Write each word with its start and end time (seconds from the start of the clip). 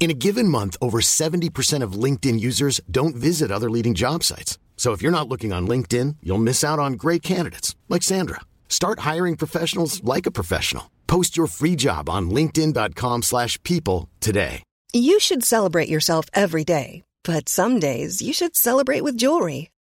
In 0.00 0.12
a 0.12 0.14
given 0.14 0.46
month, 0.46 0.76
over 0.80 1.00
70% 1.00 1.82
of 1.82 1.92
LinkedIn 2.04 2.38
users 2.38 2.80
don't 2.88 3.16
visit 3.16 3.50
other 3.50 3.68
leading 3.68 3.94
job 3.94 4.22
sites. 4.22 4.58
So 4.76 4.92
if 4.92 5.02
you're 5.02 5.18
not 5.18 5.28
looking 5.28 5.52
on 5.52 5.66
LinkedIn, 5.66 6.16
you'll 6.22 6.38
miss 6.38 6.62
out 6.64 6.78
on 6.78 6.92
great 6.92 7.22
candidates 7.22 7.74
like 7.88 8.04
Sandra. 8.04 8.40
Start 8.68 9.00
hiring 9.00 9.36
professionals 9.36 10.02
like 10.04 10.24
a 10.24 10.30
professional. 10.30 10.88
Post 11.08 11.36
your 11.36 11.48
free 11.48 11.74
job 11.74 12.08
on 12.08 12.30
linkedin.com/people 12.30 14.08
today. 14.20 14.62
You 14.94 15.20
should 15.20 15.44
celebrate 15.44 15.88
yourself 15.88 16.26
every 16.32 16.64
day, 16.64 17.02
but 17.24 17.48
some 17.48 17.78
days 17.78 18.22
you 18.22 18.32
should 18.32 18.56
celebrate 18.56 19.02
with 19.02 19.18
jewelry. 19.18 19.68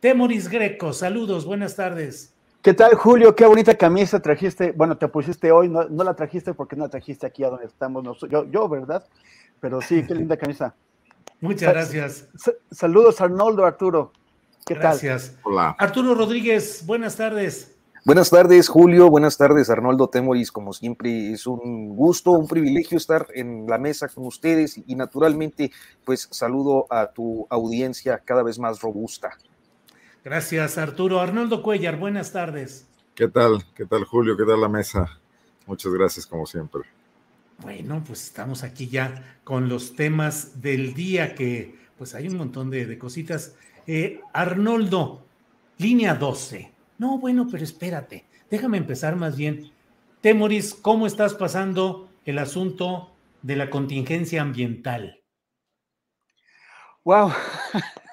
Temoris 0.00 0.48
Greco, 0.48 0.92
saludos, 0.92 1.44
buenas 1.44 1.76
tardes. 1.76 2.32
¿Qué 2.62 2.72
tal, 2.74 2.94
Julio? 2.94 3.34
Qué 3.34 3.44
bonita 3.46 3.74
camisa 3.74 4.20
trajiste. 4.20 4.72
Bueno, 4.72 4.96
te 4.96 5.08
pusiste 5.08 5.50
hoy, 5.52 5.68
no, 5.68 5.84
no 5.88 6.04
la 6.04 6.14
trajiste 6.14 6.54
porque 6.54 6.76
no 6.76 6.84
la 6.84 6.90
trajiste 6.90 7.26
aquí 7.26 7.44
a 7.44 7.50
donde 7.50 7.66
estamos. 7.66 8.18
yo, 8.30 8.44
yo, 8.50 8.68
¿verdad? 8.68 9.04
Pero 9.60 9.80
sí, 9.82 10.02
qué 10.06 10.14
linda 10.14 10.36
camisa. 10.36 10.74
Muchas 11.40 11.60
Sa- 11.66 11.72
gracias. 11.72 12.28
sa- 12.36 12.52
saludos, 12.70 13.20
Arnoldo, 13.20 13.64
Arturo. 13.64 14.12
¿Qué 14.66 14.74
Gracias. 14.74 15.36
Hola. 15.42 15.74
Arturo 15.78 16.14
Rodríguez, 16.14 16.84
buenas 16.86 17.16
tardes. 17.16 17.76
Buenas 18.04 18.30
tardes, 18.30 18.68
Julio. 18.68 19.10
Buenas 19.10 19.36
tardes, 19.36 19.68
Arnoldo 19.68 20.08
Temoris. 20.08 20.50
Como 20.52 20.72
siempre, 20.72 21.32
es 21.32 21.46
un 21.46 21.94
gusto, 21.94 22.30
un 22.32 22.46
privilegio 22.48 22.96
estar 22.96 23.26
en 23.34 23.66
la 23.66 23.76
mesa 23.78 24.08
con 24.08 24.24
ustedes 24.26 24.80
y, 24.86 24.94
naturalmente, 24.94 25.70
pues 26.04 26.26
saludo 26.30 26.86
a 26.88 27.10
tu 27.10 27.46
audiencia 27.50 28.18
cada 28.24 28.42
vez 28.42 28.58
más 28.58 28.80
robusta. 28.80 29.30
Gracias, 30.22 30.76
Arturo. 30.76 31.20
Arnoldo 31.20 31.62
Cuellar, 31.62 31.98
buenas 31.98 32.32
tardes. 32.32 32.86
¿Qué 33.14 33.28
tal? 33.28 33.64
¿Qué 33.74 33.86
tal, 33.86 34.04
Julio? 34.04 34.36
¿Qué 34.36 34.44
tal 34.44 34.60
la 34.60 34.68
mesa? 34.68 35.18
Muchas 35.66 35.92
gracias, 35.92 36.26
como 36.26 36.44
siempre. 36.44 36.82
Bueno, 37.58 38.02
pues 38.06 38.24
estamos 38.24 38.62
aquí 38.62 38.88
ya 38.88 39.38
con 39.44 39.68
los 39.68 39.94
temas 39.94 40.60
del 40.60 40.92
día, 40.92 41.34
que 41.34 41.74
pues 41.96 42.14
hay 42.14 42.28
un 42.28 42.36
montón 42.36 42.70
de, 42.70 42.84
de 42.86 42.98
cositas. 42.98 43.54
Eh, 43.86 44.20
Arnoldo, 44.34 45.24
línea 45.78 46.14
12. 46.14 46.70
No, 46.98 47.18
bueno, 47.18 47.48
pero 47.50 47.64
espérate, 47.64 48.26
déjame 48.50 48.76
empezar 48.76 49.16
más 49.16 49.36
bien. 49.36 49.72
Temoris, 50.20 50.74
¿cómo 50.74 51.06
estás 51.06 51.32
pasando 51.32 52.10
el 52.26 52.38
asunto 52.38 53.10
de 53.40 53.56
la 53.56 53.70
contingencia 53.70 54.42
ambiental? 54.42 55.22
Wow. 57.04 57.32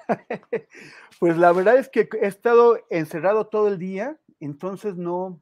pues 1.20 1.38
la 1.38 1.52
verdad 1.52 1.78
es 1.78 1.90
que 1.90 2.10
he 2.22 2.28
estado 2.28 2.78
encerrado 2.90 3.48
todo 3.48 3.68
el 3.68 3.78
día, 3.78 4.18
entonces 4.40 4.96
no, 4.96 5.42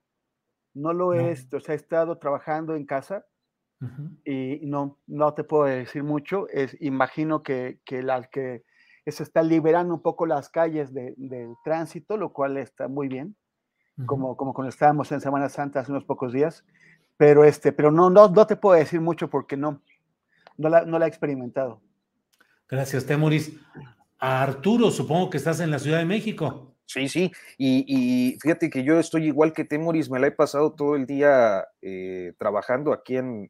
no 0.74 0.94
lo 0.94 1.14
he, 1.14 1.22
No. 1.24 1.30
este, 1.30 1.58
o 1.58 1.60
sea, 1.60 1.74
he 1.74 1.78
estado 1.78 2.18
trabajando 2.18 2.76
en 2.76 2.86
casa 2.86 3.26
y 4.24 4.62
no, 4.66 4.98
no 5.06 5.34
te 5.34 5.44
puedo 5.44 5.66
decir 5.66 6.04
mucho. 6.04 6.48
Es, 6.50 6.76
imagino 6.82 7.44
que, 7.44 7.80
que, 7.86 8.02
la, 8.02 8.24
que 8.24 8.64
se 9.06 9.22
está 9.22 9.44
liberando 9.44 9.94
un 9.94 10.02
poco 10.02 10.26
las 10.26 10.50
calles 10.50 10.94
de- 10.94 11.14
del 11.18 11.54
tránsito, 11.64 12.18
lo 12.18 12.32
cual 12.34 12.58
está 12.58 12.88
muy 12.88 13.08
bien, 13.08 13.36
como, 14.06 14.36
como 14.38 14.54
cuando 14.54 14.70
estábamos 14.70 15.12
en 15.12 15.22
Semana 15.22 15.50
Santa 15.50 15.82
hace 15.82 15.92
unos 15.92 16.06
pocos 16.06 16.34
días. 16.34 16.66
Pero, 17.18 17.44
este, 17.44 17.72
pero 17.72 17.92
no, 17.92 18.10
no, 18.10 18.28
no 18.30 18.48
te 18.48 18.56
puedo 18.56 18.76
decir 18.78 19.00
mucho 19.02 19.30
porque 19.30 19.56
no, 19.56 19.82
no 20.58 20.70
la, 20.70 20.84
no 20.86 20.98
la 20.98 21.06
he 21.06 21.10
experimentado. 21.10 21.82
Gracias, 22.68 23.06
Temoris. 23.06 23.58
Arturo, 24.26 24.90
supongo 24.90 25.30
que 25.30 25.38
estás 25.38 25.60
en 25.60 25.70
la 25.70 25.78
Ciudad 25.78 26.00
de 26.00 26.06
México. 26.06 26.74
Sí, 26.88 27.10
sí, 27.10 27.32
y, 27.58 28.38
fíjate 28.42 28.70
que 28.72 28.84
yo 28.84 29.00
estoy 29.00 29.26
igual 29.26 29.54
que 29.54 29.66
Temoris, 29.66 30.10
me 30.10 30.20
la 30.20 30.28
he 30.28 30.32
pasado 30.32 30.74
todo 30.74 30.96
el 30.96 31.06
día 31.06 31.68
eh, 31.82 32.34
trabajando 32.38 32.94
aquí 32.94 33.18
en, 33.18 33.50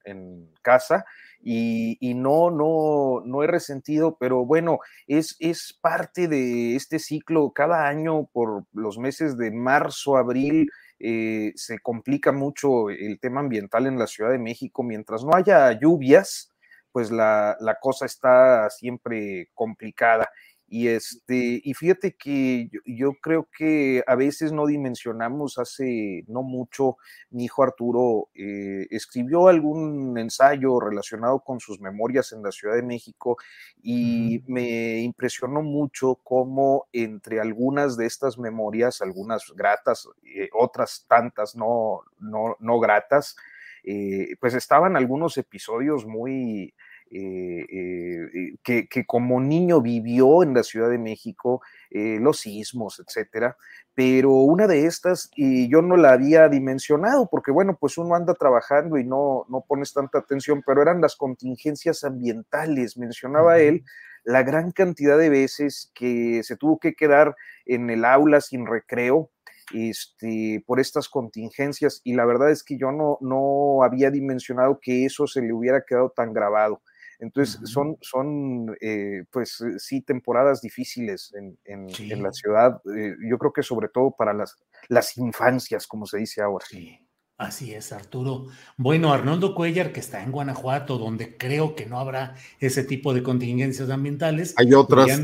casa 0.61 1.05
y, 1.41 2.13
no, 2.15 2.49
no, 2.49 3.21
no 3.25 3.43
he 3.43 3.47
resentido, 3.47 4.17
pero 4.19 4.45
bueno, 4.45 4.79
es, 5.07 5.37
parte 5.81 6.27
de 6.27 6.75
este 6.75 6.99
ciclo. 6.99 7.51
Cada 7.53 7.87
año 7.87 8.25
por 8.33 8.65
los 8.73 8.97
meses 8.97 9.37
de 9.37 9.51
marzo, 9.51 10.17
abril, 10.17 10.69
eh, 10.99 11.53
se 11.55 11.79
complica 11.79 12.31
mucho 12.31 12.89
el 12.89 13.19
tema 13.19 13.41
ambiental 13.41 13.85
en 13.85 13.99
la 13.99 14.07
Ciudad 14.07 14.31
de 14.31 14.39
México. 14.39 14.83
Mientras 14.83 15.23
no 15.23 15.35
haya 15.35 15.71
lluvias, 15.79 16.51
pues 16.91 17.11
la 17.11 17.77
cosa 17.81 18.05
está 18.05 18.69
siempre 18.69 19.49
complicada. 19.53 20.29
Y 20.67 20.87
este, 20.87 21.61
y 21.63 21.73
fíjate 21.75 22.15
que 22.15 22.69
yo, 22.71 22.79
yo 22.85 23.13
creo 23.21 23.47
que 23.55 24.03
a 24.07 24.15
veces 24.15 24.51
no 24.51 24.65
dimensionamos, 24.65 25.59
hace 25.59 26.23
no 26.27 26.41
mucho, 26.41 26.97
mi 27.29 27.45
hijo 27.45 27.63
Arturo 27.63 28.29
eh, 28.33 28.87
escribió 28.89 29.47
algún 29.47 30.17
ensayo 30.17 30.79
relacionado 30.79 31.39
con 31.41 31.59
sus 31.59 31.79
memorias 31.79 32.31
en 32.31 32.41
la 32.41 32.51
Ciudad 32.51 32.75
de 32.75 32.81
México 32.83 33.37
y 33.81 34.43
me 34.47 34.99
impresionó 35.01 35.61
mucho 35.61 36.15
cómo 36.23 36.87
entre 36.93 37.39
algunas 37.39 37.95
de 37.95 38.07
estas 38.07 38.37
memorias, 38.39 39.01
algunas 39.01 39.51
gratas, 39.55 40.07
eh, 40.23 40.49
otras 40.53 41.05
tantas 41.07 41.55
no, 41.55 42.01
no, 42.19 42.55
no 42.59 42.79
gratas, 42.79 43.35
eh, 43.83 44.35
pues 44.39 44.55
estaban 44.55 44.95
algunos 44.97 45.37
episodios 45.37 46.05
muy, 46.07 46.73
eh, 47.11 47.65
eh, 47.71 48.55
que, 48.63 48.87
que, 48.87 49.05
como 49.05 49.39
niño 49.39 49.81
vivió 49.81 50.43
en 50.43 50.53
la 50.53 50.63
Ciudad 50.63 50.89
de 50.89 50.97
México, 50.97 51.61
eh, 51.89 52.17
los 52.19 52.39
sismos, 52.39 52.99
etcétera. 52.99 53.55
Pero 53.93 54.31
una 54.31 54.67
de 54.67 54.85
estas 54.85 55.29
y 55.35 55.69
yo 55.69 55.81
no 55.81 55.97
la 55.97 56.13
había 56.13 56.49
dimensionado, 56.49 57.29
porque 57.29 57.51
bueno, 57.51 57.77
pues 57.79 57.97
uno 57.97 58.15
anda 58.15 58.33
trabajando 58.33 58.97
y 58.97 59.05
no, 59.05 59.45
no 59.49 59.63
pones 59.67 59.93
tanta 59.93 60.19
atención, 60.19 60.63
pero 60.65 60.81
eran 60.81 60.99
las 61.01 61.15
contingencias 61.15 62.03
ambientales. 62.03 62.97
Mencionaba 62.97 63.55
uh 63.55 63.59
-huh. 63.59 63.67
él 63.67 63.83
la 64.25 64.43
gran 64.43 64.71
cantidad 64.71 65.17
de 65.17 65.29
veces 65.29 65.91
que 65.93 66.41
se 66.43 66.57
tuvo 66.57 66.79
que 66.79 66.95
quedar 66.95 67.35
en 67.65 67.89
el 67.89 68.03
aula 68.03 68.41
sin 68.41 68.65
recreo, 68.65 69.29
este, 69.73 70.63
por 70.67 70.79
estas 70.79 71.09
contingencias 71.09 72.01
y 72.03 72.13
la 72.13 72.25
verdad 72.25 72.51
es 72.51 72.63
que 72.63 72.77
yo 72.77 72.91
no, 72.91 73.17
no 73.21 73.83
había 73.83 74.11
dimensionado 74.11 74.79
que 74.79 75.05
eso 75.05 75.27
se 75.27 75.41
le 75.41 75.53
hubiera 75.53 75.83
quedado 75.85 76.11
tan 76.15 76.33
grabado. 76.33 76.81
Entonces, 77.19 77.59
uh 77.59 77.63
-huh. 77.63 77.67
son, 77.67 77.97
son 78.01 78.75
eh, 78.81 79.23
pues 79.31 79.63
sí, 79.77 80.01
temporadas 80.01 80.61
difíciles 80.61 81.33
en, 81.33 81.57
en, 81.65 81.89
sí. 81.89 82.11
en 82.11 82.23
la 82.23 82.31
ciudad. 82.31 82.81
Eh, 82.95 83.15
yo 83.29 83.37
creo 83.37 83.53
que 83.53 83.63
sobre 83.63 83.89
todo 83.89 84.15
para 84.17 84.33
las, 84.33 84.55
las 84.89 85.17
infancias, 85.17 85.87
como 85.87 86.05
se 86.05 86.17
dice 86.17 86.41
ahora. 86.41 86.65
Sí. 86.69 86.99
Así 87.37 87.73
es, 87.73 87.91
Arturo. 87.91 88.45
Bueno, 88.77 89.11
Arnoldo 89.11 89.55
Cuellar, 89.55 89.91
que 89.91 89.99
está 89.99 90.23
en 90.23 90.31
Guanajuato, 90.31 90.97
donde 90.97 91.35
creo 91.35 91.75
que 91.75 91.85
no 91.85 91.99
habrá 91.99 92.35
ese 92.61 92.85
tipo 92.85 93.13
de 93.13 93.23
contingencias 93.23 93.89
ambientales. 93.89 94.53
Hay 94.57 94.73
otras. 94.73 95.21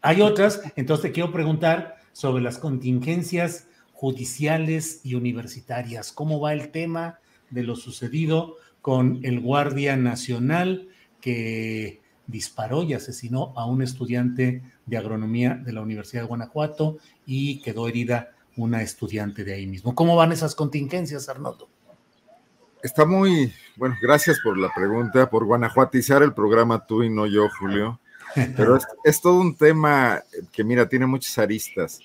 Hay 0.00 0.22
otras. 0.22 0.60
Entonces 0.74 1.02
te 1.02 1.12
quiero 1.12 1.30
preguntar 1.30 1.98
sobre 2.12 2.42
las 2.42 2.58
contingencias 2.58 3.68
judiciales 3.92 5.02
y 5.04 5.14
universitarias. 5.14 6.10
¿Cómo 6.10 6.40
va 6.40 6.52
el 6.52 6.72
tema 6.72 7.20
de 7.50 7.62
lo 7.62 7.76
sucedido 7.76 8.56
con 8.80 9.20
el 9.22 9.38
Guardia 9.38 9.96
Nacional 9.96 10.88
que 11.22 12.02
disparó 12.26 12.82
y 12.82 12.92
asesinó 12.92 13.54
a 13.56 13.64
un 13.64 13.80
estudiante 13.80 14.62
de 14.84 14.96
agronomía 14.98 15.54
de 15.54 15.72
la 15.72 15.80
Universidad 15.80 16.22
de 16.22 16.28
Guanajuato 16.28 16.98
y 17.24 17.62
quedó 17.62 17.88
herida 17.88 18.32
una 18.56 18.82
estudiante 18.82 19.44
de 19.44 19.54
ahí 19.54 19.66
mismo? 19.66 19.94
¿Cómo 19.94 20.14
van 20.16 20.32
esas 20.32 20.54
contingencias, 20.54 21.30
Arnoldo? 21.30 21.68
Está 22.82 23.06
muy, 23.06 23.52
bueno, 23.76 23.96
gracias 24.02 24.40
por 24.40 24.58
la 24.58 24.70
pregunta, 24.74 25.30
por 25.30 25.46
guanajuatizar 25.46 26.22
el 26.22 26.34
programa 26.34 26.84
tú 26.84 27.02
y 27.02 27.08
no 27.08 27.26
yo, 27.26 27.48
Julio. 27.58 28.00
Pero 28.56 28.76
es, 28.76 28.86
es 29.04 29.20
todo 29.20 29.38
un 29.38 29.54
tema 29.54 30.22
que, 30.52 30.64
mira, 30.64 30.88
tiene 30.88 31.06
muchas 31.06 31.38
aristas. 31.38 32.00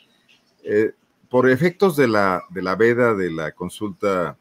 Eh, 0.63 0.91
por 1.29 1.49
efectos 1.49 1.95
de 1.95 2.07
la, 2.07 2.43
de 2.49 2.61
la 2.61 2.75
veda 2.75 3.13
de 3.13 3.31
la 3.31 3.51
consulta 3.51 4.37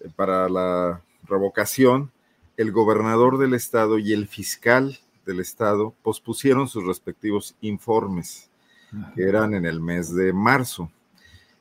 eh, 0.00 0.08
para 0.14 0.48
la 0.48 1.02
revocación, 1.24 2.10
el 2.56 2.72
gobernador 2.72 3.38
del 3.38 3.54
estado 3.54 3.98
y 3.98 4.12
el 4.12 4.28
fiscal 4.28 4.98
del 5.26 5.40
estado 5.40 5.94
pospusieron 6.02 6.68
sus 6.68 6.84
respectivos 6.84 7.54
informes, 7.60 8.50
que 9.14 9.22
eran 9.22 9.54
en 9.54 9.64
el 9.64 9.80
mes 9.80 10.14
de 10.14 10.32
marzo. 10.32 10.90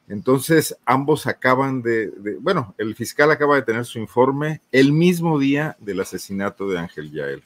Entonces, 0.08 0.76
ambos 0.86 1.26
acaban 1.26 1.82
de, 1.82 2.12
bueno, 2.42 2.76
el 2.78 2.96
fiscal 2.96 3.32
acaba 3.32 3.56
de 3.56 3.62
tener 3.62 3.86
su 3.86 3.98
informe 3.98 4.60
el 4.72 4.92
mismo 4.92 5.40
día 5.40 5.78
del 5.80 6.02
asesinato 6.02 6.68
de 6.68 6.80
Ángel 6.80 7.12
Yael. 7.12 7.44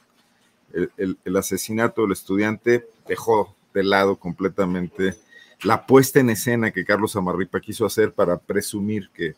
El, 0.98 1.38
asesinato 1.38 2.02
del 2.02 2.14
estudiante 2.14 2.88
dejó 3.08 3.56
de 3.74 3.84
lado 3.84 4.16
completamente 4.18 5.16
la 5.62 5.86
puesta 5.86 6.20
en 6.20 6.32
escena 6.32 6.72
que 6.72 6.84
Carlos 6.84 7.16
Amarripa 7.16 7.62
quiso 7.62 7.86
hacer 7.86 8.14
para 8.14 8.38
presumir 8.38 9.10
que 9.14 9.36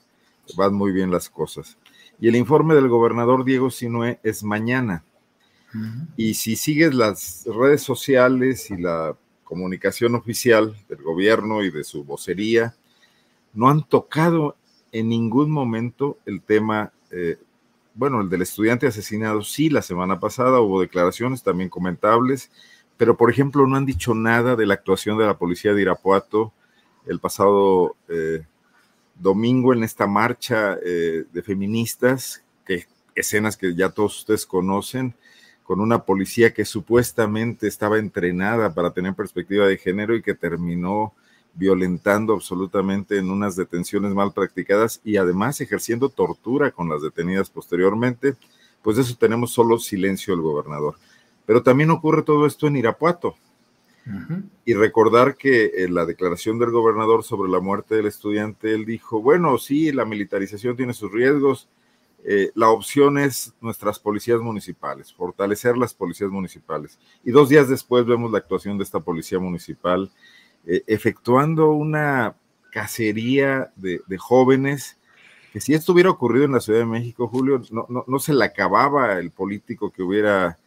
van 0.55 0.73
muy 0.73 0.91
bien 0.91 1.11
las 1.11 1.29
cosas. 1.29 1.77
Y 2.19 2.27
el 2.27 2.35
informe 2.35 2.75
del 2.75 2.87
gobernador 2.87 3.45
Diego 3.45 3.69
Sinué 3.69 4.19
es 4.23 4.43
mañana. 4.43 5.03
Y 6.15 6.33
si 6.33 6.55
sigues 6.55 6.95
las 6.95 7.45
redes 7.45 7.83
sociales 7.83 8.71
y 8.71 8.77
la 8.77 9.15
comunicación 9.43 10.15
oficial 10.15 10.75
del 10.89 11.03
gobierno 11.03 11.63
y 11.63 11.69
de 11.69 11.83
su 11.83 12.03
vocería, 12.03 12.75
no 13.53 13.69
han 13.69 13.83
tocado 13.83 14.55
en 14.91 15.09
ningún 15.09 15.51
momento 15.51 16.17
el 16.25 16.41
tema, 16.41 16.91
eh, 17.11 17.37
bueno, 17.93 18.21
el 18.21 18.29
del 18.29 18.41
estudiante 18.41 18.87
asesinado, 18.87 19.43
sí, 19.43 19.69
la 19.69 19.81
semana 19.81 20.19
pasada 20.19 20.59
hubo 20.61 20.81
declaraciones 20.81 21.43
también 21.43 21.69
comentables, 21.69 22.49
pero 22.97 23.15
por 23.15 23.29
ejemplo 23.29 23.67
no 23.67 23.75
han 23.75 23.85
dicho 23.85 24.15
nada 24.15 24.55
de 24.55 24.65
la 24.65 24.73
actuación 24.73 25.17
de 25.17 25.25
la 25.25 25.37
policía 25.37 25.73
de 25.73 25.81
Irapuato 25.83 26.53
el 27.05 27.19
pasado 27.19 27.95
eh, 28.09 28.43
domingo 29.19 29.73
en 29.73 29.83
esta 29.83 30.07
marcha 30.07 30.77
eh, 30.83 31.25
de 31.31 31.41
feministas, 31.41 32.43
escenas 33.15 33.57
que 33.57 33.73
ya 33.73 33.89
todos 33.89 34.19
ustedes 34.19 34.45
conocen, 34.45 35.15
con 35.63 35.81
una 35.81 36.03
policía 36.03 36.53
que 36.53 36.63
supuestamente 36.63 37.67
estaba 37.67 37.97
entrenada 37.97 38.73
para 38.73 38.91
tener 38.91 39.15
perspectiva 39.15 39.67
de 39.67 39.77
género 39.77 40.15
y 40.15 40.21
que 40.21 40.33
terminó 40.33 41.13
violentando 41.55 42.33
absolutamente 42.33 43.17
en 43.17 43.31
unas 43.31 43.55
detenciones 43.55 44.13
mal 44.13 44.31
practicadas 44.31 45.01
y 45.03 45.17
además 45.17 45.59
ejerciendo 45.59 46.09
tortura 46.09 46.71
con 46.71 46.87
las 46.87 47.01
detenidas 47.01 47.49
posteriormente, 47.49 48.35
pues 48.83 48.95
de 48.95 49.01
eso 49.01 49.17
tenemos 49.19 49.51
solo 49.51 49.79
silencio 49.79 50.33
el 50.33 50.41
gobernador. 50.41 50.95
Pero 51.45 51.63
también 51.63 51.89
ocurre 51.89 52.21
todo 52.21 52.45
esto 52.45 52.67
en 52.67 52.77
Irapuato. 52.77 53.35
Y 54.65 54.73
recordar 54.73 55.35
que 55.35 55.71
en 55.83 55.93
la 55.93 56.05
declaración 56.05 56.59
del 56.59 56.71
gobernador 56.71 57.23
sobre 57.23 57.51
la 57.51 57.59
muerte 57.59 57.95
del 57.95 58.05
estudiante, 58.05 58.73
él 58.73 58.85
dijo, 58.85 59.21
bueno, 59.21 59.57
sí, 59.57 59.91
la 59.91 60.05
militarización 60.05 60.77
tiene 60.77 60.93
sus 60.93 61.11
riesgos, 61.11 61.67
eh, 62.23 62.51
la 62.55 62.69
opción 62.69 63.17
es 63.17 63.53
nuestras 63.61 63.99
policías 63.99 64.41
municipales, 64.41 65.13
fortalecer 65.13 65.77
las 65.77 65.93
policías 65.93 66.29
municipales. 66.29 66.99
Y 67.23 67.31
dos 67.31 67.49
días 67.49 67.69
después 67.69 68.05
vemos 68.05 68.31
la 68.31 68.39
actuación 68.39 68.77
de 68.77 68.83
esta 68.83 68.99
policía 68.99 69.39
municipal 69.39 70.11
eh, 70.65 70.83
efectuando 70.87 71.71
una 71.71 72.35
cacería 72.71 73.71
de, 73.77 74.01
jóvenes, 74.17 74.97
que 75.53 75.61
si 75.61 75.73
esto 75.73 75.93
hubiera 75.93 76.09
ocurrido 76.09 76.45
en 76.45 76.51
la 76.51 76.59
Ciudad 76.59 76.79
de 76.79 76.85
México, 76.85 77.29
Julio, 77.29 77.61
no, 77.71 78.19
se 78.19 78.33
le 78.33 78.43
acababa 78.43 79.17
el 79.17 79.31
político 79.31 79.91
que 79.91 80.03
hubiera 80.03 80.57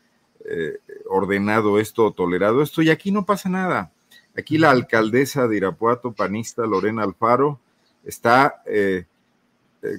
eh, 0.44 0.78
ordenado 1.08 1.78
esto 1.78 2.06
o 2.06 2.12
tolerado 2.12 2.62
esto, 2.62 2.82
y 2.82 2.90
aquí 2.90 3.10
no 3.10 3.26
pasa 3.26 3.48
nada. 3.48 3.92
Aquí 4.36 4.58
la 4.58 4.70
alcaldesa 4.70 5.48
de 5.48 5.56
Irapuato, 5.56 6.12
panista 6.12 6.66
Lorena 6.66 7.02
Alfaro, 7.02 7.60
está, 8.04 8.62
eh, 8.66 9.04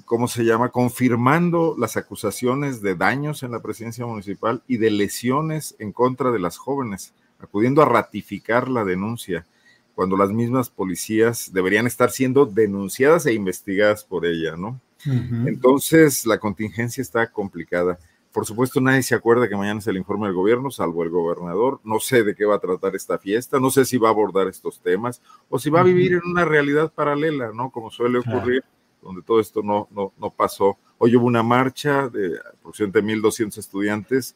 ¿cómo 0.06 0.28
se 0.28 0.44
llama?, 0.44 0.70
confirmando 0.70 1.76
las 1.78 1.98
acusaciones 1.98 2.82
de 2.82 2.96
daños 2.96 3.44
en 3.44 3.52
la 3.52 3.62
presidencia 3.62 4.06
municipal 4.06 4.64
y 4.68 4.78
de 4.78 4.92
lesiones 4.92 5.76
en 5.80 5.92
contra 5.92 6.32
de 6.32 6.40
las 6.40 6.58
jóvenes, 6.58 7.14
acudiendo 7.40 7.82
a 7.82 7.86
ratificar 7.86 8.70
la 8.70 8.86
denuncia 8.86 9.46
cuando 9.94 10.16
las 10.18 10.32
mismas 10.32 10.70
policías 10.70 11.52
deberían 11.54 11.86
estar 11.86 12.10
siendo 12.10 12.46
denunciadas 12.46 13.26
e 13.26 13.34
investigadas 13.34 14.04
por 14.04 14.26
ella, 14.26 14.56
¿no? 14.56 14.80
Entonces, 15.06 16.26
la 16.26 16.38
contingencia 16.40 17.02
está 17.02 17.32
complicada. 17.32 18.00
Por 18.32 18.46
supuesto, 18.46 18.80
nadie 18.80 19.04
se 19.04 19.16
acuerda 19.16 19.50
que 19.50 19.56
mañana 19.56 19.80
es 19.80 19.88
el 19.88 19.98
informe 19.98 20.28
del 20.28 20.36
gobierno, 20.36 20.72
salvo 20.72 21.04
el 21.04 21.10
gobernador. 21.10 21.82
No 21.84 22.00
sé 22.00 22.24
de 22.24 22.34
qué 22.34 22.46
va 22.46 22.56
a 22.56 22.60
tratar 22.60 22.96
esta 22.96 23.18
fiesta, 23.18 23.60
no 23.60 23.70
sé 23.70 23.84
si 23.84 23.98
va 23.98 24.08
a 24.08 24.12
abordar 24.12 24.48
estos 24.48 24.80
temas 24.80 25.22
o 25.50 25.60
si 25.60 25.70
va 25.70 25.82
a 25.82 25.84
vivir 25.84 26.14
en 26.14 26.22
una 26.26 26.46
realidad 26.46 26.92
paralela, 26.94 27.52
¿no? 27.54 27.72
Como 27.72 27.92
suele 27.92 28.20
ocurrir, 28.20 28.64
donde 29.02 29.22
todo 29.22 29.40
esto 29.40 29.62
no, 29.62 29.88
no, 29.92 30.14
no 30.18 30.30
pasó. 30.30 30.78
Hoy 30.98 31.16
hubo 31.16 31.26
una 31.26 31.44
marcha 31.44 32.08
de 32.08 32.40
aproximadamente 32.58 33.22
1.200 33.22 33.58
estudiantes 33.58 34.36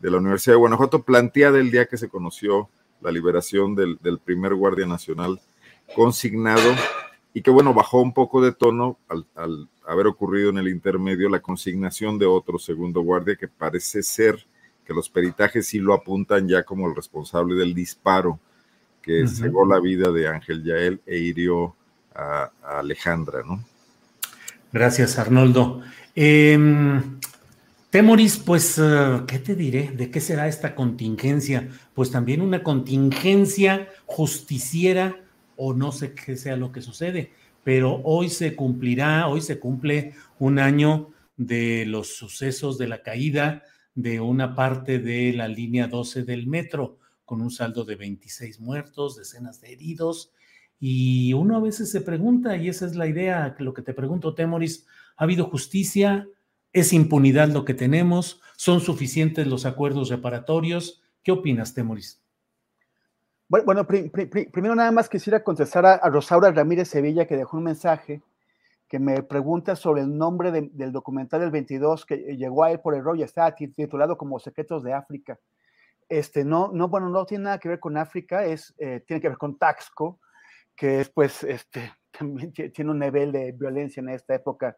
de 0.00 0.10
la 0.10 0.18
Universidad 0.18 0.54
de 0.54 0.58
Guanajuato, 0.58 1.02
planteada 1.02 1.58
el 1.58 1.70
día 1.70 1.86
que 1.86 1.96
se 1.96 2.08
conoció 2.08 2.68
la 3.00 3.10
liberación 3.10 3.74
del, 3.74 3.98
primer 4.24 4.54
guardia 4.54 4.86
nacional 4.86 5.40
consignado 5.94 6.74
y 7.34 7.42
que 7.42 7.50
bueno, 7.50 7.74
bajó 7.74 8.00
un 8.00 8.14
poco 8.14 8.40
de 8.40 8.52
tono 8.52 8.98
al, 9.08 9.68
haber 9.86 10.06
ocurrido 10.06 10.50
en 10.50 10.58
el 10.58 10.68
intermedio 10.68 11.28
la 11.28 11.40
consignación 11.40 12.18
de 12.18 12.26
otro 12.26 12.58
segundo 12.58 13.02
guardia 13.02 13.36
que 13.36 13.48
parece 13.48 14.02
ser 14.02 14.44
que 14.84 14.94
los 14.94 15.08
peritajes 15.08 15.66
sí 15.66 15.78
lo 15.78 15.94
apuntan 15.94 16.48
ya 16.48 16.62
como 16.62 16.88
el 16.88 16.94
responsable 16.94 17.54
del 17.54 17.74
disparo 17.74 18.38
que 19.00 19.28
cegó 19.28 19.66
la 19.66 19.80
vida 19.80 20.10
de 20.10 20.28
Ángel 20.28 20.62
Yael 20.64 21.00
e 21.04 21.18
hirió 21.18 21.76
a, 22.14 22.50
Alejandra, 22.62 23.42
¿no? 23.44 23.62
Gracias, 24.72 25.18
Arnoldo. 25.18 25.82
Em, 26.14 27.20
Temoris, 27.90 28.38
pues, 28.38 28.78
eh, 28.78 29.20
¿qué 29.26 29.38
te 29.38 29.54
diré? 29.54 29.90
¿De 29.94 30.10
qué 30.10 30.20
será 30.20 30.48
esta 30.48 30.74
contingencia? 30.74 31.68
Pues 31.92 32.10
también 32.10 32.40
una 32.40 32.62
contingencia 32.62 33.88
justiciera 34.06 35.20
o 35.56 35.74
no 35.74 35.92
sé 35.92 36.14
qué 36.14 36.36
sea 36.36 36.56
lo 36.56 36.72
que 36.72 36.82
sucede, 36.82 37.32
pero 37.64 38.00
hoy 38.04 38.28
se 38.28 38.54
cumplirá, 38.54 39.26
hoy 39.26 39.40
se 39.40 39.58
cumple 39.58 40.14
un 40.38 40.58
año 40.58 41.10
de 41.36 41.86
los 41.86 42.14
sucesos 42.14 42.78
de 42.78 42.86
la 42.86 43.02
caída 43.02 43.64
de 43.94 44.20
una 44.20 44.54
parte 44.54 44.98
de 44.98 45.32
la 45.32 45.48
línea 45.48 45.88
12 45.88 46.24
del 46.24 46.46
metro, 46.46 46.98
con 47.24 47.40
un 47.40 47.50
saldo 47.50 47.84
de 47.84 47.96
26 47.96 48.60
muertos, 48.60 49.16
decenas 49.16 49.60
de 49.60 49.72
heridos, 49.72 50.32
y 50.78 51.32
uno 51.32 51.56
a 51.56 51.60
veces 51.60 51.90
se 51.90 52.00
pregunta, 52.00 52.56
y 52.56 52.68
esa 52.68 52.86
es 52.86 52.96
la 52.96 53.06
idea, 53.06 53.56
lo 53.58 53.72
que 53.72 53.82
te 53.82 53.94
pregunto, 53.94 54.34
Temoris, 54.34 54.86
¿ha 55.16 55.24
habido 55.24 55.46
justicia? 55.46 56.28
¿Es 56.72 56.92
impunidad 56.92 57.48
lo 57.48 57.64
que 57.64 57.72
tenemos? 57.72 58.40
¿Son 58.56 58.80
suficientes 58.80 59.46
los 59.46 59.64
acuerdos 59.64 60.10
reparatorios? 60.10 61.00
¿Qué 61.22 61.32
opinas, 61.32 61.72
Temoris? 61.72 62.23
Bueno, 63.48 63.86
primero 63.86 64.74
nada 64.74 64.90
más 64.90 65.08
quisiera 65.08 65.44
contestar 65.44 65.84
a, 65.84 66.08
Rosaura 66.08 66.50
Ramírez 66.50 66.88
Sevilla 66.88 67.26
que 67.26 67.36
dejó 67.36 67.58
un 67.58 67.64
mensaje 67.64 68.22
que 68.88 68.98
me 68.98 69.22
pregunta 69.22 69.76
sobre 69.76 70.02
el 70.02 70.16
nombre 70.16 70.50
del 70.50 70.92
documental 70.92 71.40
del 71.40 71.50
22 71.50 72.06
que 72.06 72.16
llegó 72.36 72.64
a 72.64 72.70
él 72.70 72.80
por 72.80 72.94
error 72.94 73.18
y 73.18 73.22
está 73.22 73.54
titulado 73.54 74.16
como 74.16 74.38
Secretos 74.38 74.82
de 74.82 74.94
África. 74.94 75.38
Este, 76.08 76.44
no, 76.44 76.70
no, 76.72 76.88
bueno, 76.88 77.08
no 77.08 77.26
tiene 77.26 77.44
nada 77.44 77.58
que 77.58 77.68
ver 77.68 77.80
con 77.80 77.96
África, 77.96 78.44
es, 78.44 78.74
eh, 78.78 79.02
tiene 79.06 79.20
que 79.20 79.28
ver 79.28 79.38
con 79.38 79.58
Taxco, 79.58 80.20
que 80.76 81.00
es 81.00 81.08
pues, 81.10 81.42
este, 81.44 81.92
también 82.18 82.52
tiene 82.52 82.90
un 82.90 82.98
nivel 82.98 83.32
de 83.32 83.52
violencia 83.52 84.00
en 84.00 84.10
esta 84.10 84.34
época 84.34 84.76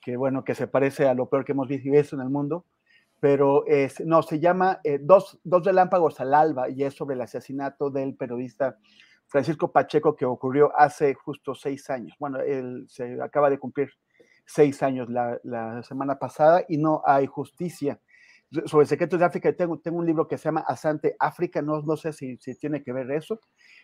que 0.00 0.16
bueno, 0.16 0.44
que 0.44 0.54
se 0.54 0.68
parece 0.68 1.08
a 1.08 1.14
lo 1.14 1.28
peor 1.28 1.44
que 1.44 1.52
hemos 1.52 1.66
visto 1.66 2.14
en 2.14 2.22
el 2.22 2.30
mundo, 2.30 2.64
pero 3.20 3.66
es, 3.66 4.00
no, 4.00 4.22
se 4.22 4.38
llama 4.40 4.80
eh, 4.84 4.98
dos, 5.00 5.38
dos 5.42 5.64
relámpagos 5.64 6.20
al 6.20 6.34
alba 6.34 6.68
y 6.68 6.84
es 6.84 6.94
sobre 6.94 7.14
el 7.14 7.22
asesinato 7.22 7.90
del 7.90 8.14
periodista 8.14 8.78
Francisco 9.26 9.72
Pacheco 9.72 10.14
que 10.14 10.24
ocurrió 10.24 10.70
hace 10.76 11.14
justo 11.14 11.54
seis 11.54 11.88
años. 11.90 12.14
Bueno, 12.18 12.40
él 12.40 12.84
se 12.88 13.20
acaba 13.20 13.50
de 13.50 13.58
cumplir 13.58 13.90
seis 14.44 14.82
años 14.82 15.08
la, 15.08 15.40
la 15.42 15.82
semana 15.82 16.18
pasada 16.18 16.64
y 16.68 16.78
no 16.78 17.02
hay 17.04 17.26
justicia. 17.26 18.00
Sobre 18.66 18.86
secretos 18.86 19.18
de 19.18 19.24
África, 19.24 19.52
tengo, 19.52 19.80
tengo 19.80 19.98
un 19.98 20.06
libro 20.06 20.28
que 20.28 20.38
se 20.38 20.44
llama 20.44 20.64
Asante 20.68 21.16
África, 21.18 21.60
no, 21.62 21.82
no 21.82 21.96
sé 21.96 22.12
si, 22.12 22.36
si 22.36 22.54
tiene 22.56 22.84
que 22.84 22.92
ver 22.92 23.10
eso, 23.10 23.40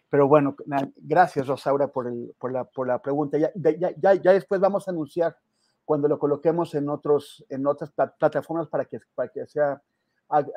pero 0.08 0.28
bueno, 0.28 0.54
gracias 0.96 1.48
Rosaura 1.48 1.88
por, 1.88 2.06
el, 2.06 2.32
por, 2.38 2.52
la, 2.52 2.64
por 2.64 2.86
la 2.86 3.02
pregunta. 3.02 3.38
Ya, 3.38 3.50
ya, 3.56 3.90
ya, 3.96 4.14
ya 4.14 4.32
después 4.32 4.60
vamos 4.60 4.86
a 4.86 4.92
anunciar 4.92 5.36
cuando 5.84 6.08
lo 6.08 6.18
coloquemos 6.18 6.74
en, 6.74 6.88
otros, 6.88 7.44
en 7.48 7.66
otras 7.66 7.92
plataformas 8.18 8.68
para 8.68 8.84
que, 8.84 9.00
para 9.14 9.28
que 9.28 9.46
sea 9.46 9.82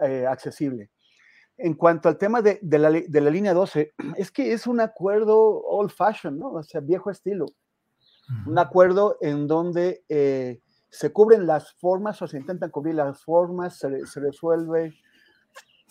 eh, 0.04 0.26
accesible. 0.28 0.92
En 1.58 1.74
cuanto 1.74 2.10
al 2.10 2.18
tema 2.18 2.42
de, 2.42 2.60
de, 2.62 2.80
la, 2.80 2.92
de, 2.92 3.22
la, 3.22 3.30
línea 3.30 3.54
12, 3.54 3.94
es 4.18 4.32
que 4.32 4.54
es 4.54 4.68
un 4.68 4.80
acuerdo 4.80 5.62
old 5.64 5.92
fashion, 5.92 6.38
¿no? 6.38 6.52
O 6.52 6.64
sea, 6.64 6.82
viejo 6.82 7.10
estilo. 7.10 7.46
Un 8.48 8.58
acuerdo 8.58 9.18
en 9.22 9.48
donde 9.48 10.04
eh, 10.10 10.60
se 10.90 11.14
cubren 11.14 11.46
las 11.46 11.74
formas 11.74 12.20
o 12.24 12.28
se 12.28 12.38
intentan 12.38 12.72
cubrir 12.72 12.96
las 12.96 13.24
formas, 13.24 13.78
se, 13.78 14.08
se, 14.08 14.20
resuelve, 14.20 14.96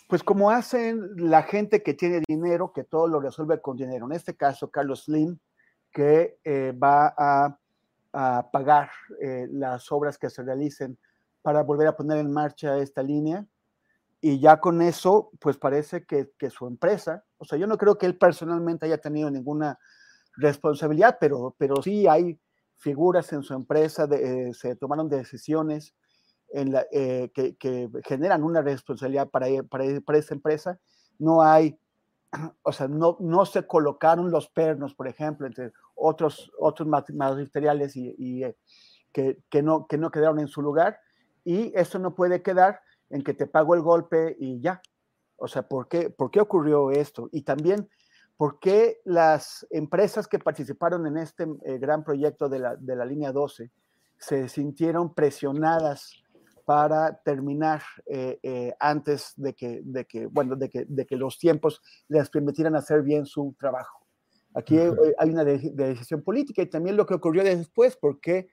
pues 0.08 0.24
como 0.24 0.50
hacen 0.50 1.10
la 1.16 1.44
gente 1.44 1.82
que 1.82 1.94
tiene 1.94 2.22
dinero, 2.26 2.72
que 2.72 2.82
todo 2.82 3.06
lo 3.06 3.20
resuelve 3.20 3.60
con 3.60 3.76
dinero. 3.76 4.06
En 4.06 4.12
este 4.12 4.34
caso, 4.34 4.68
Carlos 4.68 5.04
Slim, 5.04 5.38
que 5.92 6.38
eh, 6.44 6.72
va 6.72 7.14
a, 7.16 7.58
pagar 8.52 8.90
eh, 9.20 9.48
las 9.50 9.90
obras 9.90 10.18
que 10.18 10.30
se 10.30 10.42
realicen 10.42 10.98
para 11.42 11.62
volver 11.62 11.88
a 11.88 11.96
poner 11.96 12.18
en 12.18 12.32
marcha 12.32 12.78
esta 12.78 13.02
línea. 13.02 13.46
Y 14.20 14.40
ya 14.40 14.60
con 14.60 14.80
eso, 14.80 15.30
pues 15.40 15.58
parece 15.58 16.04
que, 16.06 16.30
que 16.38 16.48
su 16.48 16.66
empresa, 16.66 17.24
o 17.38 17.44
sea, 17.44 17.58
yo 17.58 17.66
no 17.66 17.76
creo 17.76 17.98
que 17.98 18.06
él 18.06 18.16
personalmente 18.16 18.86
haya 18.86 18.98
tenido 18.98 19.30
ninguna 19.30 19.78
responsabilidad, 20.36 21.18
pero, 21.20 21.54
pero 21.58 21.82
sí 21.82 22.06
hay 22.06 22.40
figuras 22.76 23.32
en 23.32 23.42
su 23.42 23.52
empresa, 23.52 24.06
de, 24.06 24.48
eh, 24.48 24.54
se 24.54 24.76
tomaron 24.76 25.08
decisiones 25.08 25.94
en 26.48 26.72
la, 26.72 26.86
eh, 26.92 27.30
que, 27.34 27.56
que, 27.56 27.90
generan 28.04 28.44
una 28.44 28.62
responsabilidad 28.62 29.28
para, 29.28 29.46
para, 29.64 29.84
para, 30.00 30.18
esa 30.18 30.34
empresa. 30.34 30.78
No 31.18 31.42
hay, 31.42 31.78
o 32.62 32.72
sea, 32.72 32.88
no, 32.88 33.16
no 33.20 33.46
se 33.46 33.66
colocaron 33.66 34.30
los 34.30 34.48
pernos, 34.48 34.94
por 34.94 35.08
ejemplo, 35.08 35.46
entre 35.46 35.72
otros, 35.94 36.52
otros 36.58 36.88
materiales 36.88 37.96
y, 37.96 38.44
eh, 38.44 38.56
que, 39.12 39.38
que, 39.48 39.62
no, 39.62 39.86
que 39.86 39.98
no 39.98 40.10
quedaron 40.10 40.40
en 40.40 40.48
su 40.48 40.62
lugar. 40.62 40.98
Y 41.44 41.72
eso 41.78 41.98
no 41.98 42.14
puede 42.14 42.42
quedar 42.42 42.80
en 43.10 43.22
que 43.22 43.34
te 43.34 43.46
pago 43.46 43.74
el 43.74 43.82
golpe 43.82 44.36
y 44.38 44.60
ya. 44.60 44.82
O 45.36 45.48
sea, 45.48 45.68
¿por 45.68 45.88
qué, 45.88 46.10
¿por 46.10 46.30
qué 46.30 46.40
ocurrió 46.40 46.90
esto? 46.90 47.28
Y 47.32 47.42
también 47.42 47.88
¿Por 48.36 48.58
qué 48.58 49.00
las 49.04 49.66
empresas 49.70 50.26
que 50.26 50.40
participaron 50.40 51.06
en 51.06 51.18
este 51.18 51.44
eh, 51.64 51.78
gran 51.78 52.02
proyecto 52.02 52.48
de 52.48 52.58
la, 52.58 52.74
de 52.76 52.96
la, 52.96 53.04
línea 53.04 53.30
12 53.30 53.70
se 54.18 54.48
sintieron 54.48 55.14
presionadas 55.14 56.23
para 56.64 57.20
terminar 57.24 57.82
eh, 58.06 58.38
eh, 58.42 58.74
antes 58.80 59.32
de 59.36 59.54
que, 59.54 59.82
de, 59.84 60.06
que, 60.06 60.26
bueno, 60.26 60.56
de, 60.56 60.70
que, 60.70 60.84
de 60.88 61.06
que 61.06 61.16
los 61.16 61.38
tiempos 61.38 61.82
les 62.08 62.30
permitieran 62.30 62.74
hacer 62.76 63.02
bien 63.02 63.26
su 63.26 63.54
trabajo? 63.58 64.04
Aquí 64.54 64.78
hay 64.78 65.30
una 65.30 65.44
de, 65.44 65.58
decisión 65.74 66.22
política 66.22 66.62
y 66.62 66.66
también 66.66 66.96
lo 66.96 67.06
que 67.06 67.14
ocurrió 67.14 67.42
después, 67.42 67.96
porque 67.96 68.48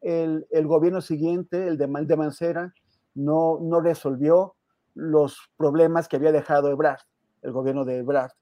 el, 0.00 0.46
el 0.50 0.66
gobierno 0.66 1.00
siguiente, 1.00 1.68
el 1.68 1.78
de, 1.78 1.86
de 1.86 2.16
Mancera, 2.16 2.74
no, 3.14 3.58
no 3.62 3.80
resolvió 3.80 4.56
los 4.94 5.38
problemas 5.56 6.08
que 6.08 6.16
había 6.16 6.32
dejado 6.32 6.70
Ebrard, 6.70 7.00
el 7.42 7.52
gobierno 7.52 7.84
de 7.84 7.98
Ebrard. 7.98 8.32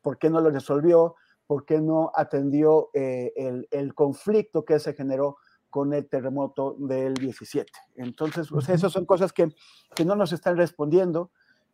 Por 0.00 0.18
qué 0.18 0.30
no 0.30 0.40
lo 0.40 0.50
resolvió, 0.50 1.14
por 1.46 1.64
qué 1.64 1.80
no 1.80 2.10
atendió 2.14 2.90
eh, 2.94 3.32
el, 3.36 3.68
el, 3.70 3.94
conflicto 3.94 4.64
que 4.64 4.78
se 4.78 4.94
generó 4.94 5.36
con 5.72 5.94
el 5.94 6.06
terremoto 6.06 6.76
del 6.78 7.14
17. 7.14 7.72
Entonces, 7.96 8.48
pues, 8.50 8.68
esas 8.68 8.92
son 8.92 9.06
cosas 9.06 9.32
que, 9.32 9.48
que, 9.96 10.04
no 10.04 10.14
nos 10.14 10.34
están 10.34 10.58
respondiendo 10.58 11.30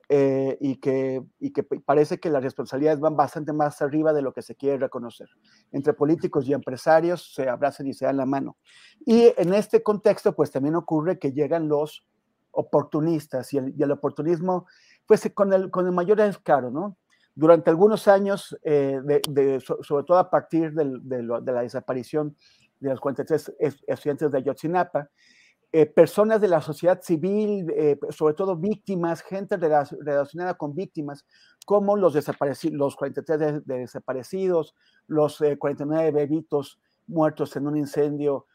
eh, 0.08 0.56
y, 0.60 0.76
que, 0.76 1.20
y 1.40 1.52
que 1.52 1.64
parece 1.64 2.20
que 2.20 2.30
las 2.30 2.44
responsabilidades 2.44 3.00
van 3.00 3.16
bastante 3.16 3.52
más 3.52 3.82
arriba 3.82 4.12
de 4.12 4.22
lo 4.22 4.32
que 4.32 4.42
se 4.42 4.54
quiere 4.54 4.78
reconocer. 4.78 5.28
Entre 5.72 5.94
políticos 5.94 6.48
y 6.48 6.52
empresarios 6.52 7.34
se 7.34 7.48
abrazan 7.48 7.88
y 7.88 7.92
se 7.92 8.04
dan 8.04 8.18
la 8.18 8.24
mano. 8.24 8.56
Y 9.04 9.34
en 9.36 9.52
este 9.52 9.82
contexto, 9.82 10.32
pues 10.32 10.52
también 10.52 10.76
ocurre 10.76 11.18
que 11.18 11.32
llegan 11.32 11.68
los 11.68 12.06
oportunistas 12.52 13.52
y 13.52 13.58
el, 13.58 13.74
y 13.76 13.82
el 13.82 13.90
oportunismo, 13.90 14.66
pues 15.06 15.28
con 15.34 15.52
el, 15.52 15.72
con 15.72 15.86
el 15.86 15.92
mayor 15.92 16.18
descaro, 16.18 16.70
¿no? 16.70 16.96
Durante 17.34 17.70
algunos 17.70 18.08
años, 18.08 18.58
eh, 18.64 19.00
de, 19.04 19.60
sobre 19.60 20.04
todo 20.04 20.18
a 20.18 20.28
partir 20.28 20.72
de, 20.72 21.22
la 21.22 21.62
desaparición 21.62 22.36
de 22.80 22.90
los 22.90 23.00
43 23.00 23.54
estudiantes 23.87 24.30
de 24.30 24.38
Ayotzinapa, 24.38 25.11
eh, 25.70 25.87
personas 25.87 26.40
de 26.40 26.49
la 26.49 26.62
sociedad 26.62 27.00
civil, 27.02 27.66
eh, 27.76 27.99
sobre 28.11 28.35
todo 28.35 28.56
víctimas, 28.56 29.23
gente 29.23 29.56
relacionada 29.56 30.54
con 30.54 30.75
víctimas, 30.75 31.26
como 31.66 31.97
los, 31.97 32.14
los 32.70 32.97
43 32.97 33.66
desaparecidos, 33.66 34.75
los 35.06 35.42
49 35.58 36.11
bebitos 36.12 36.80
muertos 37.06 37.54
en 37.56 37.66
un 37.66 37.76
incendio 37.76 38.47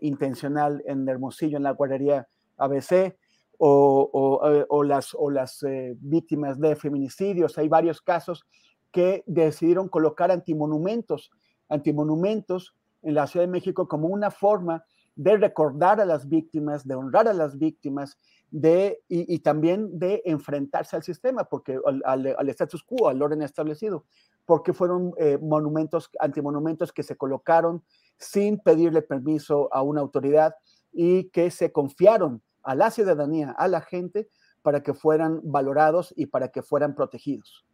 intencional 0.00 0.82
en 0.86 1.08
Hermosillo, 1.08 1.56
en 1.56 1.62
la 1.62 1.70
guardería 1.70 2.26
ABC, 2.56 3.16
o, 3.58 4.40
eh, 4.44 4.64
o, 4.68 4.84
las, 4.84 5.14
o 5.14 5.30
las 5.30 5.62
eh, 5.64 5.96
víctimas 6.00 6.58
de 6.60 6.76
feminicidios. 6.76 7.58
Hay 7.58 7.68
varios 7.68 8.00
casos 8.00 8.46
que 8.92 9.24
decidieron 9.26 9.88
colocar 9.88 10.30
antimonumentos, 10.30 11.30
antimonumentos 11.68 12.74
en 13.02 13.14
la 13.14 13.26
Ciudad 13.26 13.46
de 13.46 13.52
México 13.52 13.88
como 13.88 14.08
una 14.08 14.30
forma 14.30 14.84
de 15.14 15.36
recordar 15.36 16.00
a 16.00 16.04
las 16.04 16.28
víctimas, 16.28 16.86
de 16.86 16.94
honrar 16.94 17.26
a 17.26 17.32
las 17.32 17.58
víctimas, 17.58 18.18
de, 18.50 19.02
y, 19.08 19.38
también 19.40 19.98
de 19.98 20.22
enfrentarse 20.24 20.96
al 20.96 21.02
sistema, 21.02 21.44
porque 21.44 21.78
al, 21.84 22.02
al, 22.38 22.48
status 22.50 22.82
quo, 22.84 23.08
al 23.08 23.20
orden 23.20 23.42
establecido, 23.42 24.04
porque 24.46 24.72
fueron 24.72 25.12
eh, 25.18 25.36
monumentos, 25.42 26.10
antimonumentos 26.20 26.92
que 26.92 27.02
se 27.02 27.16
colocaron 27.16 27.82
sin 28.16 28.58
pedirle 28.60 29.02
permiso 29.02 29.68
a 29.72 29.82
una 29.82 30.00
autoridad 30.00 30.54
y 30.92 31.24
que 31.30 31.50
se 31.50 31.72
confiaron 31.72 32.40
a 32.62 32.74
la 32.74 32.90
ciudadanía, 32.90 33.50
a 33.50 33.68
la 33.68 33.80
gente, 33.80 34.28
para 34.62 34.82
que 34.82 34.94
fueran 34.94 35.40
valorados 35.42 36.14
y 36.16 36.26
para 36.26 36.48
que 36.48 36.62
fueran 36.62 36.94
protegidos. 36.94 37.66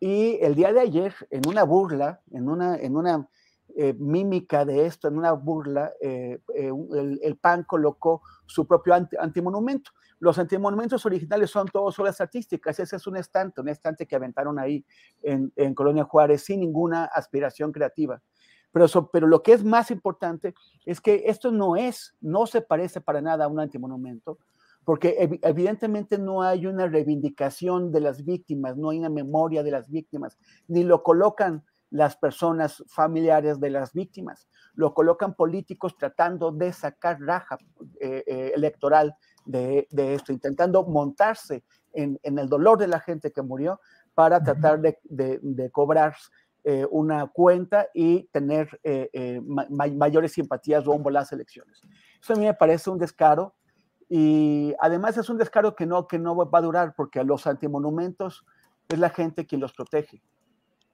Y 0.00 0.38
el 0.42 0.54
día 0.54 0.72
de 0.72 0.80
ayer, 0.80 1.14
en 1.30 1.42
una 1.48 1.64
burla, 1.64 2.20
en 2.30 2.48
una, 2.48 2.76
en 2.76 2.96
una 2.96 3.28
eh, 3.76 3.92
mímica 3.98 4.64
de 4.64 4.86
esto, 4.86 5.08
en 5.08 5.18
una 5.18 5.32
burla, 5.32 5.92
eh, 6.00 6.38
eh, 6.54 6.70
el, 7.22 7.36
PAN 7.36 7.64
colocó 7.64 8.22
su 8.46 8.66
propio 8.68 8.94
antimonumento. 9.18 9.90
Los 10.20 10.38
antimonumentos 10.38 11.04
originales 11.04 11.50
son 11.50 11.66
todos 11.66 11.98
obras 11.98 12.20
artísticas. 12.20 12.78
Ese 12.78 12.94
es 12.94 13.06
un 13.08 13.16
estante, 13.16 13.60
un 13.60 13.68
estante 13.68 14.06
que 14.06 14.14
aventaron 14.14 14.60
ahí 14.60 14.84
en, 15.22 15.74
Colonia 15.74 16.04
Juárez 16.04 16.44
sin 16.44 16.60
ninguna 16.60 17.06
aspiración 17.06 17.72
creativa. 17.72 18.22
Pero, 18.70 19.10
pero 19.10 19.26
lo 19.26 19.42
que 19.42 19.54
es 19.54 19.64
más 19.64 19.90
importante 19.90 20.54
es 20.84 21.00
que 21.00 21.24
esto 21.26 21.50
no 21.50 21.74
es, 21.74 22.14
no 22.20 22.46
se 22.46 22.60
parece 22.60 23.00
para 23.00 23.20
nada 23.20 23.46
a 23.46 23.48
un 23.48 23.58
antimonumento, 23.58 24.38
porque 24.84 25.38
evidentemente 25.42 26.18
no 26.18 26.42
hay 26.42 26.66
una 26.66 26.86
reivindicación 26.86 27.90
de 27.90 28.00
las 28.00 28.24
víctimas, 28.24 28.76
no 28.76 28.90
hay 28.90 28.98
una 29.00 29.08
memoria 29.08 29.62
de 29.62 29.70
las 29.72 29.90
víctimas, 29.90 30.38
ni 30.68 30.84
lo 30.84 31.02
colocan 31.02 31.64
las 31.94 32.16
personas 32.16 32.82
familiares 32.88 33.60
de 33.60 33.70
las 33.70 33.92
víctimas, 33.92 34.48
lo 34.74 34.92
colocan 34.92 35.34
políticos 35.34 35.96
tratando 35.96 36.50
de 36.50 36.72
sacar 36.72 37.20
raja 37.20 37.56
eh, 38.00 38.24
eh, 38.26 38.52
electoral 38.52 39.14
de, 39.44 39.86
de, 39.92 40.14
esto, 40.14 40.32
intentando 40.32 40.82
montarse 40.82 41.62
en, 41.92 42.18
en, 42.24 42.36
el 42.40 42.48
dolor 42.48 42.78
de 42.78 42.88
la 42.88 42.98
gente 42.98 43.30
que 43.30 43.42
murió 43.42 43.80
para 44.12 44.42
tratar 44.42 44.80
de, 44.80 44.98
de, 45.04 45.38
de 45.40 45.70
cobrar 45.70 46.16
eh, 46.64 46.84
una 46.90 47.28
cuenta 47.28 47.86
y 47.94 48.24
tener 48.32 48.80
eh, 48.82 49.08
eh, 49.12 49.40
mayores 49.70 50.32
simpatías 50.32 50.84
rumbo 50.84 51.10
a 51.10 51.12
las 51.12 51.30
elecciones. 51.30 51.80
Eso 52.20 52.32
a 52.32 52.36
mí 52.36 52.44
me 52.44 52.54
parece 52.54 52.90
un 52.90 52.98
descaro 52.98 53.54
y 54.08 54.74
además 54.80 55.16
es 55.16 55.30
un 55.30 55.38
descaro 55.38 55.76
que 55.76 55.86
no, 55.86 56.08
que 56.08 56.18
no 56.18 56.34
va 56.34 56.58
a 56.58 56.62
durar 56.62 56.94
porque 56.96 57.20
a 57.20 57.22
los 57.22 57.46
antimonumentos 57.46 58.44
es 58.88 58.98
la 58.98 59.10
gente 59.10 59.46
quien 59.46 59.60
los 59.60 59.72
protege 59.72 60.24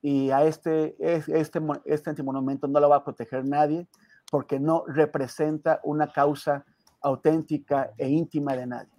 y 0.02 0.30
a 0.30 0.45
este, 0.45 0.97
este, 0.99 1.61
este 1.85 2.11
antimonumento 2.11 2.66
no 2.69 2.80
lo 2.80 2.88
va 2.88 2.97
a 2.97 3.04
proteger 3.04 3.45
nadie 3.45 3.87
porque 4.30 4.59
no 4.59 4.85
representa 4.87 5.80
una 5.85 6.11
causa 6.11 6.64
auténtica 7.02 7.90
e 7.99 8.09
íntima 8.09 8.57
de 8.57 8.66
nadie. 8.66 8.92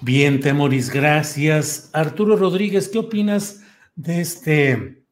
Bien, 0.00 0.40
Temoris, 0.40 0.90
gracias. 0.90 1.90
Arturo 1.92 2.36
Rodríguez, 2.36 2.88
¿qué 2.88 2.98
opinas 2.98 3.62
de 3.94 4.20
este 4.20 5.04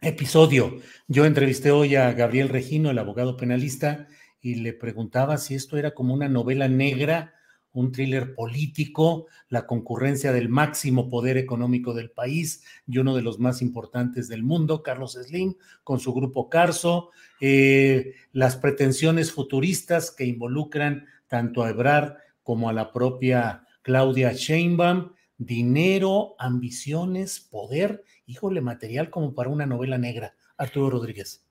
episodio. 0.00 0.78
Yo 1.08 1.24
entrevisté 1.24 1.70
hoy 1.70 1.96
a 1.96 2.12
Gabriel 2.12 2.48
Regino, 2.48 2.90
el 2.90 2.98
abogado 2.98 3.36
penalista, 3.36 4.06
y 4.40 4.56
le 4.56 4.72
preguntaba 4.72 5.36
si 5.38 5.54
esto 5.54 5.76
era 5.76 5.92
como 5.92 6.14
una 6.14 6.28
novela 6.28 6.68
negra, 6.68 7.34
un 7.72 7.92
thriller 7.92 8.34
político, 8.34 9.26
la 9.48 9.66
concurrencia 9.66 10.32
del 10.32 10.48
máximo 10.48 11.08
poder 11.08 11.36
económico 11.36 11.94
del 11.94 12.10
país 12.10 12.64
y 12.86 12.98
uno 12.98 13.14
de 13.14 13.22
los 13.22 13.38
más 13.38 13.62
importantes 13.62 14.28
del 14.28 14.42
mundo, 14.42 14.82
Carlos 14.82 15.12
Slim, 15.12 15.54
con 15.84 16.00
su 16.00 16.12
grupo 16.12 16.48
Carso, 16.48 17.10
eh, 17.40 18.14
las 18.32 18.56
pretensiones 18.56 19.32
futuristas 19.32 20.10
que 20.10 20.24
involucran 20.24 21.06
tanto 21.28 21.62
a 21.62 21.70
Ebrard 21.70 22.14
como 22.42 22.68
a 22.68 22.72
la 22.72 22.92
propia 22.92 23.64
Claudia 23.82 24.32
Sheinbaum, 24.32 25.12
dinero, 25.36 26.34
ambiciones, 26.38 27.40
poder 27.40 28.04
híjole, 28.28 28.60
material 28.60 29.10
como 29.10 29.34
para 29.34 29.48
una 29.48 29.66
novela 29.66 29.98
negra. 29.98 30.34
Arturo 30.56 30.90
Rodríguez. 30.90 31.47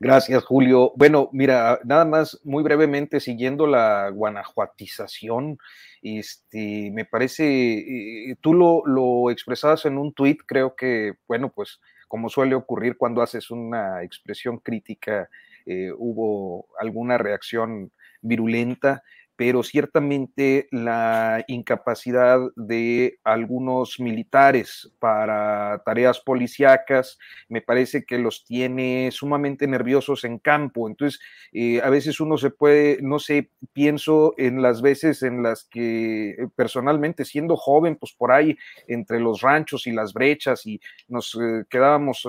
Gracias, 0.00 0.44
Julio. 0.44 0.92
Bueno, 0.96 1.28
mira, 1.32 1.78
nada 1.84 2.04
más 2.04 2.40
muy 2.44 2.62
brevemente, 2.62 3.20
siguiendo 3.20 3.66
la 3.66 4.10
guanajuatización, 4.10 5.58
este, 6.02 6.90
me 6.92 7.04
parece, 7.04 7.78
eh, 7.78 8.36
tú 8.40 8.54
lo, 8.54 8.82
lo, 8.86 9.30
expresabas 9.30 9.84
en 9.86 9.98
un 9.98 10.12
tuit, 10.12 10.40
creo 10.46 10.74
que, 10.76 11.14
bueno, 11.26 11.50
pues 11.50 11.80
como 12.08 12.28
suele 12.28 12.54
ocurrir 12.54 12.96
cuando 12.96 13.22
haces 13.22 13.50
una 13.50 14.02
expresión 14.02 14.58
crítica, 14.58 15.28
eh, 15.66 15.92
hubo 15.96 16.66
alguna 16.80 17.18
reacción 17.18 17.92
virulenta 18.22 19.02
pero 19.38 19.62
ciertamente 19.62 20.66
la 20.72 21.44
incapacidad 21.46 22.40
de 22.56 23.20
algunos 23.22 24.00
militares 24.00 24.90
para 24.98 25.80
tareas 25.84 26.18
policíacas 26.18 27.20
me 27.48 27.62
parece 27.62 28.04
que 28.04 28.18
los 28.18 28.44
tiene 28.44 29.10
sumamente 29.12 29.68
nerviosos 29.68 30.24
en 30.24 30.40
campo. 30.40 30.88
Entonces, 30.88 31.20
eh, 31.52 31.80
a 31.84 31.88
veces 31.88 32.18
uno 32.18 32.36
se 32.36 32.50
puede, 32.50 32.98
no 33.00 33.20
sé, 33.20 33.52
pienso 33.72 34.34
en 34.38 34.60
las 34.60 34.82
veces 34.82 35.22
en 35.22 35.44
las 35.44 35.62
que 35.70 36.30
eh, 36.30 36.48
personalmente 36.56 37.24
siendo 37.24 37.54
joven, 37.56 37.94
pues 37.94 38.12
por 38.14 38.32
ahí 38.32 38.56
entre 38.88 39.20
los 39.20 39.40
ranchos 39.40 39.86
y 39.86 39.92
las 39.92 40.14
brechas 40.14 40.66
y 40.66 40.80
nos 41.06 41.36
eh, 41.40 41.62
quedábamos 41.70 42.26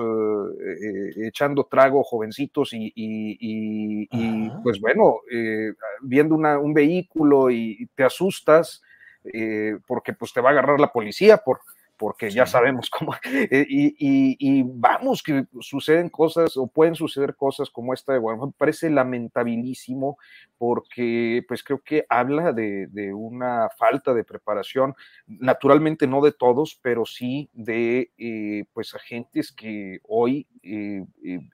echando 1.26 1.64
trago 1.64 2.04
jovencitos 2.04 2.72
y, 2.72 2.92
y 2.94 4.50
pues 4.62 4.80
bueno, 4.80 5.16
viendo 6.02 6.36
una, 6.36 6.58
un 6.58 6.72
vehículo 6.72 6.99
y 7.50 7.86
te 7.94 8.04
asustas 8.04 8.82
eh, 9.24 9.78
porque 9.86 10.12
pues 10.12 10.32
te 10.32 10.40
va 10.40 10.48
a 10.50 10.52
agarrar 10.52 10.80
la 10.80 10.92
policía 10.92 11.38
por, 11.38 11.60
porque 12.00 12.30
ya 12.30 12.46
sabemos 12.46 12.88
cómo, 12.88 13.14
eh, 13.24 13.66
y, 13.68 14.62
vamos, 14.62 15.22
que 15.22 15.44
suceden 15.60 16.08
cosas 16.08 16.56
o 16.56 16.66
pueden 16.66 16.94
suceder 16.94 17.36
cosas 17.36 17.68
como 17.68 17.92
esta 17.92 18.14
de 18.14 18.18
Guanajuato, 18.18 18.52
me 18.52 18.58
parece 18.58 18.88
lamentabilísimo 18.88 20.16
porque 20.56 21.44
pues 21.46 21.62
creo 21.62 21.82
que 21.82 22.06
habla 22.08 22.54
de, 22.54 23.12
una 23.14 23.68
falta 23.76 24.14
de 24.14 24.24
preparación, 24.24 24.94
naturalmente 25.26 26.06
no 26.06 26.22
de 26.22 26.32
todos, 26.32 26.78
pero 26.80 27.04
sí 27.04 27.50
de 27.52 28.12
eh, 28.16 28.64
pues 28.72 28.94
agentes 28.94 29.52
que 29.52 30.00
hoy 30.08 30.46
eh, 30.62 31.04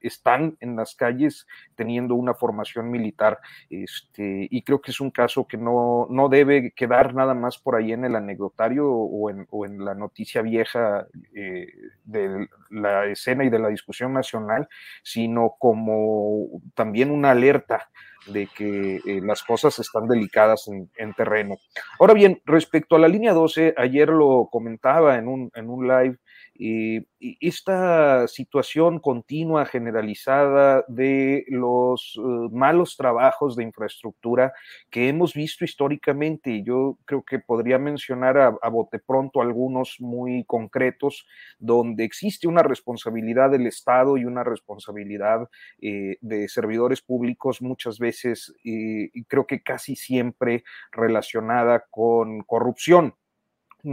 están 0.00 0.56
en 0.60 0.76
las 0.76 0.94
calles 0.94 1.46
teniendo 1.74 2.14
una 2.14 2.34
formación 2.34 2.88
militar, 2.88 3.40
este, 3.68 4.46
y 4.48 4.62
creo 4.62 4.80
que 4.80 4.92
es 4.92 5.00
un 5.00 5.10
caso 5.10 5.46
que 5.46 5.56
no, 5.56 6.06
no 6.08 6.28
debe 6.28 6.70
quedar 6.70 7.14
nada 7.14 7.34
más 7.34 7.58
por 7.58 7.74
ahí 7.74 7.92
en 7.92 8.04
el 8.04 8.14
anecdotario 8.14 8.88
o 8.88 9.30
en, 9.30 9.46
o 9.50 9.66
en 9.66 9.84
la 9.84 9.94
noticia 9.94 10.35
vieja 10.42 11.06
eh, 11.34 11.66
de 12.04 12.48
la 12.70 13.06
escena 13.06 13.44
y 13.44 13.50
de 13.50 13.58
la 13.58 13.68
discusión 13.68 14.12
nacional, 14.12 14.68
sino 15.02 15.54
como 15.58 16.48
también 16.74 17.10
una 17.10 17.30
alerta 17.30 17.88
de 18.26 18.48
que 18.48 18.96
eh, 18.96 19.20
las 19.22 19.42
cosas 19.42 19.78
están 19.78 20.08
delicadas 20.08 20.68
en, 20.68 21.14
terreno. 21.14 21.56
Ahora 21.98 22.14
bien, 22.14 22.40
respecto 22.44 22.96
a 22.96 22.98
la 22.98 23.08
línea 23.08 23.32
12, 23.32 23.74
ayer 23.76 24.08
lo 24.08 24.48
comentaba 24.50 25.16
en 25.16 25.28
un, 25.28 25.50
en 25.54 25.70
un 25.70 25.86
live, 25.86 26.18
y 26.58 27.06
esta 27.40 28.28
situación 28.28 28.98
continua, 29.00 29.66
generalizada 29.66 30.84
de 30.88 31.44
los 31.48 32.18
eh, 32.18 32.20
malos 32.52 32.96
trabajos 32.96 33.56
de 33.56 33.64
infraestructura 33.64 34.52
que 34.90 35.08
hemos 35.08 35.34
visto 35.34 35.64
históricamente, 35.64 36.62
yo 36.62 36.98
creo 37.04 37.22
que 37.24 37.38
podría 37.38 37.78
mencionar 37.78 38.38
a, 38.38 38.68
bote 38.68 38.98
pronto 38.98 39.40
algunos 39.40 39.96
muy 40.00 40.44
concretos, 40.44 41.26
donde 41.58 42.04
existe 42.04 42.48
una 42.48 42.62
responsabilidad 42.62 43.50
del 43.50 43.66
Estado 43.66 44.16
y 44.16 44.24
una 44.24 44.44
responsabilidad 44.44 45.48
eh, 45.80 46.16
de 46.20 46.48
servidores 46.48 47.00
públicos, 47.00 47.62
muchas 47.62 47.98
veces, 47.98 48.54
eh, 48.64 49.10
creo 49.28 49.46
que 49.46 49.62
casi 49.62 49.96
siempre 49.96 50.64
relacionada 50.92 51.84
con 51.90 52.42
corrupción 52.42 53.14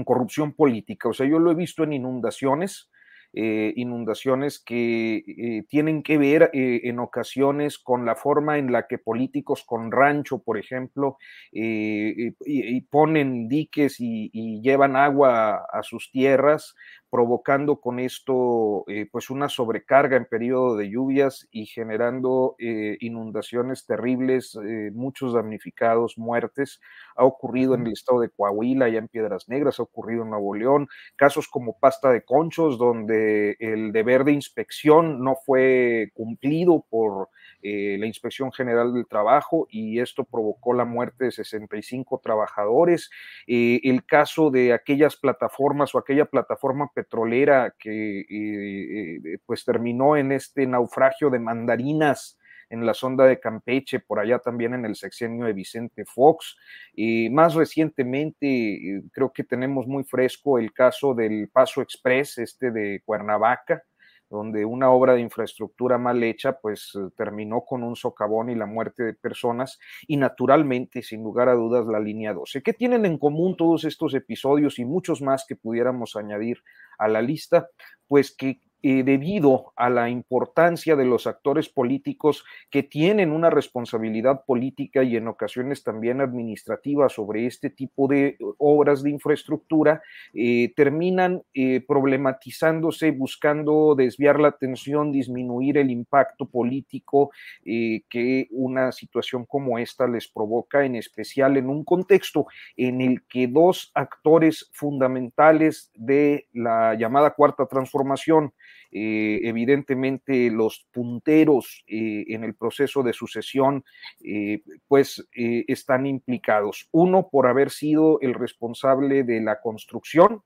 corrupción 0.03 0.53
política. 0.53 1.09
O 1.09 1.13
sea, 1.13 1.27
yo 1.27 1.37
lo 1.37 1.51
he 1.51 1.55
visto 1.55 1.83
en 1.83 1.93
inundaciones, 1.93 2.89
eh, 3.35 3.73
inundaciones 3.77 4.59
que 4.59 5.23
eh, 5.25 5.65
tienen 5.67 6.03
que 6.03 6.19
ver 6.19 6.51
eh, 6.53 6.81
en 6.83 6.99
ocasiones 6.99 7.79
con 7.79 8.05
la 8.05 8.15
forma 8.15 8.59
en 8.59 8.71
la 8.71 8.85
que 8.85 8.99
políticos 8.99 9.63
con 9.65 9.91
rancho, 9.91 10.43
por 10.43 10.59
ejemplo, 10.59 11.17
y, 11.51 12.81
ponen 12.91 13.47
diques 13.47 13.95
y, 13.99 14.61
llevan 14.61 14.95
agua 14.95 15.65
a 15.71 15.81
sus 15.81 16.11
tierras, 16.11 16.75
provocando 17.09 17.79
con 17.79 17.99
esto 17.99 18.85
pues 19.11 19.29
una 19.29 19.49
sobrecarga 19.49 20.17
en 20.17 20.25
periodo 20.25 20.75
de 20.75 20.89
lluvias 20.89 21.47
y 21.51 21.65
generando 21.67 22.55
inundaciones 22.57 23.85
terribles, 23.85 24.57
muchos 24.93 25.33
damnificados, 25.33 26.17
muertes. 26.17 26.79
Ha 27.15 27.23
ocurrido 27.25 27.75
en 27.75 27.85
el 27.85 27.93
estado 27.93 28.19
de 28.19 28.29
Coahuila, 28.29 28.89
ya 28.89 28.97
en 28.97 29.07
Piedras 29.07 29.47
Negras, 29.47 29.79
ha 29.79 29.83
ocurrido 29.83 30.23
en 30.23 30.31
Nuevo 30.31 30.55
León, 30.55 30.87
casos 31.15 31.47
como 31.47 31.77
pasta 31.77 32.11
de 32.11 32.23
conchos, 32.23 32.79
donde 32.79 33.22
el 33.59 33.91
deber 33.91 34.23
de 34.23 34.33
inspección 34.33 35.23
no 35.23 35.35
fue 35.35 36.11
cumplido 36.13 36.85
por 36.89 37.29
eh, 37.65 37.95
la 37.97 38.07
Inspección 38.07 38.51
General 38.51 38.93
del 38.93 39.07
Trabajo 39.07 39.67
y 39.69 39.99
esto 39.99 40.25
provocó 40.25 40.73
la 40.73 40.83
muerte 40.83 41.25
de 41.25 41.31
65 41.31 42.19
trabajadores. 42.21 43.09
Eh, 43.47 43.79
el 43.85 44.05
caso 44.05 44.51
de 44.51 44.73
aquellas 44.73 45.15
plataformas 45.15 45.95
o 45.95 45.97
aquella 45.97 46.25
plataforma 46.25 46.91
petrolera 46.93 47.73
que 47.79 48.25
eh, 48.29 49.39
pues 49.45 49.63
terminó 49.63 50.17
en 50.17 50.33
este 50.33 50.67
naufragio 50.67 51.29
de 51.29 51.39
mandarinas 51.39 52.37
en 52.69 52.85
la 52.85 52.93
sonda 52.93 53.25
de 53.25 53.39
Campeche, 53.39 53.99
por 53.99 54.19
allá 54.19 54.39
también 54.39 54.73
en 54.73 54.85
el 54.85 54.95
sexenio 54.95 55.45
de 55.45 55.53
Vicente 55.53 56.05
Fox. 56.05 56.55
Y 56.93 57.29
más 57.29 57.53
recientemente, 57.55 58.47
eh, 58.47 59.03
creo 59.11 59.31
que 59.31 59.43
tenemos 59.43 59.87
muy 59.87 60.03
fresco 60.03 60.57
el 60.57 60.73
caso 60.73 61.13
del 61.13 61.49
Paso 61.49 61.81
Express, 61.81 62.37
este 62.37 62.71
de 62.71 63.01
Cuernavaca, 63.05 63.83
donde 64.29 64.65
una 64.65 64.89
obra 64.89 65.13
de 65.13 65.21
infraestructura 65.21 65.97
mal 65.97 66.23
hecha, 66.23 66.59
pues 66.59 66.91
eh, 66.95 67.09
terminó 67.15 67.61
con 67.61 67.83
un 67.83 67.95
socavón 67.95 68.49
y 68.49 68.55
la 68.55 68.65
muerte 68.65 69.03
de 69.03 69.13
personas, 69.13 69.79
y 70.07 70.17
naturalmente, 70.17 71.03
sin 71.03 71.23
lugar 71.23 71.49
a 71.49 71.53
dudas, 71.53 71.85
la 71.85 71.99
línea 71.99 72.33
12. 72.33 72.63
¿Qué 72.63 72.73
tienen 72.73 73.05
en 73.05 73.19
común 73.19 73.55
todos 73.55 73.83
estos 73.85 74.15
episodios 74.15 74.79
y 74.79 74.85
muchos 74.85 75.21
más 75.21 75.45
que 75.47 75.55
pudiéramos 75.55 76.15
añadir 76.15 76.63
a 76.97 77.07
la 77.07 77.21
lista? 77.21 77.69
Pues 78.07 78.35
que 78.35 78.59
eh, 78.85 79.03
debido 79.03 79.71
a 79.77 79.89
la 79.89 80.09
importancia 80.09 80.97
de 80.97 81.05
los 81.05 81.25
actores 81.25 81.69
políticos 81.69 82.43
que 82.69 82.83
tienen 82.83 83.31
una 83.31 83.49
responsabilidad 83.49 84.43
política 84.45 85.03
y 85.03 85.15
en 85.15 85.29
ocasiones 85.29 85.83
también 85.83 86.19
administrativa 86.19 87.07
sobre 87.07 87.45
este 87.45 87.69
tipo 87.69 88.09
de 88.09 88.37
obras 88.57 89.01
de 89.01 89.11
infraestructura, 89.11 90.01
eh, 90.33 90.73
terminan 90.75 91.43
eh, 91.53 91.79
problematizándose, 91.87 93.11
buscando 93.11 93.95
desviar 93.95 94.37
la 94.37 94.49
atención, 94.49 95.13
disminuir 95.13 95.77
el 95.77 95.89
impacto 95.89 96.45
político 96.45 97.31
que 97.63 98.47
una 98.51 98.91
situación 98.91 99.45
como 99.45 99.79
esta 99.79 100.07
les 100.07 100.27
provoca, 100.27 100.83
en 100.83 100.95
especial 100.95 101.55
en 101.55 101.69
un 101.69 101.85
contexto 101.85 102.47
en 102.75 102.99
el 102.99 103.23
que 103.23 103.47
dos 103.47 103.91
actores 103.93 104.69
fundamentales 104.73 105.89
de 105.95 106.47
la 106.51 106.95
llamada 106.95 107.31
cuarta 107.31 107.65
transformación, 107.65 108.51
eh, 108.91 109.39
evidentemente 109.43 110.49
los 110.51 110.85
punteros 110.91 111.83
eh, 111.87 112.25
en 112.27 112.43
el 112.43 112.53
proceso 112.53 113.03
de 113.03 113.13
sucesión, 113.13 113.83
eh, 114.23 114.61
pues 114.87 115.27
están 115.33 116.05
implicados. 116.05 116.87
Uno 116.91 117.29
por 117.31 117.47
haber 117.47 117.71
sido 117.71 118.19
el 118.21 118.33
responsable 118.33 119.23
de 119.23 119.41
la 119.41 119.59
construcción 119.61 120.41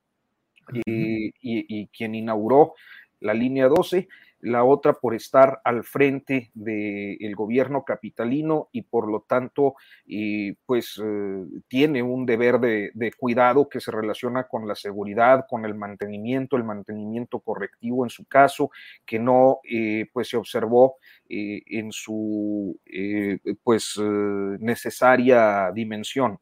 y, 0.85 1.87
quien 1.87 2.15
inauguró 2.15 2.73
la 3.19 3.33
línea 3.33 3.67
12 3.67 4.07
la 4.41 4.63
otra 4.63 4.93
por 4.93 5.15
estar 5.15 5.61
al 5.63 5.83
frente 5.83 6.51
del 6.53 7.35
gobierno 7.35 7.83
capitalino 7.83 8.69
y 8.71 8.83
por 8.83 9.09
lo 9.09 9.21
tanto 9.21 9.75
pues 10.65 11.01
eh, 11.03 11.45
tiene 11.67 12.03
un 12.03 12.25
deber 12.25 12.59
de, 12.59 13.11
cuidado 13.17 13.67
que 13.69 13.79
se 13.79 13.91
relaciona 13.91 14.47
con 14.47 14.67
la 14.67 14.75
seguridad, 14.75 15.45
con 15.49 15.65
el 15.65 15.75
mantenimiento, 15.75 16.55
el 16.55 16.63
mantenimiento 16.63 17.39
correctivo 17.39 18.05
en 18.05 18.09
su 18.09 18.25
caso, 18.25 18.69
que 19.05 19.19
no 19.19 19.59
eh, 19.69 20.05
pues 20.13 20.29
se 20.29 20.37
observó 20.37 20.97
eh, 21.29 21.61
en 21.67 21.91
su 21.91 22.79
pues 23.63 23.99
necesaria 24.59 25.71
dimensión. 25.73 26.39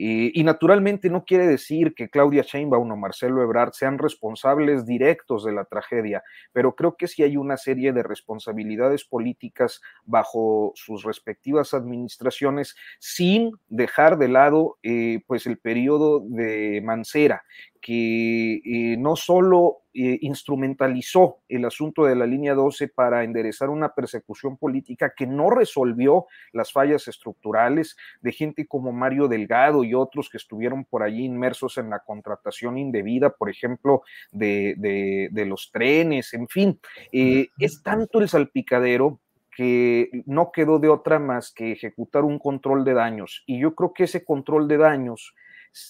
Y, 0.00 0.44
naturalmente 0.44 1.10
no 1.10 1.24
quiere 1.24 1.48
decir 1.48 1.92
que 1.92 2.08
Claudia 2.08 2.44
Sheinbaum 2.46 2.88
o 2.88 2.96
Marcelo 2.96 3.42
Ebrard 3.42 3.72
sean 3.72 3.98
responsables 3.98 4.86
directos 4.86 5.44
de 5.44 5.52
la 5.52 5.64
tragedia, 5.64 6.22
pero 6.52 6.76
creo 6.76 6.94
que 6.96 7.08
sí 7.08 7.24
hay 7.24 7.36
una 7.36 7.56
serie 7.56 7.92
de 7.92 8.04
responsabilidades 8.04 9.04
políticas 9.04 9.80
bajo 10.04 10.70
sus 10.76 11.02
respectivas 11.02 11.74
administraciones 11.74 12.76
sin 13.00 13.50
dejar 13.66 14.18
de 14.18 14.28
lado 14.28 14.78
eh, 14.84 15.24
pues 15.26 15.48
el 15.48 15.58
periodo 15.58 16.20
de 16.20 16.80
Mancera, 16.84 17.42
que 17.88 18.60
eh, 18.66 18.96
no 18.98 19.16
solo 19.16 19.78
eh, 19.94 20.18
instrumentalizó 20.20 21.38
el 21.48 21.64
asunto 21.64 22.04
de 22.04 22.16
la 22.16 22.26
línea 22.26 22.52
12 22.52 22.88
para 22.88 23.24
enderezar 23.24 23.70
una 23.70 23.94
persecución 23.94 24.58
política 24.58 25.14
que 25.16 25.26
no 25.26 25.48
resolvió 25.48 26.26
las 26.52 26.70
fallas 26.70 27.08
estructurales 27.08 27.96
de 28.20 28.32
gente 28.32 28.66
como 28.66 28.92
Mario 28.92 29.26
Delgado 29.26 29.84
y 29.84 29.94
otros 29.94 30.28
que 30.28 30.36
estuvieron 30.36 30.84
por 30.84 31.02
allí 31.02 31.24
inmersos 31.24 31.78
en 31.78 31.88
la 31.88 32.00
contratación 32.00 32.76
indebida, 32.76 33.30
por 33.30 33.48
ejemplo, 33.48 34.02
de, 34.32 35.30
los 35.46 35.70
trenes, 35.72 36.34
en 36.34 36.46
fin. 36.46 36.78
Eh, 37.10 37.48
es 37.58 37.82
tanto 37.82 38.20
el 38.20 38.28
salpicadero 38.28 39.18
que 39.56 40.10
no 40.26 40.52
quedó 40.52 40.78
de 40.78 40.90
otra 40.90 41.18
más 41.18 41.54
que 41.54 41.72
ejecutar 41.72 42.24
un 42.24 42.38
control 42.38 42.84
de 42.84 42.92
daños. 42.92 43.44
Y 43.46 43.58
yo 43.58 43.74
creo 43.74 43.94
que 43.94 44.04
ese 44.04 44.26
control 44.26 44.68
de 44.68 44.76
daños 44.76 45.34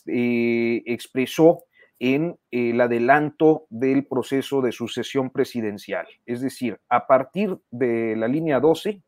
expresó 0.06 1.64
en 1.98 2.38
el 2.50 2.80
adelanto 2.80 3.66
del 3.70 4.06
proceso 4.06 4.60
de 4.60 4.72
sucesión 4.72 5.30
presidencial. 5.30 6.06
Es 6.26 6.40
decir, 6.40 6.78
a 6.88 7.06
partir 7.06 7.58
de 7.70 8.14
la 8.16 8.28
línea 8.28 8.60
12, 8.60 9.02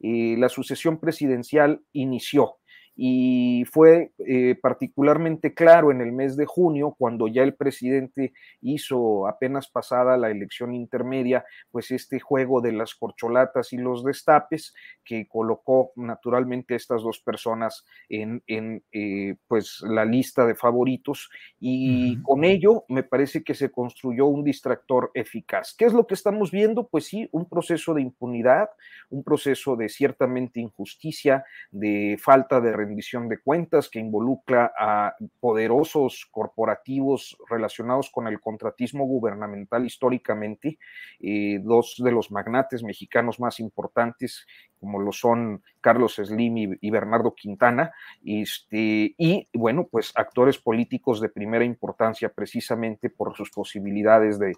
eh, 0.00 0.36
la 0.38 0.48
sucesión 0.48 0.98
presidencial 0.98 1.82
inició 1.92 2.57
y 3.00 3.64
fue 3.70 4.10
eh, 4.18 4.56
particularmente 4.60 5.54
claro 5.54 5.92
en 5.92 6.00
el 6.00 6.10
mes 6.10 6.36
de 6.36 6.46
junio, 6.46 6.96
cuando 6.98 7.28
ya 7.28 7.44
el 7.44 7.54
presidente 7.54 8.32
hizo 8.60 9.28
apenas 9.28 9.68
pasada 9.68 10.16
la 10.16 10.30
elección 10.30 10.74
intermedia, 10.74 11.44
pues 11.70 11.92
este 11.92 12.18
juego 12.18 12.60
de 12.60 12.72
las 12.72 12.96
corcholatas 12.96 13.72
y 13.72 13.76
los 13.76 14.02
destapes, 14.02 14.74
que 15.04 15.28
colocó 15.28 15.92
naturalmente 15.94 16.74
a 16.74 16.76
estas 16.76 17.02
dos 17.02 17.20
personas 17.20 17.84
en, 18.08 18.42
en 18.48 18.82
eh, 18.90 19.36
pues 19.46 19.80
la 19.82 20.04
lista 20.04 20.44
de 20.44 20.56
favoritos, 20.56 21.30
y 21.60 22.20
con 22.22 22.42
ello 22.42 22.84
me 22.88 23.04
parece 23.04 23.44
que 23.44 23.54
se 23.54 23.70
construyó 23.70 24.26
un 24.26 24.42
distractor 24.42 25.12
eficaz. 25.14 25.72
¿Qué 25.78 25.84
es 25.84 25.92
lo 25.92 26.04
que 26.08 26.14
estamos 26.14 26.50
viendo? 26.50 26.88
Pues 26.88 27.04
sí, 27.04 27.28
un 27.30 27.48
proceso 27.48 27.94
de 27.94 28.02
impunidad, 28.02 28.70
un 29.08 29.22
proceso 29.22 29.76
de 29.76 29.88
ciertamente 29.88 30.58
injusticia, 30.58 31.44
de 31.70 32.18
falta 32.20 32.60
de 32.60 32.72
rendición 32.88 33.28
de 33.28 33.38
cuentas 33.38 33.88
que 33.88 33.98
involucra 33.98 34.72
a 34.78 35.14
poderosos 35.40 36.26
corporativos 36.30 37.36
relacionados 37.48 38.10
con 38.10 38.26
el 38.26 38.40
contratismo 38.40 39.04
gubernamental 39.04 39.84
históricamente, 39.84 40.78
eh, 41.20 41.60
dos 41.62 41.96
de 42.02 42.10
los 42.10 42.30
magnates 42.30 42.82
mexicanos 42.82 43.38
más 43.38 43.60
importantes, 43.60 44.46
como 44.80 45.00
lo 45.00 45.12
son 45.12 45.62
Carlos 45.80 46.16
Slim 46.16 46.76
y, 46.80 46.90
Bernardo 46.90 47.34
Quintana, 47.34 47.92
este, 48.24 49.14
y 49.16 49.48
bueno, 49.52 49.88
pues 49.90 50.12
actores 50.14 50.58
políticos 50.58 51.20
de 51.20 51.28
primera 51.28 51.64
importancia 51.64 52.28
precisamente 52.28 53.10
por 53.10 53.36
sus 53.36 53.50
posibilidades 53.50 54.38
de, 54.38 54.54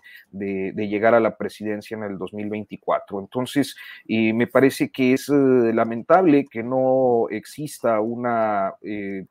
llegar 0.91 1.15
a 1.15 1.21
la 1.21 1.37
presidencia 1.37 1.97
en 1.97 2.03
el 2.03 2.19
2024. 2.19 3.21
Entonces, 3.21 3.77
eh, 4.09 4.33
me 4.33 4.47
parece 4.47 4.91
que 4.91 5.13
es 5.15 5.29
eh, 5.29 5.33
lamentable 5.73 6.47
que 6.51 6.63
no 6.63 7.29
exista 7.31 8.01
una, 8.21 8.75
eh, 8.83 9.27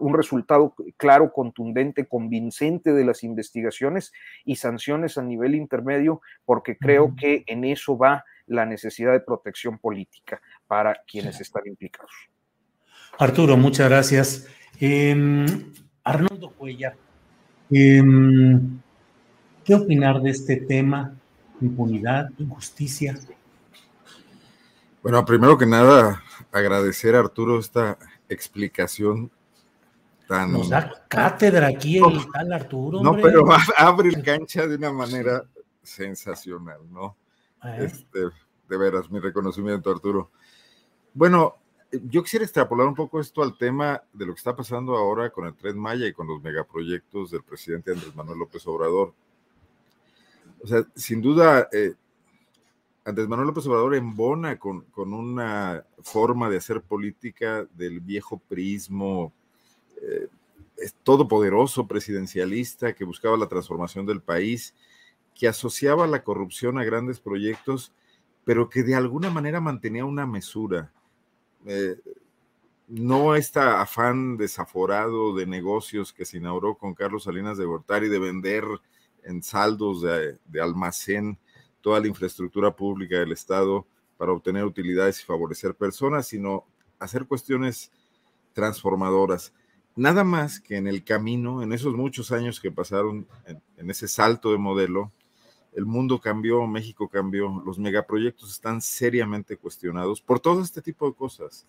un 0.00 0.14
resultado 0.14 0.74
claro, 0.96 1.32
contundente, 1.32 2.06
convincente 2.06 2.92
de 2.92 3.04
las 3.04 3.24
investigaciones 3.24 4.12
y 4.44 4.56
sanciones 4.56 5.18
a 5.18 5.22
nivel 5.22 5.54
intermedio, 5.54 6.20
porque 6.44 6.76
creo 6.76 7.14
que 7.16 7.44
en 7.46 7.64
eso 7.64 7.98
va 7.98 8.24
la 8.46 8.64
necesidad 8.64 9.12
de 9.12 9.20
protección 9.20 9.78
política 9.78 10.40
para 10.66 10.96
quienes 11.06 11.40
están 11.40 11.62
implicados. 11.66 12.12
Arturo, 13.18 13.56
muchas 13.56 13.88
gracias. 13.88 14.46
Em, 14.80 15.46
Arnoldo 16.04 16.50
Cuellar, 16.50 16.94
em, 17.70 18.80
¿qué 19.64 19.74
opinar 19.74 20.20
de 20.22 20.30
este 20.30 20.56
tema? 20.56 21.14
Impunidad, 21.60 22.30
injusticia. 22.38 23.18
Bueno, 25.02 25.24
primero 25.24 25.58
que 25.58 25.66
nada, 25.66 26.22
agradecer 26.52 27.14
a 27.14 27.20
Arturo 27.20 27.58
esta 27.58 27.98
explicación 28.28 29.30
tan. 30.26 30.52
Nos 30.52 30.68
da 30.68 31.06
cátedra 31.08 31.68
aquí 31.68 31.98
el 31.98 32.30
tal 32.32 32.52
Arturo. 32.52 33.02
No, 33.02 33.16
pero 33.16 33.46
abre 33.76 34.08
el 34.08 34.22
cancha 34.22 34.66
de 34.66 34.76
una 34.76 34.92
manera 34.92 35.44
sensacional, 35.82 36.80
¿no? 36.90 37.16
Este, 37.78 38.20
de 38.68 38.76
veras, 38.76 39.10
mi 39.10 39.18
reconocimiento, 39.18 39.90
Arturo. 39.90 40.30
Bueno, 41.14 41.56
yo 41.90 42.22
quisiera 42.22 42.44
extrapolar 42.44 42.86
un 42.86 42.94
poco 42.94 43.18
esto 43.18 43.42
al 43.42 43.56
tema 43.56 44.02
de 44.12 44.26
lo 44.26 44.34
que 44.34 44.38
está 44.38 44.54
pasando 44.54 44.96
ahora 44.96 45.30
con 45.30 45.46
el 45.46 45.54
Tren 45.54 45.78
Maya 45.78 46.06
y 46.06 46.12
con 46.12 46.26
los 46.26 46.42
megaproyectos 46.42 47.30
del 47.30 47.42
presidente 47.42 47.92
Andrés 47.92 48.14
Manuel 48.14 48.38
López 48.38 48.66
Obrador. 48.66 49.14
O 50.62 50.66
sea, 50.66 50.84
sin 50.94 51.22
duda, 51.22 51.68
eh, 51.72 51.94
Andrés 53.08 53.26
Manuel 53.26 53.48
López 53.48 53.66
Obrador 53.66 53.94
embona 53.94 54.58
con, 54.58 54.82
con, 54.90 55.14
una 55.14 55.82
forma 56.02 56.50
de 56.50 56.58
hacer 56.58 56.82
política 56.82 57.66
del 57.72 58.00
viejo 58.00 58.38
prismo 58.38 59.32
eh, 60.02 60.28
todopoderoso 61.04 61.86
presidencialista 61.86 62.92
que 62.92 63.06
buscaba 63.06 63.38
la 63.38 63.48
transformación 63.48 64.04
del 64.04 64.20
país 64.20 64.74
que 65.34 65.48
asociaba 65.48 66.06
la 66.06 66.22
corrupción 66.22 66.78
a 66.78 66.84
grandes 66.84 67.18
proyectos, 67.18 67.94
pero 68.44 68.68
que 68.68 68.82
de 68.82 68.94
alguna 68.94 69.30
manera 69.30 69.58
mantenía 69.58 70.04
una 70.04 70.26
mesura. 70.26 70.92
Eh, 71.64 71.96
no 72.88 73.36
este 73.36 73.60
afán 73.60 74.36
desaforado 74.36 75.34
de 75.34 75.46
negocios 75.46 76.12
que 76.12 76.26
se 76.26 76.36
inauguró 76.36 76.74
con 76.74 76.94
Carlos 76.94 77.24
Salinas 77.24 77.56
de 77.56 77.64
Gortari 77.64 78.08
de 78.08 78.18
vender 78.18 78.64
en 79.22 79.42
saldos 79.42 80.02
de, 80.02 80.36
de 80.44 80.60
almacén 80.60 81.38
toda 81.88 82.00
la 82.00 82.08
infraestructura 82.08 82.76
pública 82.76 83.18
del 83.18 83.32
Estado 83.32 83.86
para 84.18 84.32
obtener 84.32 84.62
utilidades 84.66 85.22
y 85.22 85.24
favorecer 85.24 85.74
personas, 85.74 86.26
sino 86.26 86.66
hacer 86.98 87.24
cuestiones 87.24 87.90
transformadoras. 88.52 89.54
Nada 89.96 90.22
más 90.22 90.60
que 90.60 90.76
en 90.76 90.86
el 90.86 91.02
camino, 91.02 91.62
en 91.62 91.72
esos 91.72 91.94
muchos 91.94 92.30
años 92.30 92.60
que 92.60 92.70
pasaron 92.70 93.26
en 93.78 93.90
ese 93.90 94.06
salto 94.06 94.52
de 94.52 94.58
modelo, 94.58 95.12
el 95.72 95.86
mundo 95.86 96.20
cambió, 96.20 96.66
México 96.66 97.08
cambió, 97.08 97.62
los 97.64 97.78
megaproyectos 97.78 98.50
están 98.50 98.82
seriamente 98.82 99.56
cuestionados 99.56 100.20
por 100.20 100.40
todo 100.40 100.60
este 100.60 100.82
tipo 100.82 101.08
de 101.08 101.16
cosas 101.16 101.66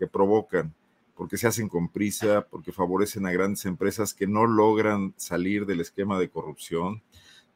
que 0.00 0.08
provocan, 0.08 0.74
porque 1.14 1.38
se 1.38 1.46
hacen 1.46 1.68
con 1.68 1.88
prisa, 1.88 2.44
porque 2.50 2.72
favorecen 2.72 3.24
a 3.24 3.30
grandes 3.30 3.64
empresas 3.66 4.14
que 4.14 4.26
no 4.26 4.46
logran 4.46 5.14
salir 5.16 5.64
del 5.64 5.80
esquema 5.80 6.18
de 6.18 6.28
corrupción, 6.28 7.04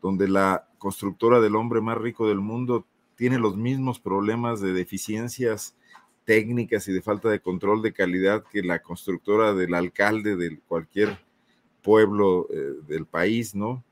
donde 0.04 0.28
la 0.28 0.68
constructora 0.76 1.40
del 1.40 1.56
hombre 1.56 1.80
más 1.80 1.96
rico 1.96 2.28
del 2.28 2.38
mundo 2.38 2.86
tiene 3.16 3.38
los 3.38 3.56
mismos 3.56 3.98
problemas 3.98 4.60
de 4.60 4.74
deficiencias 4.74 5.74
técnicas 6.26 6.86
y 6.88 6.92
de 6.92 7.00
falta 7.00 7.30
de 7.30 7.40
control 7.40 7.80
de 7.80 7.94
calidad 7.94 8.44
que 8.52 8.62
la 8.62 8.82
constructora 8.82 9.54
del 9.54 9.72
alcalde 9.72 10.36
de 10.36 10.58
cualquier 10.68 11.18
pueblo 11.80 12.46
eh, 12.50 12.74
del 12.86 13.06
país, 13.06 13.54
¿no? 13.54 13.82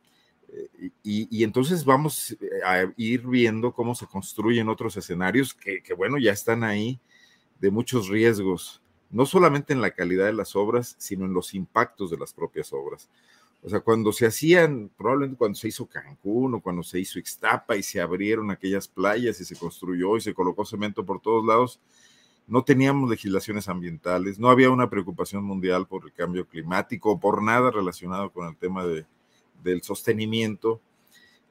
Y, 1.02 1.44
entonces 1.44 1.82
vamos 1.82 2.32
eh, 2.32 2.36
a 2.66 2.92
ir 2.98 3.26
viendo 3.26 3.72
cómo 3.72 3.94
se 3.94 4.06
construyen 4.06 4.68
otros 4.68 4.98
escenarios 4.98 5.54
que, 5.54 5.80
bueno, 5.96 6.18
ya 6.18 6.32
están 6.32 6.62
ahí 6.62 7.00
de 7.58 7.70
muchos 7.70 8.08
riesgos, 8.08 8.82
no 9.08 9.24
solamente 9.24 9.72
en 9.72 9.80
la 9.80 9.92
calidad 9.92 10.26
de 10.26 10.34
las 10.34 10.56
obras, 10.56 10.94
sino 10.98 11.24
en 11.24 11.32
los 11.32 11.54
impactos 11.54 12.10
de 12.10 12.18
las 12.18 12.34
propias 12.34 12.70
obras. 12.74 13.08
O 13.64 13.68
sea, 13.68 13.80
cuando 13.80 14.12
se 14.12 14.26
hacían, 14.26 14.90
probablemente 14.96 15.38
cuando 15.38 15.56
se 15.56 15.68
hizo 15.68 15.86
Cancún 15.86 16.54
o 16.54 16.60
cuando 16.60 16.82
se 16.82 16.98
hizo 16.98 17.20
Ixtapa 17.20 17.76
y 17.76 17.82
se 17.84 18.00
abrieron 18.00 18.50
aquellas 18.50 18.88
playas 18.88 19.40
y 19.40 19.44
se 19.44 19.54
construyó 19.54 20.16
y 20.16 20.20
se 20.20 20.34
colocó 20.34 20.64
cemento 20.64 21.06
por 21.06 21.20
todos 21.20 21.46
lados, 21.46 21.80
no 22.48 22.64
teníamos 22.64 23.08
legislaciones 23.08 23.68
ambientales, 23.68 24.40
no 24.40 24.50
había 24.50 24.68
una 24.68 24.90
preocupación 24.90 25.44
mundial 25.44 25.86
por 25.86 26.04
el 26.04 26.12
cambio 26.12 26.44
climático 26.44 27.12
o 27.12 27.20
por 27.20 27.40
nada 27.40 27.70
relacionado 27.70 28.32
con 28.32 28.48
el 28.48 28.56
tema 28.56 28.84
de, 28.84 29.06
del 29.62 29.82
sostenimiento. 29.82 30.80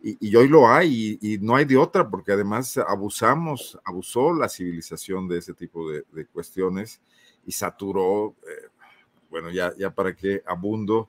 Y, 0.03 0.35
hoy 0.35 0.47
lo 0.47 0.67
hay 0.67 1.19
y, 1.21 1.37
no 1.37 1.55
hay 1.55 1.63
de 1.63 1.77
otra, 1.77 2.09
porque 2.09 2.31
además 2.31 2.77
abusamos, 2.77 3.79
abusó 3.85 4.33
la 4.33 4.49
civilización 4.49 5.27
de 5.27 5.37
ese 5.37 5.53
tipo 5.53 5.89
de, 5.91 6.03
cuestiones 6.33 6.99
y 7.45 7.51
saturó, 7.51 8.35
eh, 8.47 8.67
bueno, 9.29 9.51
ya, 9.51 9.73
ya 9.77 9.91
para 9.91 10.15
qué 10.15 10.41
abundo, 10.45 11.07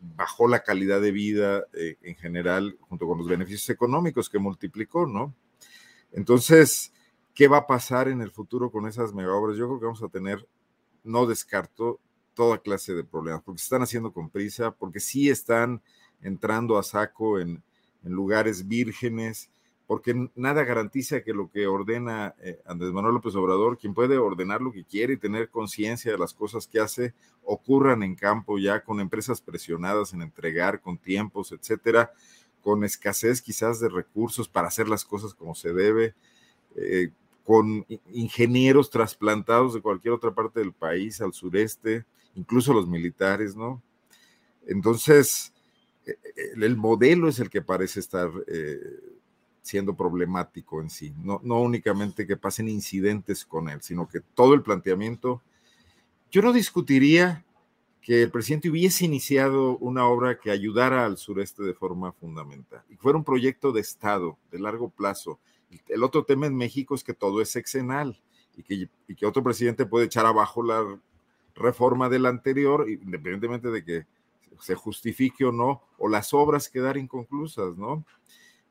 bajó 0.00 0.48
la 0.48 0.62
calidad 0.62 1.00
de 1.00 1.12
vida 1.12 1.64
eh, 1.74 1.96
en 2.02 2.14
general 2.16 2.76
junto 2.80 3.06
con 3.06 3.18
los 3.18 3.28
beneficios 3.28 3.68
económicos 3.70 4.28
que 4.28 4.38
multiplicó, 4.38 5.06
¿no? 5.06 5.34
Entonces, 6.12 6.92
¿qué 7.34 7.48
va 7.48 7.58
a 7.58 7.66
pasar 7.66 8.08
en 8.08 8.20
el 8.20 8.30
futuro 8.30 8.70
con 8.70 8.86
esas 8.86 9.12
mega 9.12 9.34
obras? 9.34 9.56
Yo 9.56 9.66
creo 9.66 9.80
que 9.80 9.86
vamos 9.86 10.02
a 10.02 10.08
tener, 10.08 10.46
no 11.04 11.26
descarto, 11.26 12.00
toda 12.34 12.58
clase 12.58 12.94
de 12.94 13.02
problemas, 13.02 13.42
porque 13.42 13.58
se 13.58 13.64
están 13.64 13.82
haciendo 13.82 14.12
con 14.12 14.30
prisa, 14.30 14.70
porque 14.70 15.00
sí 15.00 15.28
están 15.28 15.82
entrando 16.22 16.78
a 16.78 16.82
saco 16.82 17.40
en, 17.40 17.62
lugares 18.04 18.66
vírgenes, 18.66 19.50
porque 19.88 20.28
nada 20.34 20.64
garantiza 20.64 21.22
que 21.22 21.32
lo 21.32 21.50
que 21.50 21.66
ordena 21.66 22.34
eh, 22.42 22.60
Andrés 22.66 22.92
Manuel 22.92 23.14
López 23.14 23.34
Obrador, 23.34 23.78
quien 23.78 23.94
puede 23.94 24.18
ordenar 24.18 24.60
lo 24.60 24.70
que 24.70 24.84
quiere 24.84 25.14
y 25.14 25.16
tener 25.16 25.48
conciencia 25.48 26.12
de 26.12 26.18
las 26.18 26.34
cosas 26.34 26.66
que 26.66 26.78
hace, 26.78 27.14
ocurran 27.42 28.02
en 28.02 28.14
campo 28.14 28.58
ya 28.58 28.84
con 28.84 29.00
empresas 29.00 29.40
presionadas 29.40 30.12
en 30.12 30.20
entregar 30.20 30.82
con 30.82 30.98
tiempos, 30.98 31.52
etcétera, 31.52 32.12
con 32.60 32.84
escasez 32.84 33.40
quizás 33.40 33.80
de 33.80 33.88
recursos 33.88 34.46
para 34.46 34.68
hacer 34.68 34.90
las 34.90 35.06
cosas 35.06 35.32
como 35.32 35.54
se 35.54 35.72
debe, 35.72 36.14
eh, 36.76 37.08
con 37.42 37.86
ingenieros 38.12 38.90
trasplantados 38.90 39.72
de 39.72 39.80
cualquier 39.80 40.12
otra 40.12 40.34
parte 40.34 40.60
del 40.60 40.74
país 40.74 41.22
al 41.22 41.32
sureste, 41.32 42.04
incluso 42.34 42.74
los 42.74 42.86
militares, 42.86 43.56
¿no? 43.56 43.82
Entonces, 44.66 45.54
el 46.56 46.76
modelo 46.76 47.26
es 47.26 47.38
el 47.38 47.48
que 47.48 47.62
parece 47.62 48.00
estar 48.00 48.30
eh, 48.48 48.78
siendo 49.62 49.94
problemático 49.94 50.80
en 50.80 50.90
sí. 50.90 51.12
No, 51.22 51.40
no 51.42 51.60
únicamente 51.60 52.26
que 52.26 52.36
pasen 52.36 52.68
incidentes 52.68 53.44
con 53.44 53.68
él, 53.68 53.82
sino 53.82 54.08
que 54.08 54.20
todo 54.20 54.54
el 54.54 54.62
planteamiento. 54.62 55.42
Yo 56.30 56.42
no 56.42 56.52
discutiría 56.52 57.44
que 58.00 58.22
el 58.22 58.30
presidente 58.30 58.70
hubiese 58.70 59.04
iniciado 59.04 59.76
una 59.78 60.06
obra 60.06 60.38
que 60.38 60.50
ayudara 60.50 61.04
al 61.04 61.18
sureste 61.18 61.62
de 61.62 61.74
forma 61.74 62.12
fundamental 62.12 62.82
y 62.88 62.96
fuera 62.96 63.18
un 63.18 63.24
proyecto 63.24 63.72
de 63.72 63.80
Estado 63.80 64.38
de 64.50 64.58
largo 64.58 64.88
plazo. 64.88 65.38
El 65.88 66.02
otro 66.02 66.24
tema 66.24 66.46
en 66.46 66.56
México 66.56 66.94
es 66.94 67.04
que 67.04 67.12
todo 67.12 67.42
es 67.42 67.50
sexenal 67.50 68.18
y 68.56 68.62
que, 68.62 68.88
y 69.06 69.14
que 69.14 69.26
otro 69.26 69.42
presidente 69.42 69.84
puede 69.84 70.06
echar 70.06 70.24
abajo 70.24 70.62
la 70.62 70.98
reforma 71.54 72.08
del 72.08 72.24
anterior, 72.24 72.88
independientemente 72.88 73.70
de 73.70 73.84
que 73.84 74.06
se 74.60 74.74
justifique 74.74 75.44
o 75.44 75.52
no, 75.52 75.82
o 75.98 76.08
las 76.08 76.32
obras 76.32 76.68
quedar 76.68 76.96
inconclusas, 76.96 77.76
¿no? 77.76 78.04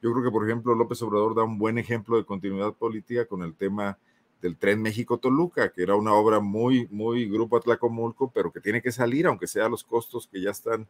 Yo 0.01 0.12
creo 0.12 0.23
que, 0.23 0.31
por 0.31 0.45
ejemplo, 0.45 0.75
López 0.75 1.01
Obrador 1.01 1.36
da 1.36 1.43
un 1.43 1.57
buen 1.57 1.77
ejemplo 1.77 2.17
de 2.17 2.25
continuidad 2.25 2.73
política 2.73 3.25
con 3.25 3.43
el 3.43 3.55
tema 3.55 3.97
del 4.41 4.55
tren 4.57 4.81
México-Toluca, 4.81 5.71
que 5.71 5.81
era 5.81 5.95
una 5.95 6.13
obra 6.13 6.39
muy, 6.39 6.88
muy 6.91 7.27
grupo 7.27 7.57
Atlacomulco, 7.57 8.31
pero 8.31 8.51
que 8.51 8.62
tiene 8.62 8.81
que 8.81 8.91
salir, 8.91 9.25
aunque 9.25 9.47
sea 9.47 9.67
los 9.67 9.83
costos 9.83 10.27
que 10.27 10.41
ya 10.41 10.51
están 10.51 10.88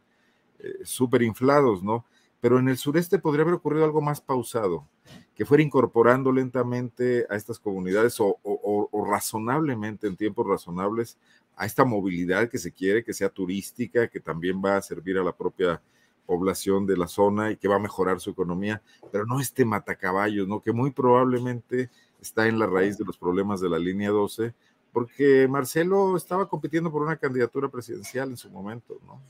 eh, 0.58 0.74
súper 0.84 1.22
inflados, 1.22 1.82
¿no? 1.82 2.04
Pero 2.40 2.58
en 2.58 2.68
el 2.68 2.76
sureste 2.76 3.18
podría 3.18 3.42
haber 3.42 3.54
ocurrido 3.54 3.84
algo 3.84 4.00
más 4.00 4.20
pausado, 4.20 4.86
que 5.34 5.46
fuera 5.46 5.62
incorporando 5.62 6.30
lentamente 6.30 7.26
a 7.30 7.34
estas 7.36 7.58
comunidades 7.58 8.16
o 8.20 9.06
razonablemente, 9.10 10.06
en 10.06 10.16
tiempos 10.16 10.46
razonables, 10.46 11.16
a 11.58 11.66
esta 11.66 11.84
movilidad 11.84 12.48
que 12.48 12.58
se 12.58 12.70
quiere, 12.70 13.02
que 13.02 13.12
sea 13.12 13.28
turística, 13.28 14.06
que 14.06 14.20
también 14.20 14.62
va 14.64 14.76
a 14.76 14.82
servir 14.82 15.18
a 15.18 15.24
la 15.24 15.32
propia 15.32 15.82
población 16.28 16.84
de 16.84 16.98
la 16.98 17.08
zona 17.08 17.50
y 17.50 17.56
que 17.56 17.68
va 17.68 17.76
a 17.76 17.80
mejorar 17.80 18.20
su 18.20 18.28
economía, 18.28 18.82
pero 19.10 19.24
no 19.24 19.40
este 19.40 19.64
matacaballos, 19.64 20.46
¿no? 20.46 20.60
Que 20.60 20.72
muy 20.72 20.90
probablemente 20.90 21.88
está 22.20 22.46
en 22.46 22.58
la 22.58 22.66
raíz 22.66 22.98
de 22.98 23.06
los 23.06 23.16
problemas 23.16 23.62
de 23.62 23.70
la 23.70 23.78
línea 23.78 24.10
12, 24.10 24.52
porque 24.92 25.48
Marcelo 25.48 26.18
estaba 26.18 26.46
compitiendo 26.46 26.92
por 26.92 27.00
una 27.00 27.16
candidatura 27.16 27.70
presidencial 27.70 28.28
en 28.28 28.36
su 28.36 28.50
momento, 28.50 29.00
¿no? 29.06 29.22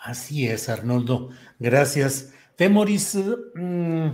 Así 0.00 0.46
es, 0.46 0.70
Arnoldo. 0.70 1.28
Gracias. 1.58 2.32
Temoris, 2.56 3.18
mm, 3.54 4.08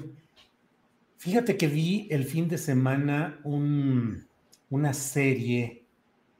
fíjate 1.18 1.56
que 1.56 1.68
vi 1.68 2.08
el 2.10 2.24
fin 2.24 2.48
de 2.48 2.58
semana 2.58 3.40
una 3.44 4.94
serie 4.94 5.84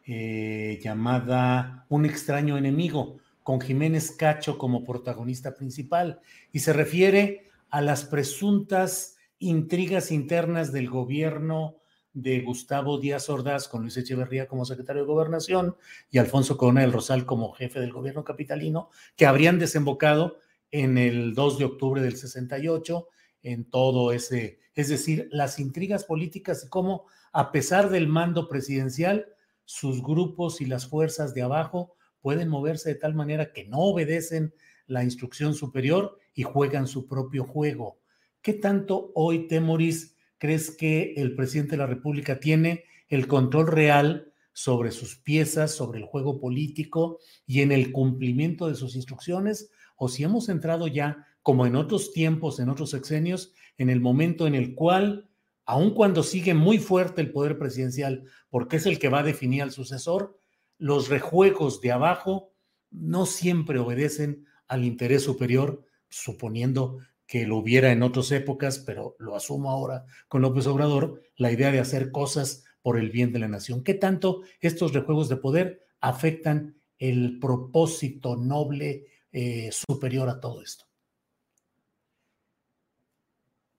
eh, 0.04 0.80
llamada 0.82 1.86
Un 1.88 2.06
extraño 2.06 2.58
enemigo 2.58 3.20
con 3.44 3.60
Jiménez 3.60 4.10
Cacho 4.10 4.58
como 4.58 4.82
protagonista 4.82 5.54
principal 5.54 6.20
y 6.50 6.60
se 6.60 6.72
refiere 6.72 7.50
a 7.68 7.80
las 7.82 8.04
presuntas 8.04 9.16
intrigas 9.38 10.10
internas 10.10 10.72
del 10.72 10.88
gobierno 10.88 11.76
de 12.14 12.40
Gustavo 12.40 12.98
Díaz 12.98 13.28
Ordaz 13.28 13.68
con 13.68 13.82
Luis 13.82 13.96
Echeverría 13.98 14.48
como 14.48 14.64
secretario 14.64 15.02
de 15.02 15.08
Gobernación 15.08 15.76
y 16.10 16.18
Alfonso 16.18 16.56
Corona 16.56 16.80
del 16.80 16.92
Rosal 16.92 17.26
como 17.26 17.52
jefe 17.52 17.80
del 17.80 17.92
gobierno 17.92 18.24
capitalino, 18.24 18.88
que 19.14 19.26
habrían 19.26 19.58
desembocado 19.58 20.38
en 20.70 20.96
el 20.96 21.34
2 21.34 21.58
de 21.58 21.64
octubre 21.66 22.00
del 22.00 22.16
68 22.16 23.08
en 23.42 23.68
todo 23.68 24.12
ese, 24.12 24.58
es 24.74 24.88
decir, 24.88 25.28
las 25.30 25.58
intrigas 25.58 26.04
políticas 26.04 26.64
y 26.64 26.68
cómo, 26.68 27.04
a 27.32 27.52
pesar 27.52 27.90
del 27.90 28.08
mando 28.08 28.48
presidencial, 28.48 29.26
sus 29.66 30.02
grupos 30.02 30.62
y 30.62 30.66
las 30.66 30.86
fuerzas 30.86 31.34
de 31.34 31.42
abajo 31.42 31.94
pueden 32.24 32.48
moverse 32.48 32.88
de 32.88 32.94
tal 32.94 33.14
manera 33.14 33.52
que 33.52 33.66
no 33.66 33.80
obedecen 33.80 34.54
la 34.86 35.04
instrucción 35.04 35.52
superior 35.52 36.18
y 36.32 36.42
juegan 36.42 36.86
su 36.86 37.06
propio 37.06 37.44
juego. 37.44 37.98
¿Qué 38.40 38.54
tanto 38.54 39.12
hoy, 39.14 39.46
Temoris, 39.46 40.16
crees 40.38 40.70
que 40.70 41.12
el 41.18 41.34
presidente 41.34 41.72
de 41.72 41.76
la 41.76 41.86
República 41.86 42.40
tiene 42.40 42.84
el 43.10 43.26
control 43.26 43.66
real 43.66 44.32
sobre 44.54 44.90
sus 44.90 45.16
piezas, 45.16 45.72
sobre 45.72 45.98
el 45.98 46.06
juego 46.06 46.40
político 46.40 47.18
y 47.46 47.60
en 47.60 47.72
el 47.72 47.92
cumplimiento 47.92 48.68
de 48.68 48.74
sus 48.74 48.96
instrucciones? 48.96 49.70
¿O 49.94 50.08
si 50.08 50.24
hemos 50.24 50.48
entrado 50.48 50.86
ya, 50.86 51.26
como 51.42 51.66
en 51.66 51.76
otros 51.76 52.14
tiempos, 52.14 52.58
en 52.58 52.70
otros 52.70 52.88
sexenios, 52.88 53.52
en 53.76 53.90
el 53.90 54.00
momento 54.00 54.46
en 54.46 54.54
el 54.54 54.74
cual, 54.74 55.28
aun 55.66 55.92
cuando 55.92 56.22
sigue 56.22 56.54
muy 56.54 56.78
fuerte 56.78 57.20
el 57.20 57.32
poder 57.32 57.58
presidencial, 57.58 58.24
porque 58.48 58.76
es 58.76 58.86
el 58.86 58.98
que 58.98 59.10
va 59.10 59.18
a 59.18 59.24
definir 59.24 59.62
al 59.62 59.72
sucesor, 59.72 60.38
los 60.84 61.08
rejuegos 61.08 61.80
de 61.80 61.92
abajo 61.92 62.52
no 62.90 63.24
siempre 63.24 63.78
obedecen 63.78 64.44
al 64.68 64.84
interés 64.84 65.22
superior, 65.22 65.82
suponiendo 66.10 66.98
que 67.26 67.46
lo 67.46 67.56
hubiera 67.56 67.90
en 67.90 68.02
otras 68.02 68.30
épocas, 68.32 68.80
pero 68.80 69.16
lo 69.18 69.34
asumo 69.34 69.70
ahora 69.70 70.04
con 70.28 70.42
López 70.42 70.66
Obrador, 70.66 71.22
la 71.36 71.50
idea 71.50 71.72
de 71.72 71.80
hacer 71.80 72.10
cosas 72.10 72.64
por 72.82 72.98
el 72.98 73.08
bien 73.08 73.32
de 73.32 73.38
la 73.38 73.48
nación. 73.48 73.82
¿Qué 73.82 73.94
tanto 73.94 74.42
estos 74.60 74.92
rejuegos 74.92 75.30
de 75.30 75.38
poder 75.38 75.86
afectan 76.00 76.76
el 76.98 77.38
propósito 77.38 78.36
noble 78.36 79.06
eh, 79.32 79.70
superior 79.72 80.28
a 80.28 80.38
todo 80.38 80.60
esto? 80.60 80.84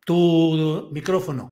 Tu 0.04 0.90
micrófono. 0.92 1.52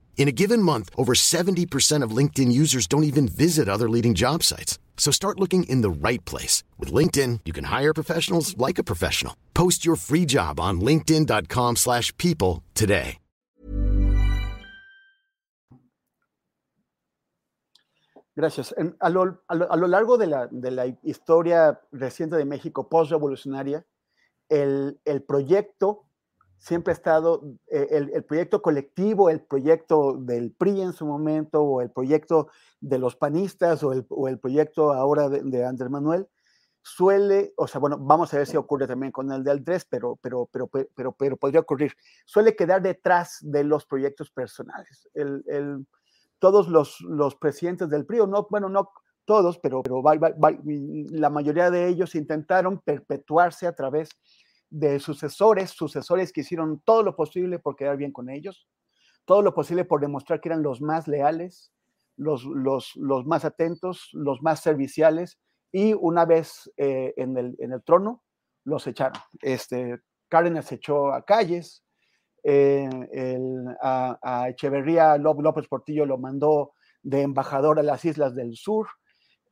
In 0.17 0.27
a 0.27 0.31
given 0.31 0.61
month, 0.61 0.91
over 0.95 1.13
70% 1.13 2.03
of 2.03 2.15
LinkedIn 2.15 2.51
users 2.51 2.85
don't 2.85 3.03
even 3.05 3.27
visit 3.27 3.67
other 3.67 3.89
leading 3.89 4.13
job 4.13 4.43
sites. 4.43 4.77
So 4.95 5.11
start 5.11 5.39
looking 5.39 5.63
in 5.63 5.81
the 5.81 5.89
right 5.89 6.23
place. 6.25 6.63
With 6.77 6.93
LinkedIn, 6.93 7.39
you 7.43 7.53
can 7.53 7.65
hire 7.65 7.93
professionals 7.93 8.55
like 8.55 8.77
a 8.77 8.83
professional. 8.83 9.35
Post 9.55 9.83
your 9.83 9.95
free 9.95 10.25
job 10.27 10.59
on 10.59 10.79
linkedin.com 10.79 11.77
slash 11.77 12.15
people 12.17 12.63
today. 12.75 13.17
Gracias. 18.35 18.73
En, 18.77 18.95
a, 19.01 19.09
lo, 19.09 19.39
a, 19.49 19.55
lo, 19.55 19.67
a, 19.69 19.75
lo, 19.75 19.87
largo 19.87 20.17
de 20.17 20.25
la, 20.27 20.47
de 20.49 20.71
la 20.71 20.85
historia 21.03 21.81
reciente 21.91 22.37
de 22.37 22.45
México 22.45 22.87
post-revolucionaria, 22.87 23.85
el, 24.49 24.99
el 25.05 25.23
proyecto 25.23 26.05
siempre 26.61 26.91
ha 26.91 26.95
estado 26.95 27.41
eh, 27.71 27.87
el, 27.89 28.11
el, 28.13 28.23
proyecto 28.23 28.61
colectivo, 28.61 29.31
el 29.31 29.41
proyecto 29.41 30.13
del 30.13 30.51
PRI 30.51 30.81
en 30.81 30.93
su 30.93 31.07
momento, 31.07 31.63
o 31.63 31.81
el 31.81 31.89
proyecto 31.89 32.49
de 32.79 32.99
los 32.99 33.15
panistas, 33.15 33.83
o 33.83 33.91
el, 33.93 34.05
o 34.09 34.27
el 34.27 34.37
proyecto 34.37 34.93
ahora 34.93 35.27
de, 35.27 35.41
de, 35.41 35.65
Andrés 35.65 35.89
Manuel, 35.89 36.27
suele, 36.83 37.53
o 37.57 37.65
sea, 37.65 37.81
bueno, 37.81 37.97
vamos 37.97 38.31
a 38.33 38.37
ver 38.37 38.45
si 38.45 38.57
ocurre 38.57 38.85
también 38.85 39.11
con 39.11 39.31
el 39.31 39.43
del 39.43 39.63
3, 39.63 39.85
pero, 39.89 40.19
pero, 40.21 40.47
pero, 40.51 40.67
pero, 40.67 41.11
pero, 41.13 41.37
podría 41.37 41.61
ocurrir, 41.61 41.93
suele 42.25 42.55
quedar 42.55 42.83
detrás 42.83 43.39
de 43.41 43.63
los 43.63 43.87
proyectos 43.87 44.29
personales. 44.29 45.09
El, 45.15 45.43
el, 45.47 45.87
todos 46.37 46.67
los, 46.67 47.01
los 47.01 47.35
presidentes 47.35 47.89
del 47.89 48.05
PRI, 48.05 48.19
o 48.19 48.27
no, 48.27 48.45
bueno, 48.51 48.69
no 48.69 48.91
todos, 49.25 49.57
pero, 49.59 49.81
pero 49.81 50.03
la 50.03 51.29
mayoría 51.29 51.71
de 51.71 51.87
ellos 51.87 52.15
intentaron 52.15 52.79
perpetuarse 52.79 53.65
a 53.65 53.75
través 53.75 54.09
de 54.09 54.15
sucesores, 54.99 55.71
sucesores 55.71 56.31
que 56.31 56.41
hicieron 56.41 56.81
todo 56.85 57.03
lo 57.03 57.15
posible 57.15 57.59
por 57.59 57.75
quedar 57.75 57.97
bien 57.97 58.11
con 58.11 58.29
ellos, 58.29 58.67
todo 59.25 59.41
lo 59.41 59.53
posible 59.53 59.85
por 59.85 60.01
demostrar 60.01 60.41
que 60.41 60.49
eran 60.49 60.63
los 60.63 60.81
más 60.81 61.07
leales, 61.07 61.71
los, 62.17 62.43
los, 62.45 62.95
los 62.95 63.25
más 63.25 63.45
atentos, 63.45 64.09
los 64.13 64.41
más 64.41 64.61
serviciales, 64.61 65.39
y 65.71 65.93
una 65.93 66.25
vez 66.25 66.71
eh, 66.77 67.13
en, 67.17 67.37
el, 67.37 67.55
en, 67.59 67.71
el, 67.71 67.83
trono, 67.83 68.23
los 68.65 68.85
echaron. 68.87 69.21
Este, 69.41 69.99
Cárdenas 70.27 70.71
echó 70.71 71.13
a 71.13 71.23
Calles, 71.23 71.83
eh, 72.43 72.89
el, 73.11 73.65
a, 73.81 74.47
Echeverría 74.49 75.17
López 75.17 75.67
Portillo 75.67 76.05
lo 76.05 76.17
mandó 76.17 76.73
de 77.03 77.21
embajador 77.21 77.79
a 77.79 77.83
las 77.83 78.03
islas 78.05 78.35
del 78.35 78.55
sur, 78.55 78.87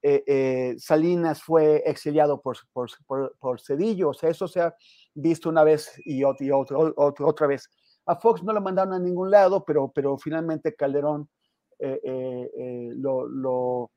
eh, 0.01 0.75
Salinas 0.77 1.43
fue 1.43 1.83
exiliado 1.85 2.41
por, 2.41 2.57
por, 2.71 2.89
por, 3.37 3.61
Cedillo, 3.61 4.09
o 4.09 4.13
sea, 4.13 4.29
eso 4.29 4.47
se 4.47 4.61
ha 4.61 4.73
visto 5.21 5.49
una 5.49 5.63
vez 5.63 5.93
y, 6.05 6.23
otra, 6.23 6.45
y 6.45 6.51
otra 6.51 7.47
vez. 7.47 7.69
A 8.05 8.15
Fox 8.15 8.43
no 8.43 8.53
lo 8.53 8.61
mandaron 8.61 8.93
a 8.93 8.99
ningún 8.99 9.29
lado, 9.29 9.63
pero, 9.65 9.91
pero 9.93 10.17
finalmente 10.17 10.75
Calderón 10.75 11.29
lo, 11.79 13.27
lo, 13.27 13.91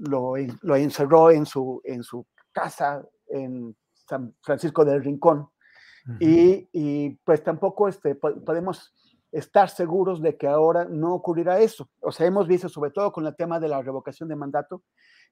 lo, 0.00 0.76
encerró 0.76 1.30
en 1.30 1.44
su, 1.44 1.80
en 1.84 2.02
su 2.02 2.26
casa 2.52 3.04
en 3.28 3.76
San 3.92 4.34
Francisco 4.42 4.84
del 4.84 5.02
Rincón. 5.02 5.48
y, 6.20 6.68
y, 6.72 7.10
pues 7.24 7.42
tampoco 7.42 7.88
este, 7.88 8.14
podemos 8.14 8.94
estar 9.30 9.68
seguros 9.68 10.22
de 10.22 10.36
que 10.36 10.46
ahora 10.46 10.86
no 10.86 11.14
ocurrirá 11.14 11.60
eso. 11.60 11.90
O 12.00 12.10
sea, 12.10 12.26
hemos 12.26 12.48
visto, 12.48 12.68
sobre 12.68 12.90
todo 12.90 13.12
con 13.12 13.26
el 13.26 13.36
tema 13.36 13.60
de 13.60 13.68
la 13.68 13.82
revocación 13.82 14.28
de 14.28 14.36
mandato, 14.36 14.82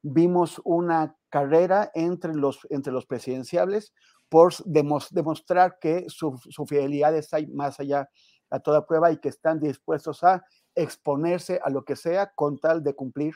vimos 0.09 0.61
una 0.65 1.17
carrera 1.31 1.91
entre 1.95 2.35
los, 2.35 2.67
entre 2.71 2.93
los 2.93 3.07
presidenciables 3.07 3.93
por 4.29 4.53
demostrar 4.65 5.79
que 5.81 6.05
su, 6.09 6.39
fidelidad 6.67 7.17
está 7.17 7.39
más 7.53 7.81
allá 7.81 8.09
a 8.51 8.61
toda 8.61 8.87
prueba 8.87 9.11
y 9.11 9.19
que 9.19 9.29
están 9.29 9.59
dispuestos 9.61 10.23
a 10.23 10.45
exponerse 10.75 11.61
a 11.65 11.71
lo 11.71 11.85
que 11.85 11.97
sea 11.97 12.33
con 12.35 12.59
tal 12.59 12.83
de 12.83 12.95
cumplir 12.95 13.35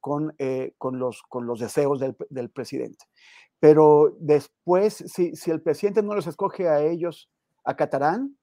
con, 0.00 0.34
eh, 0.38 0.74
con, 0.78 0.98
los, 0.98 1.22
con 1.22 1.46
los 1.46 1.60
deseos 1.60 2.00
del, 2.00 2.50
presidente. 2.50 3.04
Pero 3.58 4.16
después, 4.18 4.94
si, 4.94 5.34
si, 5.36 5.50
el 5.50 5.62
presidente 5.62 6.02
no 6.02 6.14
los 6.14 6.26
escoge 6.26 6.68
a 6.68 6.80
ellos, 6.80 7.30
acatarán, 7.64 8.36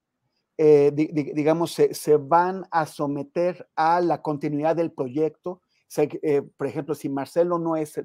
eh, 0.58 0.92
digamos, 0.94 1.74
se, 1.74 1.94
se, 1.94 2.18
van 2.18 2.66
a 2.72 2.86
someter 2.86 3.70
a 3.76 4.00
la 4.02 4.22
continuidad 4.22 4.76
del 4.76 4.92
proyecto. 4.92 5.62
Eh, 5.98 6.42
por 6.56 6.68
ejemplo, 6.68 6.94
si 6.94 7.10
Marcelo 7.10 7.58
no 7.58 7.76
es, 7.76 8.00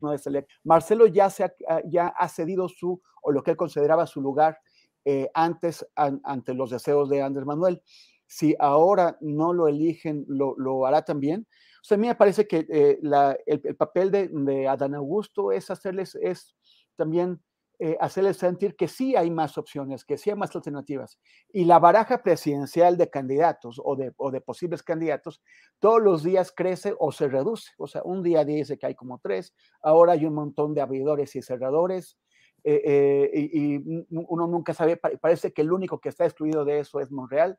no 0.00 0.12
es 0.12 0.26
electo, 0.26 0.54
Marcelo 0.64 1.06
ya, 1.06 1.28
se 1.30 1.44
ha, 1.44 1.54
ah, 1.68 1.82
ya 1.86 2.08
ha 2.08 2.28
cedido 2.28 2.68
su, 2.68 3.00
o 3.22 3.32
lo 3.32 3.42
que 3.42 3.50
él 3.50 3.56
consideraba 3.56 4.06
su 4.06 4.20
lugar 4.20 4.58
eh, 5.04 5.30
antes 5.34 5.86
ante 5.94 6.54
los 6.54 6.70
deseos 6.70 7.08
de 7.08 7.22
Andrés 7.22 7.46
Manuel. 7.46 7.82
Si 8.26 8.56
ahora 8.58 9.16
no 9.20 9.52
lo 9.52 9.68
eligen, 9.68 10.24
lo, 10.28 10.54
lo 10.58 10.86
hará 10.86 11.02
también. 11.02 11.46
O 11.82 11.84
sea, 11.84 11.96
a 11.96 11.98
mí 11.98 12.08
me 12.08 12.16
parece 12.16 12.48
que 12.48 12.98
la, 13.02 13.36
el, 13.46 13.60
el, 13.62 13.76
papel 13.76 14.10
de, 14.10 14.28
de 14.28 14.66
Adán 14.66 14.94
Augusto 14.96 15.52
es 15.52 15.70
hacerles, 15.70 16.16
es 16.16 16.56
también 16.96 17.40
eh, 17.78 17.96
hacerles 18.00 18.38
sentir 18.38 18.74
que 18.74 18.88
sí 18.88 19.16
hay 19.16 19.30
más 19.30 19.58
opciones, 19.58 20.04
que 20.04 20.16
sí 20.16 20.30
hay 20.30 20.36
más 20.36 20.54
alternativas. 20.56 21.18
Y 21.52 21.66
la 21.66 21.78
baraja 21.78 22.22
presidencial 22.22 22.96
de 22.96 23.10
candidatos 23.10 23.78
o 23.84 23.96
de, 23.96 24.14
o 24.16 24.30
de 24.30 24.40
posibles 24.40 24.82
candidatos 24.82 25.42
todos 25.78 26.00
los 26.00 26.22
días 26.22 26.52
crece 26.56 26.94
o 26.98 27.12
se 27.12 27.28
reduce. 27.28 27.72
O 27.76 27.86
sea, 27.86 28.02
un 28.02 28.22
día 28.22 28.46
dice 28.46 28.78
que 28.78 28.86
hay 28.86 28.94
como 28.94 29.18
tres, 29.18 29.54
ahora 29.82 30.14
hay 30.14 30.24
un 30.24 30.32
montón 30.32 30.72
de 30.72 30.80
abridores 30.80 31.36
y 31.36 31.42
cerradores. 31.42 32.16
Eh, 32.64 32.80
eh, 32.84 33.50
y, 33.52 34.06
uno 34.10 34.46
nunca 34.46 34.72
sabe, 34.72 34.96
parece 34.96 35.52
que 35.52 35.60
el 35.60 35.70
único 35.70 36.00
que 36.00 36.08
está 36.08 36.24
excluido 36.24 36.64
de 36.64 36.80
eso 36.80 36.98
es 37.00 37.12
Monreal, 37.12 37.58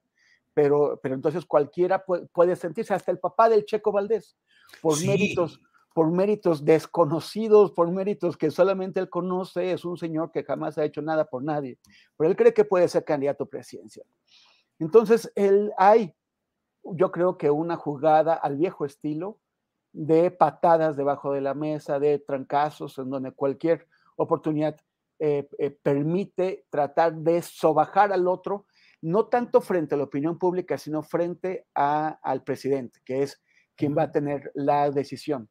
pero, 0.53 0.99
pero 1.01 1.13
entonces 1.13 1.45
cualquiera 1.45 2.03
puede, 2.03 2.55
sentirse, 2.55 2.93
hasta 2.93 3.11
el 3.11 3.19
papá 3.19 3.49
del 3.49 3.65
Checo 3.65 3.91
Valdés, 3.91 4.35
por 4.81 4.99
méritos 5.05 5.61
por 5.97 6.11
méritos 6.11 6.63
desconocidos, 6.63 7.71
por 7.71 7.89
méritos 7.89 8.37
que 8.37 8.51
solamente 8.51 8.99
él 8.99 9.09
conoce, 9.09 9.71
es 9.71 9.83
un 9.83 9.97
señor 9.97 10.31
que 10.31 10.43
jamás 10.43 10.77
ha 10.77 10.85
hecho 10.85 11.01
nada 11.01 11.25
por 11.25 11.43
nadie, 11.43 11.79
pero 12.15 12.29
él 12.29 12.35
cree 12.35 12.53
que 12.53 12.65
puede 12.65 12.87
ser 12.87 13.03
candidato 13.03 13.47
presidencial. 13.47 14.05
Entonces, 14.77 15.31
él 15.33 15.71
hay, 15.75 16.13
yo 16.83 17.11
creo 17.11 17.35
que 17.35 17.49
una 17.49 17.77
jugada 17.77 18.35
al 18.35 18.57
viejo 18.57 18.85
estilo 18.85 19.39
de 19.91 20.29
patadas 20.29 20.97
debajo 20.97 21.33
de 21.33 21.41
la 21.41 21.55
mesa, 21.55 21.97
de 21.97 22.19
trancazos, 22.19 22.99
en 22.99 23.09
donde 23.09 23.31
cualquier 23.31 23.87
oportunidad 24.17 24.79
eh, 25.17 25.49
eh, 25.57 25.71
permite 25.71 26.67
tratar 26.69 27.15
de 27.15 27.41
sobajar 27.41 28.13
al 28.13 28.27
otro, 28.27 28.67
no 29.01 29.25
tanto 29.25 29.61
frente 29.61 29.95
a 29.95 29.97
la 29.97 30.03
opinión 30.03 30.37
pública, 30.37 30.77
sino 30.77 31.01
frente 31.01 31.65
al 31.73 32.43
presidente, 32.43 32.99
que 33.03 33.23
es 33.23 33.41
quien 33.75 33.97
va 33.97 34.03
a 34.03 34.11
tener 34.11 34.51
la 34.53 34.91
decisión. 34.91 35.49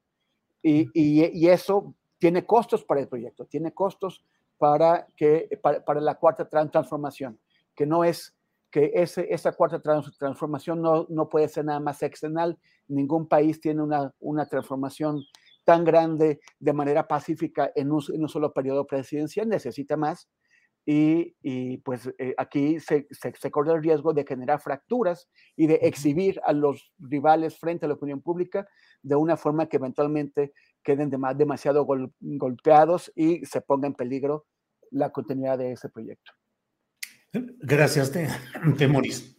Y, 0.68 1.48
eso 1.48 1.94
tiene 2.18 2.44
costos 2.44 2.84
para 2.84 3.00
el 3.00 3.08
proyecto, 3.08 3.44
tiene 3.44 3.72
costos 3.72 4.24
para, 4.58 5.06
que, 5.16 5.60
para, 5.62 6.00
la 6.00 6.16
cuarta 6.16 6.48
transformación, 6.48 7.38
que 7.74 7.86
no 7.86 8.02
es 8.02 8.34
que 8.70 8.90
esa 8.94 9.52
cuarta 9.52 9.80
transformación 9.80 10.82
no, 10.82 11.06
no, 11.08 11.28
puede 11.28 11.48
ser 11.48 11.66
nada 11.66 11.78
más 11.78 12.02
exenal. 12.02 12.58
Ningún 12.88 13.28
país 13.28 13.60
tiene 13.60 13.80
una, 13.80 14.12
una 14.18 14.46
transformación 14.46 15.22
tan 15.64 15.84
grande 15.84 16.40
de 16.58 16.72
manera 16.72 17.06
pacífica 17.06 17.70
en 17.74 17.92
un, 17.92 18.02
en 18.12 18.22
un 18.22 18.28
solo 18.28 18.52
periodo 18.52 18.86
presidencial, 18.86 19.48
necesita 19.48 19.96
más. 19.96 20.28
Y, 20.88 21.34
y 21.42 21.78
pues 21.78 22.08
eh, 22.18 22.32
aquí 22.38 22.78
se, 22.78 23.08
se, 23.10 23.34
se, 23.34 23.50
corre 23.50 23.74
el 23.74 23.82
riesgo 23.82 24.12
de 24.12 24.24
generar 24.24 24.60
fracturas 24.60 25.28
y 25.56 25.66
de 25.66 25.80
exhibir 25.82 26.40
a 26.44 26.52
los 26.52 26.92
rivales 27.00 27.58
frente 27.58 27.84
a 27.86 27.88
la 27.88 27.94
opinión 27.94 28.22
pública 28.22 28.68
de 29.02 29.16
una 29.16 29.36
forma 29.36 29.66
que 29.66 29.78
eventualmente 29.78 30.52
queden 30.84 31.10
demasiado 31.10 31.84
golpeados 31.84 33.12
y 33.16 33.44
se 33.44 33.60
ponga 33.60 33.88
en 33.88 33.94
peligro 33.94 34.46
la 34.92 35.10
continuidad 35.10 35.58
de 35.58 35.72
ese 35.72 35.88
proyecto. 35.88 36.32
Gracias, 37.32 38.12
Temoris. 38.78 39.36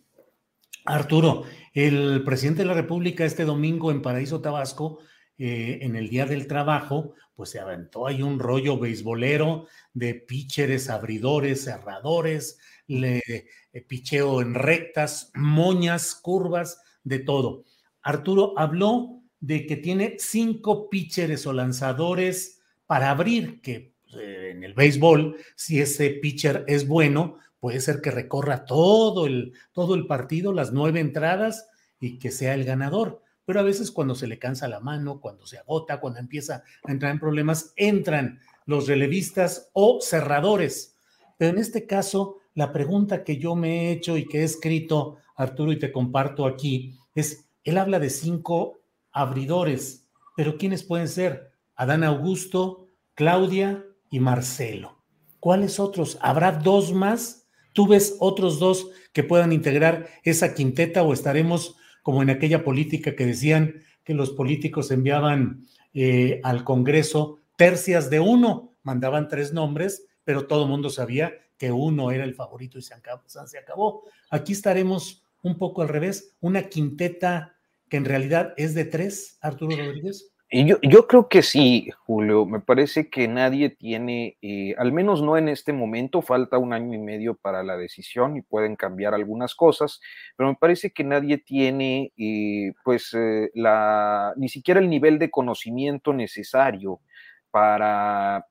Arturo, 0.86 1.44
el 1.74 2.24
presidente 2.24 2.62
de 2.64 2.68
la 2.68 2.74
República 2.74 3.26
este 3.26 3.46
domingo 3.46 3.92
en 3.92 4.02
Paraíso 4.02 4.42
Tabasco, 4.42 5.00
eh, 5.38 5.80
en 5.82 5.95
el 5.95 6.10
Día 6.10 6.26
del 6.26 6.47
Trabajo, 6.47 7.13
pues 7.36 7.52
se 7.52 7.60
aventó 7.60 8.08
ahí 8.08 8.21
un 8.23 8.39
rollo 8.39 8.80
beisbolero 8.80 9.67
de 9.93 10.15
pitchers, 10.15 10.89
abridores, 10.89 11.63
cerradores, 11.65 12.60
le, 12.88 13.21
eh, 13.28 13.82
picheo 13.88 14.41
en 14.41 14.56
rectas, 14.56 15.32
moñas, 15.36 16.15
curvas, 16.15 16.82
de 17.04 17.19
todo. 17.19 17.63
Arturo 18.02 18.54
habló 18.58 19.21
de 19.39 19.65
que 19.65 19.78
tiene 19.78 20.15
cinco 20.19 20.89
pitchers 20.89 21.45
o 21.47 21.54
lanzadores 21.54 22.60
para 22.86 23.10
abrir, 23.10 23.62
que 23.62 23.93
eh, 24.17 24.52
en 24.52 24.63
el 24.63 24.73
béisbol, 24.73 25.38
si 25.56 25.80
ese 25.80 26.10
pitcher 26.10 26.65
es 26.67 26.88
bueno, 26.88 27.38
puede 27.60 27.80
ser 27.80 28.02
que 28.02 28.12
recorra 28.12 28.65
todo 28.65 29.26
el, 29.26 29.54
todo 29.71 29.95
el 29.95 30.08
partido, 30.08 30.54
las 30.54 30.73
nueve 30.73 31.00
entradas 31.00 31.69
y 32.00 32.19
que 32.19 32.32
sea 32.32 32.54
el 32.54 32.65
ganador. 32.65 33.23
Pero 33.48 33.62
a 33.62 33.64
veces 33.64 33.92
cuando 33.92 34.14
se 34.14 34.28
le 34.28 34.40
cansa 34.40 34.68
la 34.68 34.82
mano, 34.82 35.22
cuando 35.22 35.48
se 35.48 35.58
agota, 35.58 36.02
cuando 36.02 36.20
empieza 36.20 36.66
a 36.84 36.92
entrar 36.92 37.14
en 37.14 37.20
problemas, 37.20 37.72
entran 37.78 38.42
los 38.66 38.88
relevistas 38.88 39.70
o 39.72 40.00
cerradores. 40.02 40.98
Pero 41.38 41.52
en 41.52 41.58
este 41.58 41.88
caso, 41.88 42.40
la 42.56 42.74
pregunta 42.74 43.24
que 43.24 43.38
yo 43.38 43.56
me 43.56 43.86
he 43.88 43.92
hecho 43.94 44.18
y 44.18 44.28
que 44.28 44.42
he 44.42 44.44
escrito, 44.44 45.16
Arturo, 45.38 45.72
y 45.72 45.80
te 45.80 45.94
comparto 45.94 46.46
aquí, 46.46 47.00
es, 47.16 47.46
él 47.64 47.78
habla 47.78 48.00
de 48.00 48.10
cinco 48.10 48.80
abridores. 49.14 50.10
Pero 50.36 50.58
¿quiénes 50.58 50.84
pueden 50.84 51.08
ser? 51.08 51.54
Adán 51.74 52.04
Augusto, 52.04 52.88
Claudia 53.14 53.86
y 54.10 54.20
Marcelo. 54.20 54.98
¿Cuáles 55.40 55.80
otros? 55.80 56.18
¿Habrá 56.20 56.52
dos 56.52 56.92
más? 56.92 57.48
¿Tú 57.72 57.88
ves 57.88 58.18
otros 58.20 58.60
dos 58.60 58.90
que 59.14 59.24
puedan 59.24 59.54
integrar 59.54 60.10
esa 60.24 60.54
quinteta 60.54 61.02
o 61.04 61.14
estaremos 61.14 61.77
como 62.08 62.22
en 62.22 62.30
aquella 62.30 62.63
política 62.63 63.17
que 63.17 63.26
decían 63.26 63.84
que 64.06 64.13
los 64.13 64.30
políticos 64.30 64.91
enviaban 64.91 65.67
eh, 65.93 66.39
al 66.41 66.63
Congreso 66.63 67.39
tercias 67.58 68.10
de 68.10 68.22
uno, 68.22 68.78
mandaban 68.82 69.28
tres 69.28 69.52
nombres, 69.52 70.08
pero 70.24 70.48
todo 70.48 70.63
el 70.63 70.70
mundo 70.70 70.89
sabía 70.89 71.34
que 71.58 71.74
uno 71.74 72.12
era 72.12 72.24
el 72.24 72.34
favorito 72.34 72.80
y 72.80 72.82
se 72.82 72.93
acabó, 72.93 73.24
se 73.28 73.58
acabó. 73.58 74.04
Aquí 74.30 74.54
estaremos 74.54 75.26
un 75.43 75.58
poco 75.58 75.82
al 75.82 75.89
revés, 75.89 76.34
una 76.39 76.70
quinteta 76.70 77.58
que 77.89 77.98
en 77.98 78.06
realidad 78.06 78.54
es 78.56 78.74
de 78.74 78.86
tres, 78.86 79.38
Arturo 79.41 79.76
Rodríguez? 79.76 80.32
Yo, 80.50 80.78
yo 80.82 81.08
creo 81.08 81.28
que 81.28 81.42
sí, 81.42 81.90
Julio. 82.06 82.46
Me 82.46 82.62
parece 82.62 83.10
que 83.10 83.28
nadie 83.28 83.70
tiene, 83.70 84.38
eh, 84.42 84.76
al 84.78 84.94
menos 84.94 85.22
no 85.22 85.38
en 85.38 85.50
este 85.50 85.74
momento, 85.74 86.22
falta 86.22 86.58
un 86.58 86.72
año 86.72 86.94
y 86.96 87.00
medio 87.00 87.36
para 87.36 87.64
la 87.64 87.76
decisión 87.76 88.38
y 88.38 88.42
pueden 88.42 88.78
cambiar 88.78 89.14
algunas 89.14 89.56
cosas, 89.56 90.00
pero 90.38 90.50
me 90.50 90.56
parece 90.56 90.92
que 90.92 91.04
nadie 91.04 91.38
tiene, 91.38 92.14
eh, 92.18 92.72
pues, 92.86 93.14
eh, 93.14 93.52
la, 93.56 94.34
ni 94.38 94.48
siquiera 94.48 94.80
el 94.80 94.90
nivel 94.90 95.20
de 95.20 95.30
conocimiento 95.30 96.14
necesario 96.14 97.02
para 97.58 98.45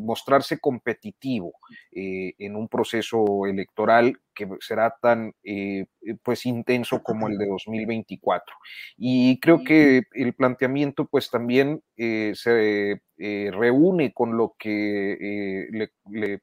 mostrarse 0.00 0.60
competitivo 0.60 1.54
en 1.90 2.54
un 2.54 2.68
proceso 2.68 3.46
electoral 3.46 4.16
que 4.32 4.48
será 4.60 4.94
tan 5.02 5.32
eh, 5.42 5.86
pues 6.22 6.46
intenso 6.46 7.02
como 7.02 7.26
el 7.26 7.36
de 7.36 7.46
2024. 7.48 8.54
Y 8.96 9.40
creo 9.40 9.64
que 9.64 10.02
el 10.12 10.34
planteamiento 10.34 11.06
pues 11.06 11.30
también 11.30 11.82
se 11.96 13.00
reúne 13.16 14.12
con 14.12 14.36
lo 14.36 14.54
que 14.56 15.66
le, 15.72 15.90
le 16.12 16.40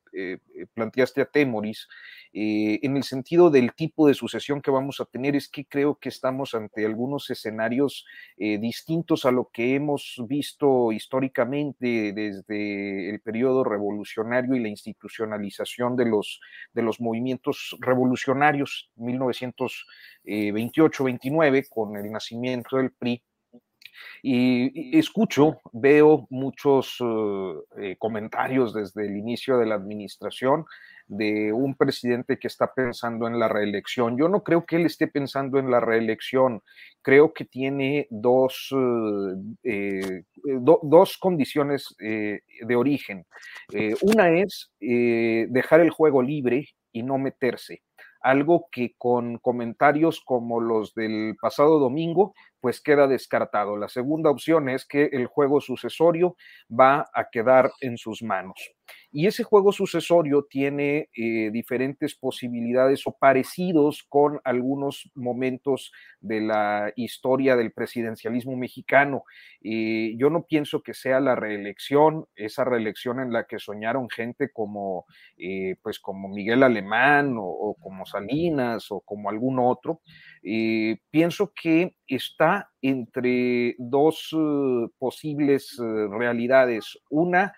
planteaste 0.73 1.21
a 1.21 1.25
Temoris 1.25 1.87
eh, 2.33 2.79
en 2.83 2.95
el 2.95 3.03
sentido 3.03 3.49
del 3.49 3.73
tipo 3.73 4.07
de 4.07 4.13
sucesión 4.13 4.61
que 4.61 4.71
vamos 4.71 5.01
a 5.01 5.05
tener, 5.05 5.35
es 5.35 5.49
que 5.49 5.65
creo 5.65 5.95
que 5.95 6.07
estamos 6.09 6.53
ante 6.53 6.85
algunos 6.85 7.29
escenarios 7.29 8.05
eh, 8.37 8.57
distintos 8.57 9.25
a 9.25 9.31
lo 9.31 9.49
que 9.51 9.75
hemos 9.75 10.15
visto 10.27 10.93
históricamente 10.93 12.13
desde 12.13 13.09
el 13.09 13.19
periodo 13.19 13.63
revolucionario 13.63 14.55
y 14.55 14.59
la 14.61 14.69
institucionalización 14.69 15.95
de 15.97 16.05
los, 16.05 16.39
de 16.73 16.83
los 16.83 17.01
movimientos 17.01 17.75
revolucionarios 17.81 18.91
1928-29 18.97 21.67
con 21.69 21.97
el 21.97 22.11
nacimiento 22.11 22.77
del 22.77 22.91
PRI 22.91 23.23
y, 24.21 24.97
escucho, 24.97 25.61
veo 25.73 26.27
muchos 26.29 26.97
eh, 27.79 27.95
comentarios 27.97 28.73
desde 28.73 29.05
el 29.05 29.17
inicio 29.17 29.57
de 29.57 29.65
la 29.65 29.75
administración 29.75 30.65
de 31.11 31.51
un 31.51 31.75
presidente 31.75 32.39
que 32.39 32.47
está 32.47 32.73
pensando 32.73 33.27
en 33.27 33.37
la 33.37 33.49
reelección. 33.49 34.17
Yo 34.17 34.29
no 34.29 34.43
creo 34.43 34.65
que 34.65 34.77
él 34.77 34.85
esté 34.85 35.07
pensando 35.07 35.59
en 35.59 35.69
la 35.69 35.81
reelección. 35.81 36.61
Creo 37.01 37.33
que 37.33 37.43
tiene 37.43 38.07
dos, 38.09 38.69
eh, 39.63 40.23
eh, 40.23 40.23
dos 40.61 41.17
condiciones 41.17 41.93
eh, 41.99 42.39
de 42.65 42.75
origen. 42.77 43.25
una 44.01 44.29
es 44.29 44.71
dejar 44.79 45.81
el 45.81 45.89
juego 45.89 46.21
libre 46.21 46.69
y 46.93 47.03
no 47.03 47.17
meterse 47.17 47.81
algo 48.23 48.67
que 48.71 48.93
con 48.97 49.39
comentarios 49.39 50.21
como 50.23 50.61
los 50.61 50.93
del 50.93 51.35
pasado 51.41 51.79
domingo, 51.79 52.35
pues 52.61 52.79
queda 52.81 53.07
descartado. 53.07 53.75
La 53.75 53.89
segunda 53.89 54.29
opción 54.29 54.69
es 54.69 54.85
que 54.85 55.09
el 55.11 55.27
juego 55.27 55.59
sucesorio 55.59 56.35
va 56.69 57.09
a 57.13 57.29
quedar 57.31 57.71
en 57.81 57.97
sus 57.97 58.23
manos. 58.23 58.71
Y 59.13 59.27
ese 59.27 59.43
juego 59.43 59.73
sucesorio 59.73 60.47
tiene 60.49 61.09
eh, 61.13 61.49
diferentes 61.51 62.15
posibilidades 62.15 63.05
o 63.05 63.17
parecidos 63.17 64.03
con 64.07 64.39
algunos 64.45 65.11
momentos 65.15 65.91
de 66.21 66.39
la 66.39 66.93
historia 66.95 67.57
del 67.57 67.73
presidencialismo 67.73 68.55
mexicano. 68.55 69.23
Eh, 69.61 70.15
yo 70.17 70.29
no 70.29 70.45
pienso 70.45 70.81
que 70.81 70.93
sea 70.93 71.19
la 71.19 71.35
reelección, 71.35 72.25
esa 72.35 72.63
reelección 72.63 73.19
en 73.19 73.33
la 73.33 73.45
que 73.47 73.59
soñaron 73.59 74.09
gente 74.09 74.49
como, 74.49 75.05
eh, 75.37 75.75
pues 75.81 75.99
como 75.99 76.29
Miguel 76.29 76.63
Alemán 76.63 77.35
o, 77.37 77.75
como 77.81 78.05
Salinas 78.05 78.91
o 78.91 79.01
como 79.01 79.29
algún 79.29 79.59
otro. 79.59 80.01
pienso 81.11 81.51
que 81.53 81.95
está 82.07 82.71
entre 82.81 83.75
dos 83.77 84.35
posibles 84.97 85.77
realidades. 85.77 86.97
Una, 87.09 87.53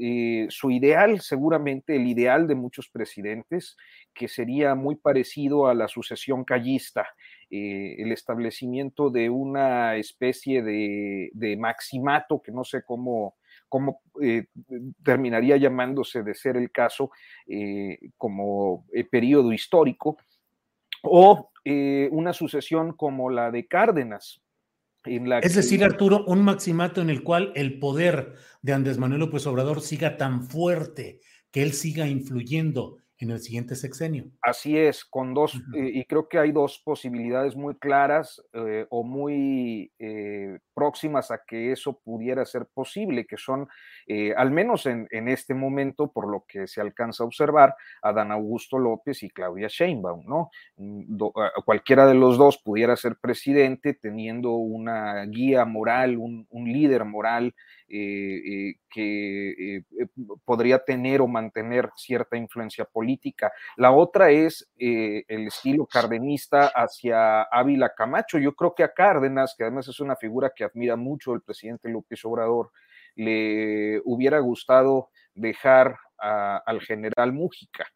eh, 0.00 0.46
su 0.50 0.70
ideal, 0.70 1.20
seguramente 1.20 1.96
el 1.96 2.06
ideal 2.06 2.46
de 2.46 2.54
muchos 2.54 2.88
presidentes, 2.88 3.76
que 4.14 4.28
sería 4.28 4.76
muy 4.76 4.94
parecido 4.94 5.66
a 5.66 5.74
la 5.74 5.88
sucesión 5.88 6.44
callista, 6.44 7.08
eh, 7.50 7.96
el 7.98 8.12
establecimiento 8.12 9.10
de 9.10 9.28
una 9.28 9.96
especie 9.96 10.62
de, 10.62 11.56
maximato, 11.58 12.40
que 12.40 12.52
no 12.52 12.62
sé 12.62 12.82
cómo, 12.84 13.34
cómo 13.68 14.02
eh, 14.22 14.46
terminaría 15.02 15.56
llamándose 15.56 16.22
de 16.22 16.34
ser 16.34 16.56
el 16.56 16.70
caso 16.70 17.10
como 18.16 18.86
periodo 19.10 19.52
histórico, 19.52 20.16
o 21.02 21.50
una 22.10 22.32
sucesión 22.32 22.92
como 22.92 23.30
la 23.30 23.50
de 23.50 23.66
Cárdenas, 23.66 24.42
es 25.42 25.54
decir, 25.54 25.84
Arturo, 25.84 26.24
un 26.26 26.42
maximato 26.42 27.00
en 27.00 27.10
el 27.10 27.22
cual 27.22 27.52
el 27.54 27.78
poder 27.78 28.34
de 28.62 28.72
Andrés 28.72 28.98
Manuel 28.98 29.20
López 29.20 29.46
Obrador 29.46 29.80
siga 29.80 30.16
tan 30.16 30.42
fuerte, 30.48 31.20
que 31.50 31.62
él 31.62 31.72
siga 31.72 32.06
influyendo 32.06 32.98
en 33.20 33.30
el 33.30 33.40
siguiente 33.40 33.74
sexenio. 33.74 34.30
Así 34.42 34.78
es, 34.78 35.04
con 35.04 35.34
dos, 35.34 35.54
eh, 35.74 35.90
y 35.92 36.04
creo 36.04 36.28
que 36.28 36.38
hay 36.38 36.52
dos 36.52 36.80
posibilidades 36.84 37.56
muy 37.56 37.74
claras 37.76 38.40
eh, 38.52 38.86
o 38.90 39.02
muy 39.02 39.92
eh, 39.98 40.58
próximas 40.72 41.32
a 41.32 41.42
que 41.44 41.72
eso 41.72 41.98
pudiera 41.98 42.44
ser 42.44 42.66
posible, 42.72 43.26
que 43.26 43.36
son, 43.36 43.68
al 44.36 44.50
menos 44.52 44.86
en, 44.86 45.28
este 45.28 45.52
momento, 45.52 46.12
por 46.12 46.30
lo 46.30 46.44
que 46.46 46.68
se 46.68 46.80
alcanza 46.80 47.24
a 47.24 47.26
observar, 47.26 47.74
Adán 48.00 48.30
Augusto 48.30 48.78
López 48.78 49.22
y 49.24 49.30
Claudia 49.30 49.66
Sheinbaum, 49.68 50.24
¿no? 50.24 50.50
Mm, 50.76 51.18
cualquiera 51.64 52.06
de 52.06 52.14
los 52.14 52.38
dos 52.38 52.58
pudiera 52.58 52.94
ser 52.96 53.16
presidente 53.16 53.94
teniendo 53.94 54.52
una 54.52 55.24
guía 55.26 55.64
moral, 55.64 56.16
un, 56.16 56.46
un 56.50 56.72
líder 56.72 57.04
moral 57.04 57.54
que 57.88 59.82
podría 60.44 60.78
tener 60.84 61.22
o 61.22 61.26
mantener 61.26 61.90
cierta 61.96 62.36
influencia 62.36 62.84
política 62.84 63.07
La 63.76 63.92
otra 63.92 64.30
es 64.30 64.68
eh, 64.78 65.24
el 65.28 65.46
estilo 65.46 65.86
cardenista 65.86 66.68
hacia 66.68 67.42
Ávila 67.42 67.94
Camacho. 67.94 68.38
Yo 68.38 68.54
creo 68.54 68.74
que 68.74 68.84
a 68.84 68.92
Cárdenas, 68.92 69.54
que 69.56 69.64
además 69.64 69.88
es 69.88 70.00
una 70.00 70.16
figura 70.16 70.52
que 70.54 70.64
admira 70.64 70.96
mucho 70.96 71.34
el 71.34 71.42
presidente 71.42 71.88
López 71.88 72.24
Obrador, 72.24 72.70
le 73.14 74.00
hubiera 74.04 74.38
gustado 74.38 75.10
dejar 75.34 75.98
al 76.18 76.80
general 76.80 77.32
Mújica 77.32 77.86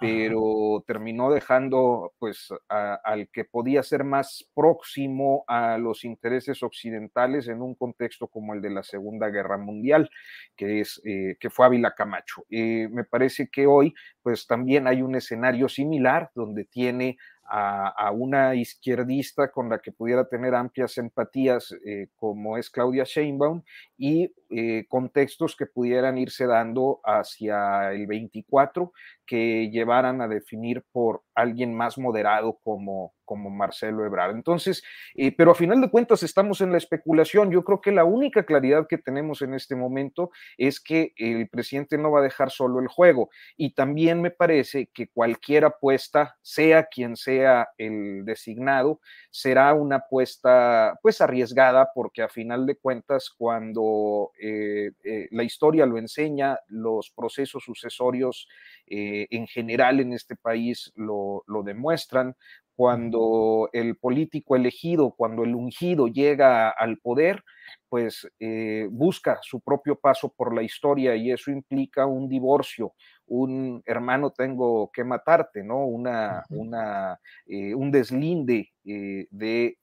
pero 0.00 0.82
terminó 0.86 1.30
dejando 1.30 2.14
pues 2.18 2.48
al 2.68 3.28
que 3.28 3.44
podía 3.44 3.82
ser 3.82 4.02
más 4.02 4.48
próximo 4.54 5.44
a 5.46 5.76
los 5.76 6.04
intereses 6.04 6.62
occidentales 6.62 7.48
en 7.48 7.60
un 7.60 7.74
contexto 7.74 8.26
como 8.26 8.54
el 8.54 8.62
de 8.62 8.70
la 8.70 8.82
Segunda 8.82 9.28
Guerra 9.28 9.58
Mundial, 9.58 10.10
que 10.56 10.80
es 10.80 11.00
eh, 11.04 11.36
que 11.38 11.50
fue 11.50 11.66
Ávila 11.66 11.94
Camacho. 11.94 12.44
Eh, 12.50 12.88
me 12.90 13.04
parece 13.04 13.48
que 13.48 13.66
hoy 13.66 13.94
pues 14.22 14.46
también 14.46 14.86
hay 14.86 15.02
un 15.02 15.14
escenario 15.14 15.68
similar 15.68 16.30
donde 16.34 16.64
tiene 16.64 17.18
a, 17.50 18.10
una 18.12 18.54
izquierdista 18.54 19.50
con 19.50 19.68
la 19.68 19.80
que 19.80 19.92
pudiera 19.92 20.28
tener 20.28 20.54
amplias 20.54 20.96
empatías, 20.98 21.74
eh, 21.84 22.08
como 22.16 22.56
es 22.56 22.70
Claudia 22.70 23.04
Sheinbaum, 23.04 23.62
y 23.98 24.32
eh, 24.50 24.86
contextos 24.88 25.56
que 25.56 25.66
pudieran 25.66 26.16
irse 26.16 26.46
dando 26.46 27.00
hacia 27.04 27.92
el 27.92 28.06
24, 28.06 28.92
que 29.26 29.68
llevaran 29.70 30.20
a 30.20 30.28
definir 30.28 30.84
por 30.92 31.22
alguien 31.34 31.74
más 31.74 31.98
moderado 31.98 32.58
como, 32.62 33.14
como 33.30 33.48
Marcelo 33.48 34.04
Ebrard. 34.04 34.34
Entonces, 34.34 34.82
eh, 35.14 35.30
pero 35.30 35.52
a 35.52 35.54
final 35.54 35.80
de 35.80 35.88
cuentas 35.88 36.24
estamos 36.24 36.60
en 36.62 36.72
la 36.72 36.78
especulación. 36.78 37.52
Yo 37.52 37.62
creo 37.62 37.80
que 37.80 37.92
la 37.92 38.02
única 38.02 38.42
claridad 38.44 38.88
que 38.88 38.98
tenemos 38.98 39.40
en 39.40 39.54
este 39.54 39.76
momento 39.76 40.32
es 40.58 40.80
que 40.80 41.12
el 41.16 41.48
presidente 41.48 41.96
no 41.96 42.10
va 42.10 42.18
a 42.18 42.24
dejar 42.24 42.50
solo 42.50 42.80
el 42.80 42.88
juego. 42.88 43.30
Y 43.56 43.74
también 43.74 44.20
me 44.20 44.32
parece 44.32 44.88
que 44.92 45.06
cualquier 45.06 45.64
apuesta, 45.64 46.38
sea 46.42 46.86
quien 46.86 47.14
sea 47.14 47.68
el 47.78 48.24
designado, 48.24 49.00
será 49.30 49.74
una 49.74 49.98
apuesta 49.98 50.98
pues 51.00 51.20
arriesgada 51.20 51.92
porque 51.94 52.22
a 52.22 52.28
final 52.28 52.66
de 52.66 52.74
cuentas 52.74 53.30
cuando 53.30 54.32
eh, 54.42 54.90
eh, 55.04 55.28
la 55.30 55.44
historia 55.44 55.86
lo 55.86 55.98
enseña, 55.98 56.58
los 56.66 57.12
procesos 57.12 57.62
sucesorios 57.62 58.48
en 58.92 59.46
general 59.46 60.00
en 60.00 60.12
este 60.14 60.34
país 60.34 60.92
lo, 60.96 61.44
lo 61.46 61.62
demuestran, 61.62 62.34
cuando 62.80 63.68
el 63.74 63.98
político 63.98 64.56
elegido, 64.56 65.10
cuando 65.10 65.44
el 65.44 65.54
ungido 65.54 66.08
llega 66.08 66.70
al 66.70 66.96
poder, 66.96 67.44
pues 67.90 68.26
eh, 68.38 68.88
busca 68.90 69.38
su 69.42 69.60
propio 69.60 70.00
paso 70.00 70.32
por 70.32 70.54
la 70.54 70.62
historia 70.62 71.14
y 71.14 71.30
eso 71.30 71.50
implica 71.50 72.06
un 72.06 72.26
divorcio, 72.26 72.94
un 73.26 73.82
hermano 73.84 74.30
tengo 74.30 74.90
que 74.94 75.04
matarte, 75.04 75.62
¿no? 75.62 75.84
Una, 75.84 76.42
una 76.48 77.20
eh, 77.44 77.74
un 77.74 77.90
deslinde 77.90 78.72
eh, 78.86 79.26
de 79.30 79.76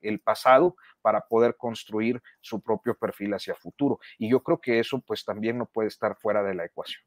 el 0.00 0.20
pasado 0.20 0.76
para 1.02 1.22
poder 1.22 1.56
construir 1.56 2.22
su 2.40 2.60
propio 2.60 2.94
perfil 2.94 3.34
hacia 3.34 3.56
futuro. 3.56 3.98
Y 4.18 4.30
yo 4.30 4.40
creo 4.40 4.60
que 4.60 4.78
eso 4.78 5.00
pues 5.04 5.24
también 5.24 5.58
no 5.58 5.66
puede 5.66 5.88
estar 5.88 6.16
fuera 6.16 6.44
de 6.44 6.54
la 6.54 6.64
ecuación. 6.64 7.02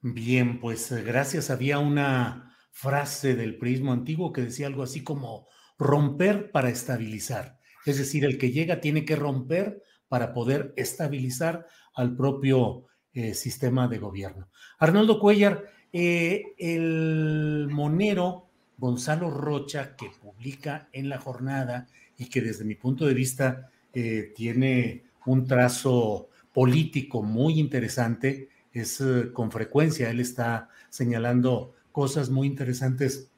Bien, 0.00 0.58
pues 0.58 0.90
gracias. 1.04 1.48
Había 1.50 1.78
una 1.78 2.56
frase 2.70 3.34
del 3.34 3.58
prismo 3.58 3.92
antiguo 3.92 4.32
que 4.32 4.42
decía 4.42 4.66
algo 4.66 4.82
así 4.82 5.02
como 5.02 5.46
romper 5.78 6.50
para 6.50 6.70
estabilizar. 6.70 7.58
Es 7.86 7.98
decir, 7.98 8.24
el 8.24 8.38
que 8.38 8.52
llega 8.52 8.80
tiene 8.80 9.04
que 9.04 9.16
romper 9.16 9.82
para 10.08 10.32
poder 10.32 10.74
estabilizar 10.76 11.66
al 11.94 12.16
propio 12.16 12.86
eh, 13.12 13.34
sistema 13.34 13.88
de 13.88 13.98
gobierno. 13.98 14.48
Arnoldo 14.78 15.18
Cuellar, 15.18 15.64
eh, 15.92 16.44
el 16.58 17.68
monero 17.70 18.48
Gonzalo 18.76 19.30
Rocha, 19.30 19.96
que 19.96 20.10
publica 20.20 20.88
en 20.92 21.08
la 21.08 21.18
jornada 21.18 21.86
y 22.16 22.26
que 22.26 22.40
desde 22.40 22.64
mi 22.64 22.74
punto 22.74 23.06
de 23.06 23.14
vista 23.14 23.70
eh, 23.92 24.32
tiene 24.36 25.04
un 25.26 25.46
trazo 25.46 26.28
político 26.52 27.22
muy 27.22 27.58
interesante, 27.58 28.48
es 28.72 29.02
con 29.32 29.50
frecuencia, 29.50 30.10
él 30.10 30.20
está 30.20 30.68
señalando 30.88 31.74
cosas 31.92 32.30
muy 32.30 32.46
interesantes 32.46 33.30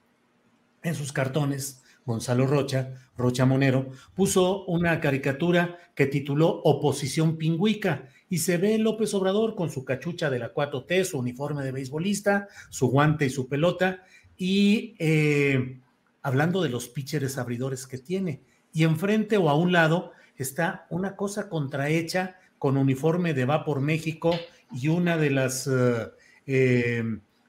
en 0.83 0.95
sus 0.95 1.13
cartones, 1.13 1.83
Gonzalo 2.05 2.47
Rocha, 2.47 2.95
Rocha 3.17 3.47
Monero, 3.47 3.91
puso 4.15 4.65
una 4.65 5.01
caricatura 5.01 5.79
que 5.95 6.07
tituló 6.07 6.61
Oposición 6.65 7.37
Pingüica 7.37 8.09
y 8.29 8.39
se 8.39 8.57
ve 8.57 8.79
López 8.79 9.15
Obrador 9.15 9.55
con 9.55 9.71
su 9.71 9.85
cachucha 9.85 10.31
de 10.31 10.39
la 10.39 10.53
4T, 10.53 11.05
su 11.05 11.19
uniforme 11.19 11.63
de 11.63 11.73
beisbolista, 11.73 12.49
su 12.71 12.89
guante 12.89 13.27
y 13.27 13.31
su 13.31 13.49
pelota 13.49 14.03
y 14.37 14.95
eh, 14.99 15.81
hablando 16.23 16.63
de 16.63 16.71
los 16.71 16.89
pitchers 16.89 17.39
abridores 17.39 17.87
que 17.87 17.99
tiene. 17.99 18.43
Y 18.73 18.85
enfrente 18.85 19.37
o 19.37 19.51
a 19.51 19.55
un 19.55 19.71
lado 19.71 20.13
está 20.37 20.87
una 20.91 21.15
cosa 21.15 21.49
contrahecha 21.49 22.37
con 22.59 22.77
uniforme 22.77 23.35
de 23.35 23.45
Va 23.45 23.65
por 23.65 23.81
México 23.81 24.33
y 24.73 24.89
una 24.89 25.17
de 25.17 25.31
las 25.31 25.67
eh, 25.67 26.09
eh, 26.47 27.05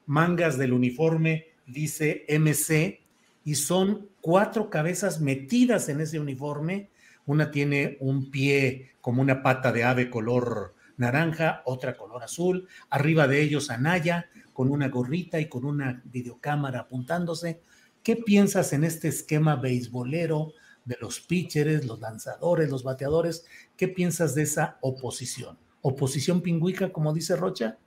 mangas 0.06 0.58
del 0.58 0.72
uniforme 0.72 1.46
dice 1.66 2.24
MC 2.28 3.00
y 3.44 3.54
son 3.54 4.08
cuatro 4.20 4.70
cabezas 4.70 5.20
metidas 5.20 5.88
en 5.88 6.00
ese 6.00 6.18
uniforme. 6.18 6.90
Una 7.26 7.50
tiene 7.50 7.96
un 8.00 8.30
pie 8.30 8.92
como 9.00 9.22
una 9.22 9.42
pata 9.42 9.72
de 9.72 9.84
ave 9.84 10.10
color 10.10 10.74
naranja, 10.96 11.62
otra 11.64 11.96
color 11.96 12.22
azul. 12.22 12.68
Arriba 12.90 13.26
de 13.26 13.42
ellos 13.42 13.70
Anaya 13.70 14.30
con 14.52 14.70
una 14.70 14.88
gorrita 14.88 15.40
y 15.40 15.48
con 15.48 15.64
una 15.64 16.02
videocámara 16.04 16.80
apuntándose. 16.80 17.60
¿Qué 18.02 18.16
piensas 18.16 18.72
en 18.72 18.84
este 18.84 19.08
esquema 19.08 19.56
beisbolero 19.56 20.52
de 20.84 20.96
los 21.00 21.20
pitchers, 21.20 21.86
los 21.86 22.00
lanzadores, 22.00 22.70
los 22.70 22.82
bateadores? 22.82 23.46
¿Qué 23.76 23.88
piensas 23.88 24.34
de 24.34 24.42
esa 24.42 24.78
oposición? 24.80 25.58
¿Oposición 25.80 26.40
pingüica, 26.40 26.92
como 26.92 27.12
dice 27.12 27.36
Rocha? 27.36 27.78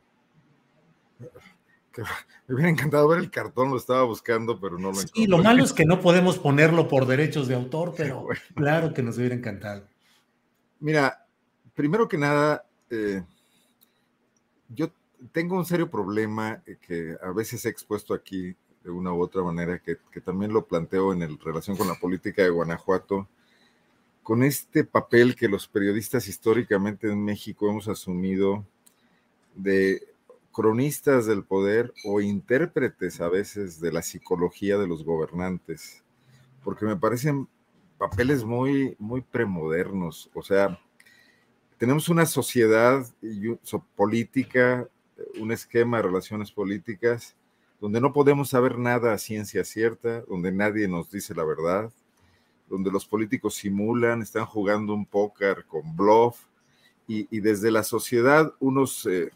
Me 2.47 2.55
hubiera 2.55 2.69
encantado 2.69 3.07
ver 3.07 3.19
el 3.19 3.31
cartón, 3.31 3.69
lo 3.69 3.77
estaba 3.77 4.03
buscando, 4.03 4.59
pero 4.59 4.77
no 4.77 4.91
lo 4.91 5.01
encontré. 5.01 5.21
Y 5.21 5.27
lo 5.27 5.37
malo 5.39 5.63
es 5.63 5.73
que 5.73 5.85
no 5.85 5.99
podemos 5.99 6.37
ponerlo 6.37 6.87
por 6.87 7.05
derechos 7.05 7.47
de 7.47 7.55
autor, 7.55 7.93
pero 7.95 8.27
claro 8.55 8.93
que 8.93 9.03
nos 9.03 9.17
hubiera 9.17 9.35
encantado. 9.35 9.87
Mira, 10.79 11.25
primero 11.73 12.07
que 12.07 12.17
nada, 12.17 12.65
eh, 12.89 13.23
yo 14.69 14.91
tengo 15.31 15.55
un 15.55 15.65
serio 15.65 15.89
problema 15.89 16.61
que 16.81 17.17
a 17.21 17.31
veces 17.31 17.65
he 17.65 17.69
expuesto 17.69 18.13
aquí 18.13 18.55
de 18.83 18.91
una 18.91 19.11
u 19.11 19.21
otra 19.21 19.43
manera, 19.43 19.79
que, 19.79 19.97
también 20.21 20.53
lo 20.53 20.65
planteo 20.65 21.11
en 21.11 21.21
el, 21.21 21.37
relación 21.39 21.75
con 21.75 21.87
la 21.87 21.95
política 21.95 22.43
de 22.43 22.49
Guanajuato, 22.49 23.27
con 24.23 24.43
este 24.43 24.83
papel 24.83 25.35
que 25.35 25.49
los 25.49 25.67
periodistas 25.67 26.27
históricamente 26.27 27.11
en 27.11 27.23
México 27.23 27.69
hemos 27.69 27.87
asumido 27.87 28.65
de 29.55 30.01
cronistas 30.58 31.28
del 31.28 31.43
poder 31.43 31.93
o 32.03 32.20
intérpretes 32.20 33.22
a 33.22 33.30
veces 33.30 33.80
de 33.80 33.91
la 33.91 34.01
psicología 34.01 34.80
de 34.80 34.88
los 34.88 35.03
gobernantes, 35.03 36.03
porque 36.64 36.84
me 36.84 36.95
parecen 36.95 37.47
papeles 37.99 38.43
muy, 38.43 38.95
muy 38.97 39.22
premodernos. 39.22 40.32
O 40.34 40.41
sea, 40.41 40.82
tenemos 41.78 42.10
una 42.10 42.26
sociedad 42.26 43.05
política, 43.95 44.89
un 45.39 45.51
esquema 45.51 45.97
de 45.97 46.03
relaciones 46.08 46.51
políticas 46.51 47.36
donde 47.80 48.01
no 48.01 48.12
podemos 48.12 48.49
saber 48.49 48.80
nada 48.80 49.14
a 49.14 49.20
ciencia 49.20 49.64
cierta, 49.64 50.22
donde 50.22 50.51
nadie 50.51 50.88
nos 50.88 51.12
dice 51.12 51.36
la 51.36 51.43
verdad, 51.43 51.91
donde 52.68 52.89
los 52.89 53.05
políticos 53.05 53.53
simulan, 53.53 54.24
están 54.24 54.47
jugando 54.47 54.95
un 54.95 55.05
póker 55.05 55.66
con 55.68 55.95
bluff, 55.95 56.47
y, 57.08 57.39
desde 57.39 57.72
la 57.72 57.84
sociedad 57.84 58.53
unos, 58.60 59.05
eh, 59.05 59.32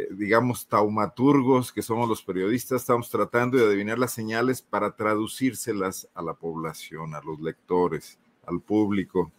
eh, 0.00 0.08
digamos, 0.12 0.66
taumaturgos 0.66 1.72
que 1.72 1.82
somos 1.82 2.08
los 2.08 2.22
periodistas, 2.22 2.82
estamos 2.82 3.10
tratando 3.10 3.58
de 3.58 3.66
adivinar 3.66 3.98
las 3.98 4.12
señales 4.12 4.62
para 4.62 4.96
traducírselas 4.96 6.08
a 6.14 6.22
la 6.22 6.34
población, 6.34 7.14
a 7.14 7.20
los 7.20 7.40
lectores, 7.40 8.18
al 8.46 8.60
público. 8.60 9.30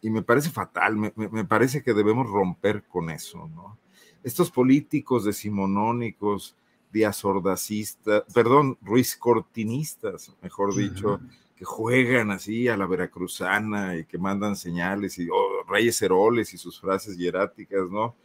Y 0.00 0.10
me 0.10 0.22
parece 0.22 0.50
fatal, 0.50 0.96
me, 0.96 1.12
me 1.16 1.44
parece 1.44 1.82
que 1.82 1.94
debemos 1.94 2.28
romper 2.28 2.82
con 2.84 3.10
eso, 3.10 3.48
¿no? 3.48 3.78
Estos 4.24 4.50
políticos 4.50 5.24
decimonónicos, 5.24 6.56
diazordacistas, 6.92 8.24
perdón, 8.34 8.76
Ruiz 8.82 9.16
Cortinistas, 9.16 10.34
mejor 10.42 10.74
dicho, 10.74 11.20
que 11.54 11.64
juegan 11.64 12.30
así 12.30 12.68
a 12.68 12.76
la 12.76 12.86
veracruzana 12.86 13.96
y 13.96 14.04
que 14.04 14.18
mandan 14.18 14.56
señales 14.56 15.18
y 15.18 15.28
oh, 15.30 15.64
Reyes 15.68 16.00
Heroles 16.02 16.52
y 16.54 16.58
sus 16.58 16.80
frases 16.80 17.16
hieráticas, 17.16 17.88
¿no? 17.90 18.16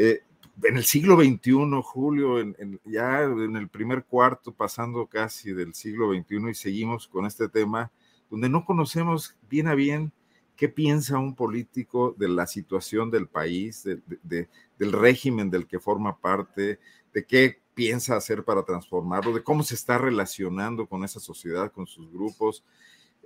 Eh, 0.00 0.22
en 0.62 0.76
el 0.76 0.84
siglo 0.84 1.16
XXI, 1.16 1.82
Julio, 1.82 2.38
ya 2.84 3.22
en 3.22 3.56
el 3.56 3.68
primer 3.68 4.04
cuarto, 4.04 4.52
pasando 4.52 5.06
casi 5.06 5.52
del 5.52 5.74
siglo 5.74 6.12
XXI 6.12 6.50
y 6.50 6.54
seguimos 6.54 7.08
con 7.08 7.26
este 7.26 7.48
tema, 7.48 7.90
donde 8.30 8.48
no 8.48 8.64
conocemos 8.64 9.36
bien 9.48 9.68
a 9.68 9.74
bien 9.74 10.12
qué 10.56 10.68
piensa 10.68 11.18
un 11.18 11.36
político 11.36 12.14
de 12.18 12.28
la 12.28 12.46
situación 12.46 13.10
del 13.10 13.28
país, 13.28 13.84
del 13.84 14.92
régimen 14.92 15.50
del 15.50 15.66
que 15.66 15.78
forma 15.78 16.18
parte, 16.18 16.80
de 17.12 17.24
qué 17.24 17.62
piensa 17.74 18.16
hacer 18.16 18.42
para 18.42 18.64
transformarlo, 18.64 19.32
de 19.32 19.44
cómo 19.44 19.62
se 19.62 19.76
está 19.76 19.98
relacionando 19.98 20.88
con 20.88 21.04
esa 21.04 21.20
sociedad, 21.20 21.70
con 21.70 21.86
sus 21.86 22.10
grupos. 22.12 22.64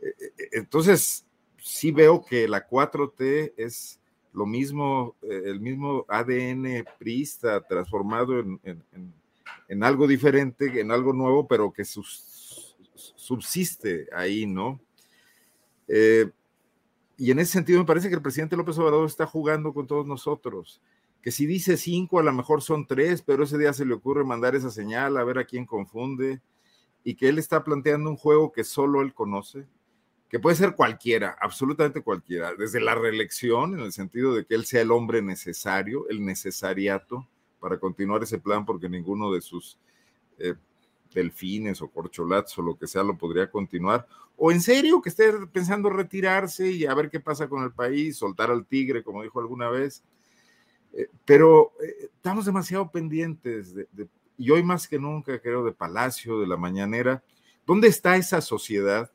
Eh, 0.02 0.14
eh, 0.20 0.48
entonces, 0.52 1.24
sí 1.56 1.90
veo 1.90 2.22
que 2.22 2.46
la 2.46 2.68
4T 2.68 3.54
es 3.56 3.98
lo 4.32 4.46
mismo, 4.46 5.14
el 5.22 5.60
mismo 5.60 6.04
ADN 6.08 6.84
priista 6.98 7.60
transformado 7.66 8.40
en, 8.40 9.84
algo 9.84 10.06
diferente, 10.06 10.80
en 10.80 10.90
algo 10.90 11.12
nuevo, 11.12 11.46
pero 11.46 11.72
que 11.72 11.84
subsiste 13.16 14.08
ahí, 14.14 14.46
¿no? 14.46 14.80
y 17.18 17.30
en 17.30 17.38
ese 17.38 17.52
sentido 17.52 17.78
me 17.78 17.84
parece 17.84 18.08
que 18.08 18.14
el 18.14 18.22
presidente 18.22 18.56
López 18.56 18.78
Obrador 18.78 19.06
está 19.06 19.26
jugando 19.26 19.74
con 19.74 19.86
todos 19.86 20.06
nosotros 20.06 20.80
que 21.22 21.30
si 21.30 21.46
dice 21.46 21.76
cinco, 21.76 22.18
a 22.18 22.22
lo 22.24 22.32
mejor 22.32 22.62
son 22.62 22.86
tres, 22.86 23.22
pero 23.22 23.44
ese 23.44 23.56
día 23.56 23.72
se 23.72 23.86
le 23.86 23.94
ocurre 23.94 24.24
mandar 24.24 24.56
esa 24.56 24.70
señal 24.70 25.16
a 25.16 25.24
ver 25.24 25.38
a 25.38 25.44
quién 25.44 25.64
confunde, 25.64 26.42
y 27.04 27.14
que 27.14 27.28
él 27.28 27.38
está 27.38 27.62
planteando 27.64 28.10
un 28.10 28.16
juego 28.16 28.52
que 28.52 28.64
solo 28.64 29.02
él 29.02 29.14
conoce, 29.14 29.66
que 30.32 30.40
puede 30.40 30.56
ser 30.56 30.74
cualquiera, 30.74 31.36
absolutamente 31.38 32.00
cualquiera, 32.00 32.54
desde 32.54 32.80
la 32.80 32.94
reelección, 32.94 33.74
en 33.74 33.80
el 33.80 33.92
sentido 33.92 34.34
de 34.34 34.46
que 34.46 34.54
él 34.54 34.64
sea 34.64 34.80
el 34.80 34.90
hombre 34.90 35.20
necesario, 35.20 36.08
el 36.08 36.24
necesariato 36.24 37.28
para 37.60 37.78
continuar 37.78 38.22
ese 38.22 38.38
plan, 38.38 38.64
porque 38.64 38.88
ninguno 38.88 39.30
de 39.30 39.42
sus 39.42 39.78
eh, 40.38 40.54
delfines 41.12 41.82
o 41.82 41.88
corcholatos 41.88 42.58
o 42.58 42.62
lo 42.62 42.78
que 42.78 42.86
sea 42.86 43.02
lo 43.02 43.18
podría 43.18 43.50
continuar, 43.50 44.06
o 44.36 44.50
en 44.50 44.62
serio 44.62 45.02
que 45.02 45.10
esté 45.10 45.30
pensando 45.52 45.90
retirarse 45.90 46.70
y 46.70 46.86
a 46.86 46.94
ver 46.94 47.10
qué 47.10 47.20
pasa 47.20 47.46
con 47.46 47.62
el 47.62 47.72
país, 47.72 48.16
soltar 48.16 48.50
al 48.50 48.64
tigre, 48.64 49.02
como 49.02 49.22
dijo 49.22 49.38
alguna 49.38 49.68
vez 49.68 50.02
eh, 50.94 51.08
pero 51.26 51.72
eh, 51.82 52.08
estamos 52.14 52.46
demasiado 52.46 52.90
pendientes, 52.90 53.74
y 54.38 54.50
hoy 54.50 54.62
más 54.62 54.88
que 54.88 54.98
nunca, 54.98 55.38
creo, 55.40 55.62
de 55.62 55.72
Palacio, 55.72 56.40
de 56.40 56.46
la 56.46 56.56
Mañanera. 56.56 57.22
¿Dónde 57.66 57.88
está 57.88 58.16
esa 58.16 58.40
sociedad 58.40 59.10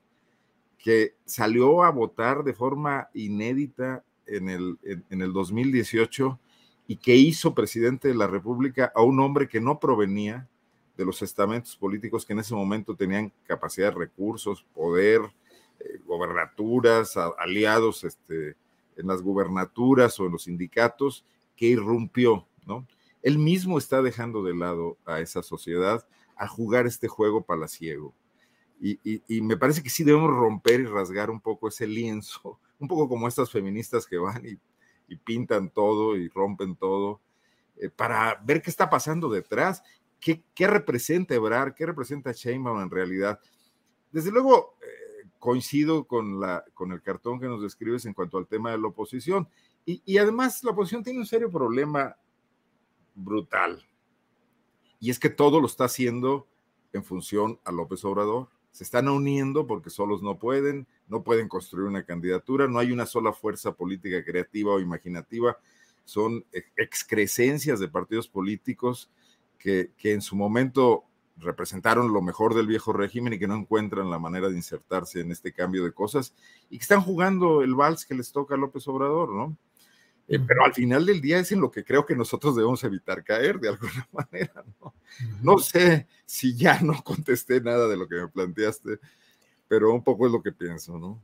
que 0.77 1.15
salió 1.25 1.83
a 1.83 1.91
votar 1.91 2.43
de 2.43 2.53
forma 2.53 3.09
inédita 3.13 4.03
en 4.25 4.49
el, 4.49 4.77
en, 4.83 5.21
el 5.21 5.33
2018 5.33 6.39
y 6.87 6.97
que 6.97 7.15
hizo 7.15 7.53
presidente 7.53 8.07
de 8.07 8.15
la 8.15 8.27
República 8.27 8.91
a 8.95 9.01
un 9.01 9.19
hombre 9.19 9.47
que 9.47 9.59
no 9.59 9.79
provenía 9.79 10.47
de 10.95 11.05
los 11.05 11.21
estamentos 11.21 11.75
políticos 11.75 12.25
que 12.25 12.33
en 12.33 12.39
ese 12.39 12.55
momento 12.55 12.95
tenían 12.95 13.31
capacidad, 13.45 13.93
recursos, 13.93 14.65
poder, 14.73 15.21
eh, 15.79 15.99
gobernaturas, 16.05 17.15
aliados 17.37 18.03
este, 18.03 18.55
en 18.95 19.07
las 19.07 19.21
gubernaturas 19.21 20.19
o 20.19 20.25
en 20.25 20.31
los 20.31 20.43
sindicatos, 20.43 21.23
que 21.55 21.67
irrumpió, 21.67 22.47
¿no? 22.65 22.87
Él 23.21 23.37
mismo 23.39 23.77
está 23.77 24.01
dejando 24.01 24.43
de 24.43 24.55
lado 24.55 24.97
a 25.05 25.19
esa 25.19 25.43
sociedad 25.43 26.05
a 26.35 26.47
jugar 26.47 26.85
este 26.85 27.07
juego 27.07 27.41
palaciego. 27.41 28.13
Y, 28.79 29.41
me 29.41 29.57
parece 29.57 29.81
que 29.81 29.89
sí 29.89 30.03
debemos 30.03 30.29
romper 30.29 30.81
y 30.81 30.85
rasgar 30.85 31.29
un 31.29 31.41
poco 31.41 31.67
ese 31.67 31.87
lienzo, 31.87 32.59
un 32.79 32.87
poco 32.87 33.09
como 33.09 33.27
estas 33.27 33.51
feministas 33.51 34.05
que 34.05 34.17
van 34.17 34.43
y, 34.45 34.57
pintan 35.23 35.69
todo 35.69 36.17
y 36.17 36.27
rompen 36.27 36.75
todo, 36.75 37.21
eh, 37.77 37.89
para 37.89 38.41
ver 38.43 38.61
qué 38.61 38.69
está 38.69 38.89
pasando 38.89 39.29
detrás, 39.29 39.81
qué, 40.19 40.43
qué 40.53 40.67
representa 40.67 41.33
Ebrar, 41.33 41.73
qué 41.73 41.85
representa 41.85 42.33
Sheinbaum 42.33 42.81
en 42.81 42.89
realidad. 42.89 43.39
Desde 44.11 44.31
luego, 44.31 44.75
eh, 44.81 45.07
coincido 45.39 46.05
con, 46.05 46.39
la, 46.39 46.65
con 46.73 46.91
el 46.91 47.01
cartón 47.01 47.39
que 47.39 47.47
nos 47.47 47.61
describes 47.61 48.05
en 48.05 48.13
cuanto 48.13 48.37
al 48.37 48.47
tema 48.47 48.71
de 48.71 48.77
la 48.77 48.87
oposición. 48.87 49.47
Y, 49.85 50.17
además 50.17 50.63
la 50.65 50.71
oposición 50.71 51.03
tiene 51.03 51.19
un 51.19 51.25
serio 51.25 51.49
problema 51.49 52.17
brutal. 53.15 53.85
Y 54.99 55.09
es 55.09 55.19
que 55.19 55.29
todo 55.29 55.61
lo 55.61 55.67
está 55.67 55.85
haciendo 55.85 56.45
en 56.91 57.03
función 57.03 57.59
a 57.63 57.71
López 57.71 58.03
Obrador. 58.03 58.49
Se 58.71 58.83
están 58.83 59.07
uniendo 59.09 59.65
porque 59.65 59.89
solos 59.89 60.21
no 60.21 60.37
pueden, 60.37 60.87
no 61.07 61.23
pueden 61.23 61.47
construir 61.47 61.87
una 61.87 62.03
candidatura, 62.03 62.67
no 62.67 62.79
hay 62.79 62.91
una 62.91 63.05
sola 63.05 63.33
fuerza 63.33 63.73
política 63.73 64.23
creativa 64.23 64.73
o 64.73 64.79
imaginativa, 64.79 65.57
son 66.05 66.45
excrescencias 66.75 67.79
de 67.79 67.87
partidos 67.87 68.27
políticos 68.27 69.09
que, 69.57 69.91
que 69.97 70.13
en 70.13 70.21
su 70.21 70.35
momento 70.35 71.03
representaron 71.39 72.13
lo 72.13 72.21
mejor 72.21 72.55
del 72.55 72.67
viejo 72.67 72.93
régimen 72.93 73.33
y 73.33 73.39
que 73.39 73.47
no 73.47 73.55
encuentran 73.55 74.09
la 74.09 74.19
manera 74.19 74.49
de 74.49 74.55
insertarse 74.55 75.21
en 75.21 75.31
este 75.31 75.53
cambio 75.53 75.83
de 75.83 75.91
cosas 75.91 76.33
y 76.69 76.77
que 76.77 76.81
están 76.83 77.01
jugando 77.01 77.61
el 77.61 77.75
vals 77.75 78.05
que 78.05 78.15
les 78.15 78.31
toca 78.31 78.55
a 78.55 78.57
López 78.57 78.87
Obrador, 78.87 79.33
¿no? 79.33 79.57
Eh, 80.27 80.39
pero 80.45 80.65
al 80.65 80.73
final 80.73 81.05
del 81.05 81.21
día 81.21 81.39
es 81.39 81.51
en 81.53 81.61
lo 81.61 81.71
que 81.71 81.85
creo 81.85 82.05
que 82.05 82.15
nosotros 82.15 82.55
debemos 82.55 82.83
evitar 82.83 83.23
caer 83.23 83.59
de 83.59 83.69
alguna 83.69 84.07
manera, 84.11 84.63
¿no? 84.81 84.93
No 85.41 85.57
sé 85.57 86.07
si 86.25 86.55
ya 86.55 86.81
no 86.81 87.01
contesté 87.03 87.61
nada 87.61 87.87
de 87.87 87.95
lo 87.95 88.07
que 88.07 88.15
me 88.15 88.27
planteaste, 88.27 88.99
pero 89.67 89.93
un 89.93 90.03
poco 90.03 90.25
es 90.25 90.31
lo 90.31 90.43
que 90.43 90.51
pienso, 90.51 90.99
¿no? 90.99 91.21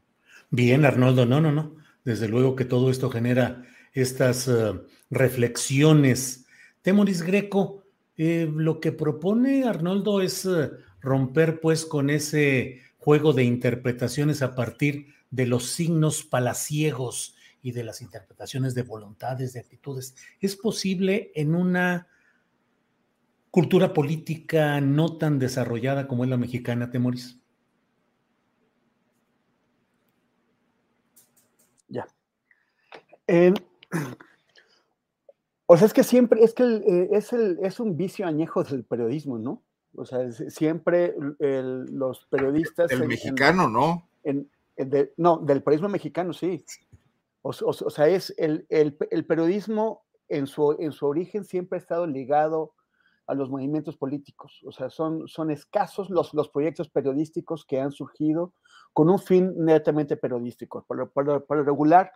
Bien, 0.49 0.85
Arnoldo, 0.85 1.25
no, 1.25 1.41
no, 1.41 1.51
no. 1.51 1.75
Desde 2.05 2.27
luego 2.27 2.55
que 2.55 2.65
todo 2.65 2.89
esto 2.89 3.09
genera 3.09 3.65
estas 3.93 4.47
uh, 4.47 4.85
reflexiones. 5.09 6.45
Temoris 6.81 7.23
Greco, 7.23 7.83
eh, 8.17 8.49
lo 8.53 8.79
que 8.79 8.91
propone 8.91 9.65
Arnoldo 9.65 10.21
es 10.21 10.45
uh, 10.45 10.71
romper 11.01 11.59
pues 11.59 11.85
con 11.85 12.09
ese 12.09 12.81
juego 12.97 13.33
de 13.33 13.43
interpretaciones 13.43 14.41
a 14.41 14.55
partir 14.55 15.13
de 15.31 15.45
los 15.45 15.67
signos 15.67 16.23
palaciegos 16.23 17.35
y 17.63 17.71
de 17.71 17.83
las 17.83 18.01
interpretaciones 18.01 18.75
de 18.75 18.83
voluntades, 18.83 19.53
de 19.53 19.61
actitudes. 19.61 20.15
¿Es 20.41 20.55
posible 20.55 21.31
en 21.33 21.55
una 21.55 22.07
cultura 23.49 23.93
política 23.93 24.81
no 24.81 25.17
tan 25.17 25.39
desarrollada 25.39 26.07
como 26.07 26.25
es 26.25 26.29
la 26.29 26.37
mexicana, 26.37 26.91
Temoris? 26.91 27.39
Ya. 31.87 32.05
Eh, 33.27 33.53
o 35.65 35.77
sea, 35.77 35.87
es 35.87 35.93
que 35.93 36.03
siempre, 36.03 36.43
es 36.43 36.53
que 36.53 36.63
el, 36.63 36.83
eh, 36.85 37.09
es, 37.13 37.31
el, 37.31 37.59
es 37.63 37.79
un 37.79 37.95
vicio 37.95 38.27
añejo 38.27 38.63
del 38.65 38.83
periodismo, 38.83 39.39
¿no? 39.39 39.63
O 39.95 40.05
sea, 40.05 40.31
siempre 40.31 41.15
el, 41.39 41.85
los 41.85 42.25
periodistas... 42.25 42.91
El 42.91 43.07
mexicano, 43.07 43.65
en, 43.65 43.73
¿no? 43.73 44.09
En, 44.23 44.49
de, 44.75 45.13
no, 45.15 45.37
del 45.37 45.63
periodismo 45.63 45.87
mexicano, 45.87 46.33
sí. 46.33 46.65
O, 47.43 47.49
o, 47.49 47.69
o 47.69 47.89
sea, 47.89 48.07
es 48.07 48.33
el, 48.37 48.65
el, 48.69 48.97
el, 49.11 49.25
periodismo 49.25 50.03
en 50.29 50.47
su, 50.47 50.75
en 50.79 50.91
su 50.91 51.05
origen 51.05 51.43
siempre 51.43 51.77
ha 51.77 51.81
estado 51.81 52.07
ligado 52.07 52.73
a 53.27 53.35
los 53.35 53.49
movimientos 53.49 53.97
políticos. 53.97 54.61
O 54.65 54.71
sea, 54.71 54.89
son, 54.89 55.27
son 55.27 55.51
escasos 55.51 56.09
los, 56.09 56.33
los 56.33 56.49
proyectos 56.49 56.89
periodísticos 56.89 57.65
que 57.65 57.79
han 57.79 57.91
surgido 57.91 58.53
con 58.93 59.09
un 59.09 59.19
fin 59.19 59.53
netamente 59.57 60.17
periodístico. 60.17 60.85
Por, 60.87 61.11
por, 61.11 61.45
por 61.45 61.65
regular, 61.65 62.11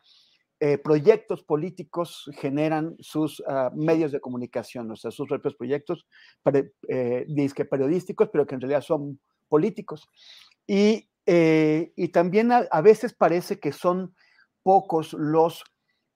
eh, 0.59 0.79
proyectos 0.79 1.43
políticos 1.43 2.31
generan 2.39 2.95
sus 2.99 3.41
uh, 3.41 3.69
medios 3.75 4.11
de 4.11 4.19
comunicación, 4.19 4.89
o 4.89 4.95
sea, 4.95 5.11
sus 5.11 5.27
propios 5.27 5.55
proyectos 5.55 6.07
eh, 6.89 7.25
disque 7.27 7.63
periodísticos, 7.63 8.29
pero 8.31 8.47
que 8.47 8.55
en 8.55 8.61
realidad 8.61 8.81
son 8.81 9.19
políticos. 9.49 10.09
Y, 10.65 11.09
eh, 11.27 11.91
y 11.95 12.07
también 12.07 12.51
a, 12.51 12.65
a 12.71 12.81
veces 12.81 13.13
parece 13.13 13.59
que 13.59 13.71
son 13.71 14.15
pocos 14.67 15.13
los 15.13 15.63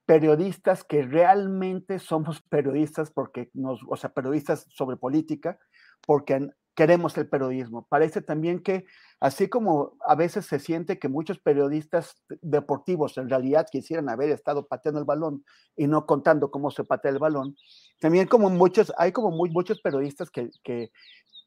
periodistas 0.05 0.83
que 0.83 1.03
realmente 1.03 1.99
somos 1.99 2.41
periodistas 2.41 3.09
porque 3.09 3.49
nos, 3.53 3.79
o 3.87 3.95
sea, 3.95 4.09
periodistas 4.09 4.65
sobre 4.67 4.97
política, 4.97 5.57
porque 6.05 6.49
queremos 6.75 7.17
el 7.17 7.29
periodismo. 7.29 7.87
Parece 7.87 8.21
también 8.21 8.61
que, 8.61 8.83
así 9.21 9.47
como 9.47 9.95
a 10.05 10.15
veces 10.15 10.47
se 10.47 10.59
siente 10.59 10.99
que 10.99 11.07
muchos 11.07 11.39
periodistas 11.39 12.21
deportivos 12.41 13.17
en 13.17 13.29
realidad 13.29 13.67
quisieran 13.71 14.09
haber 14.09 14.31
estado 14.31 14.67
pateando 14.67 14.99
el 14.99 15.05
balón 15.05 15.45
y 15.77 15.87
no 15.87 16.05
contando 16.05 16.51
cómo 16.51 16.71
se 16.71 16.83
patea 16.83 17.11
el 17.11 17.19
balón, 17.19 17.55
también 18.01 18.27
como 18.27 18.49
muchos, 18.49 18.91
hay 18.97 19.13
como 19.13 19.31
muy, 19.31 19.49
muchos 19.49 19.79
periodistas 19.79 20.29
que, 20.29 20.49
que, 20.61 20.91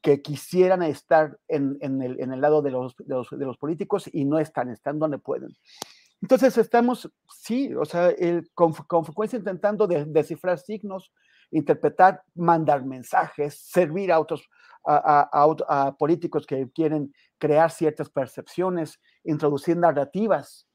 que 0.00 0.22
quisieran 0.22 0.82
estar 0.82 1.38
en, 1.48 1.76
en, 1.82 2.00
el, 2.00 2.18
en, 2.18 2.32
el, 2.32 2.40
lado 2.40 2.62
de 2.62 2.70
los, 2.70 2.96
de 2.96 3.14
los, 3.14 3.28
de 3.30 3.44
los 3.44 3.58
políticos 3.58 4.08
y 4.10 4.24
no 4.24 4.38
están, 4.38 4.70
están 4.70 4.98
donde 4.98 5.18
pueden. 5.18 5.54
Entonces 6.22 6.56
estamos, 6.56 7.10
sí, 7.28 7.74
o 7.74 7.84
sea, 7.84 8.08
el, 8.10 8.50
con, 8.54 8.72
con, 8.72 9.04
frecuencia 9.04 9.38
intentando 9.38 9.86
de, 9.86 10.04
descifrar 10.06 10.58
signos, 10.58 11.12
interpretar, 11.50 12.22
mandar 12.34 12.84
mensajes, 12.84 13.58
servir 13.58 14.10
a 14.10 14.20
otros, 14.20 14.48
a, 14.86 15.28
a, 15.32 15.86
a, 15.86 15.96
políticos 15.96 16.46
que 16.46 16.70
quieren 16.74 17.12
crear 17.38 17.70
ciertas 17.70 18.08
percepciones, 18.08 19.00
introducir 19.24 19.76
narrativas. 19.76 20.66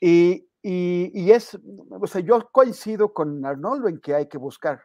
Y, 0.00 0.48
y, 0.62 1.10
y, 1.14 1.30
es, 1.30 1.58
o 1.90 2.06
sea, 2.06 2.20
yo 2.20 2.48
coincido 2.50 3.12
con 3.12 3.44
Arnoldo 3.44 3.88
en 3.88 4.00
que 4.00 4.14
hay 4.14 4.28
que 4.28 4.38
buscar 4.38 4.82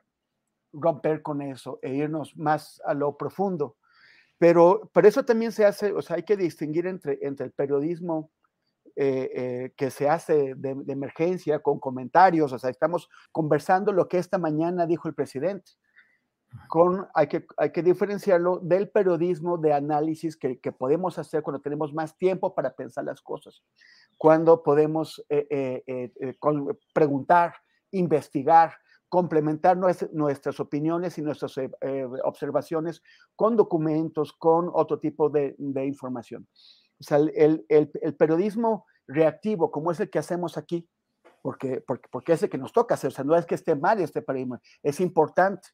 romper 0.72 1.22
con 1.22 1.42
eso 1.42 1.80
e 1.82 1.94
irnos 1.96 2.36
más 2.38 2.82
a 2.86 2.94
lo 2.94 3.18
profundo. 3.18 3.78
Pero, 4.38 4.90
pero 4.94 5.08
eso 5.08 5.24
también 5.24 5.52
se 5.52 5.66
hace, 5.66 5.94
o 5.94 6.02
sea, 6.02 6.18
hay 6.18 6.24
que 6.24 6.36
distinguir 6.36 6.88
entre, 6.88 7.18
entre 7.22 7.46
el 7.46 7.52
periodismo 7.54 8.32
eh, 8.98 9.32
eh, 9.36 9.74
que 9.76 9.92
se 9.92 10.08
hace 10.08 10.56
de, 10.56 10.74
de, 10.74 10.94
emergencia 10.94 11.60
con 11.60 11.82
comentarios, 11.82 12.54
o 12.54 12.58
sea, 12.58 12.70
estamos 12.70 13.10
conversando 13.34 13.92
lo 13.92 14.08
que 14.08 14.18
esta 14.18 14.38
mañana 14.38 14.86
dijo 14.86 15.10
el 15.10 15.14
presidente. 15.14 15.74
Con, 16.70 17.06
hay, 17.14 17.28
que, 17.28 17.46
hay 17.58 17.72
que 17.72 17.84
diferenciarlo 17.84 18.60
del 18.60 18.90
periodismo 18.90 19.58
de 19.58 19.74
análisis 19.74 20.38
que, 20.38 20.62
que 20.62 20.72
podemos 20.72 21.20
hacer 21.20 21.44
cuando 21.44 21.60
tenemos 21.60 21.94
más 21.94 22.18
tiempo 22.18 22.56
para 22.56 22.74
pensar 22.74 23.04
las 23.04 23.22
cosas, 23.22 23.64
cuando 24.18 24.64
podemos 24.64 25.22
eh, 25.28 26.14
con, 26.40 26.78
preguntar, 26.94 27.56
investigar, 27.92 28.76
complementar 29.10 29.76
nuestras, 29.76 30.14
nuestras 30.14 30.58
opiniones 30.62 31.18
y 31.18 31.22
nuestras 31.22 31.54
observaciones 32.24 33.04
con 33.36 33.58
documentos, 33.58 34.32
con 34.32 34.70
otro 34.72 35.00
tipo 35.00 35.30
de, 35.30 35.54
de 35.58 35.86
información. 35.86 36.48
O 37.00 37.04
sea, 37.04 37.18
el, 37.18 37.66
el, 37.68 38.16
periodismo 38.16 38.86
reactivo, 39.08 39.72
como 39.72 39.92
es 39.92 40.00
el 40.00 40.10
que 40.10 40.20
hacemos 40.20 40.58
aquí, 40.58 40.88
porque, 41.42 41.84
porque, 41.86 42.08
porque 42.10 42.34
es 42.34 42.44
el 42.44 42.50
que 42.50 42.58
nos 42.58 42.72
toca 42.72 42.96
hacer, 42.96 43.10
o 43.10 43.12
sea, 43.12 43.24
no 43.24 43.36
es 43.36 43.46
que 43.46 43.56
esté 43.56 43.76
mal 43.76 44.00
este 44.00 44.22
periodismo, 44.22 44.60
es 44.82 45.00
importante, 45.00 45.70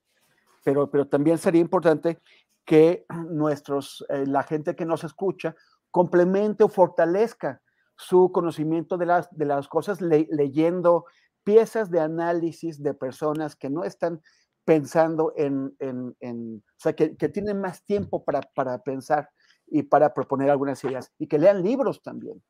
pero, 0.64 0.90
pero 0.90 1.08
también 1.08 1.38
sería 1.38 1.62
importante 1.62 2.20
que 2.66 3.06
nuestros, 3.30 4.06
eh, 4.10 4.26
la 4.26 4.44
gente 4.44 4.76
que 4.76 4.86
nos 4.86 5.04
escucha 5.04 5.56
complemente 5.92 6.64
o 6.64 6.70
fortalezca 6.70 7.62
su 7.96 8.32
conocimiento 8.32 8.98
de 8.98 9.06
las, 9.06 9.30
de 9.32 9.46
las 9.46 9.68
cosas 9.68 10.02
le, 10.02 10.28
leyendo 10.32 11.06
piezas 11.44 11.92
de 11.92 12.00
análisis 12.00 12.82
de 12.82 12.94
personas 12.94 13.56
que 13.56 13.70
no 13.70 13.84
están 13.84 14.22
pensando 14.66 15.34
en, 15.36 15.76
en, 15.80 16.16
en 16.20 16.58
o 16.58 16.80
sea, 16.80 16.94
que, 16.94 17.16
que, 17.16 17.30
tienen 17.30 17.60
más 17.60 17.84
tiempo 17.84 18.24
para, 18.24 18.42
para 18.54 18.80
pensar 18.80 19.30
y 19.72 19.84
para 19.84 20.14
proponer 20.14 20.50
algunas 20.50 20.84
ideas 20.84 21.12
y 21.18 21.28
que 21.28 21.40
lean 21.40 21.64
libros 21.64 22.04
también. 22.04 22.44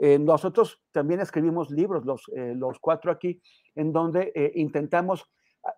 Eh, 0.00 0.18
nosotros 0.18 0.82
también 0.90 1.20
escribimos 1.20 1.70
libros, 1.70 2.04
los, 2.04 2.28
eh, 2.34 2.52
los 2.56 2.80
cuatro 2.80 3.12
aquí, 3.12 3.40
en 3.76 3.92
donde 3.92 4.32
eh, 4.34 4.52
intentamos 4.56 5.24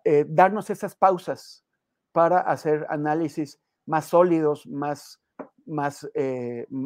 eh, 0.03 0.25
darnos 0.27 0.71
esas 0.71 0.95
pausas 0.95 1.63
para 2.11 2.39
hacer 2.39 2.87
análisis 2.89 3.61
más 3.85 4.05
sólidos, 4.05 4.65
más, 4.65 5.21
más, 5.65 6.09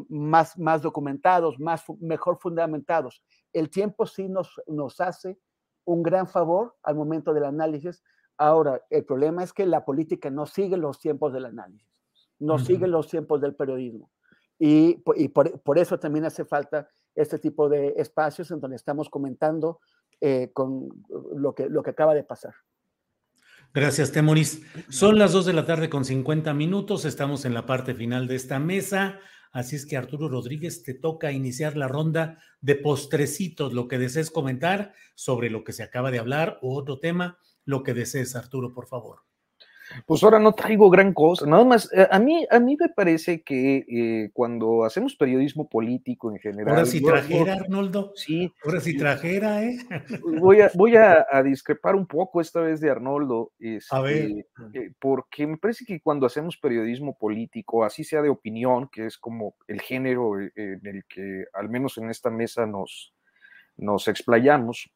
más, 0.09 0.59
más 0.59 0.81
documentados, 0.81 1.57
más, 1.57 1.83
mejor 2.01 2.37
fundamentados. 2.37 3.23
El 3.53 3.69
tiempo 3.69 4.05
sí 4.05 4.27
nos, 4.27 4.61
nos 4.67 4.99
hace 4.99 5.39
un 5.85 6.03
gran 6.03 6.27
favor 6.27 6.75
al 6.83 6.95
momento 6.95 7.33
del 7.33 7.45
análisis. 7.45 8.03
Ahora, 8.37 8.81
el 8.89 9.05
problema 9.05 9.43
es 9.43 9.53
que 9.53 9.65
la 9.65 9.85
política 9.85 10.29
no 10.29 10.45
sigue 10.45 10.77
los 10.77 10.99
tiempos 10.99 11.31
del 11.31 11.45
análisis 11.45 11.91
no 12.41 12.55
uh 12.55 12.57
-huh. 12.57 12.65
siguen 12.65 12.91
los 12.91 13.07
tiempos 13.07 13.39
del 13.39 13.55
periodismo. 13.55 14.11
Y, 14.59 15.01
y 15.15 15.27
por, 15.29 15.59
por, 15.61 15.79
eso 15.79 15.97
también 15.97 16.25
hace 16.25 16.45
falta 16.45 16.87
este 17.15 17.39
tipo 17.39 17.67
de 17.67 17.93
espacios 17.97 18.51
en 18.51 18.59
donde 18.59 18.75
estamos 18.75 19.09
comentando 19.09 19.79
eh, 20.19 20.51
con 20.53 20.87
lo 21.35 21.55
que, 21.55 21.67
lo 21.67 21.81
que 21.81 21.89
acaba 21.89 22.13
de 22.13 22.23
pasar. 22.23 22.53
Gracias, 23.73 24.11
Temoris. 24.11 24.61
Son 24.89 25.17
las 25.17 25.31
2 25.31 25.45
de 25.47 25.53
la 25.53 25.65
tarde 25.65 25.89
con 25.89 26.05
50 26.05 26.53
minutos. 26.53 27.05
Estamos 27.05 27.45
en 27.45 27.53
la 27.53 27.65
parte 27.65 27.95
final 27.95 28.27
de 28.27 28.35
esta 28.35 28.59
mesa. 28.59 29.19
Así 29.51 29.75
es 29.75 29.85
que 29.85 29.97
Arturo 29.97 30.29
Rodríguez 30.29 30.83
te 30.83 30.93
toca 30.93 31.31
iniciar 31.31 31.75
la 31.75 31.87
ronda 31.87 32.37
de 32.61 32.75
postrecitos, 32.75 33.73
lo 33.73 33.87
que 33.87 33.97
desees 33.97 34.29
comentar 34.29 34.93
sobre 35.15 35.49
lo 35.49 35.63
que 35.63 35.73
se 35.73 35.83
acaba 35.83 36.11
de 36.11 36.19
hablar 36.19 36.59
o 36.61 36.77
otro 36.77 36.99
tema, 36.99 37.37
lo 37.65 37.83
que 37.83 37.93
desees, 37.93 38.35
Arturo, 38.35 38.73
por 38.73 38.87
favor. 38.87 39.21
Pues 40.05 40.23
ahora 40.23 40.39
no 40.39 40.53
traigo 40.53 40.89
gran 40.89 41.13
cosa, 41.13 41.45
nada 41.45 41.63
más, 41.63 41.91
eh, 41.93 42.07
a 42.09 42.19
mí, 42.19 42.45
a 42.49 42.59
mí 42.59 42.77
me 42.79 42.89
parece 42.89 43.41
que 43.41 43.85
eh, 43.87 44.29
cuando 44.33 44.83
hacemos 44.83 45.15
periodismo 45.15 45.69
político 45.69 46.31
en 46.31 46.39
general... 46.39 46.75
Ahora 46.75 46.85
sí 46.85 47.01
trajera, 47.01 47.55
no, 47.55 47.61
Arnoldo. 47.61 48.13
Sí. 48.15 48.51
Ahora 48.63 48.79
sí 48.79 48.97
trajera, 48.97 49.63
¿eh? 49.63 49.77
Voy 50.39 50.61
a, 50.61 50.71
voy 50.75 50.95
a, 50.95 51.25
a 51.31 51.43
discrepar 51.43 51.95
un 51.95 52.07
poco 52.07 52.41
esta 52.41 52.61
vez 52.61 52.79
de 52.79 52.89
Arnoldo, 52.89 53.51
este, 53.59 53.95
a 53.95 54.01
ver. 54.01 54.45
Eh, 54.73 54.91
porque 54.99 55.47
me 55.47 55.57
parece 55.57 55.85
que 55.85 56.01
cuando 56.01 56.25
hacemos 56.25 56.57
periodismo 56.57 57.17
político, 57.17 57.83
así 57.83 58.03
sea 58.03 58.21
de 58.21 58.29
opinión, 58.29 58.89
que 58.91 59.05
es 59.05 59.17
como 59.17 59.55
el 59.67 59.81
género 59.81 60.39
en 60.39 60.85
el 60.85 61.05
que 61.05 61.45
al 61.53 61.69
menos 61.69 61.97
en 61.97 62.09
esta 62.09 62.29
mesa 62.29 62.65
nos, 62.65 63.13
nos 63.77 64.07
explayamos, 64.07 64.89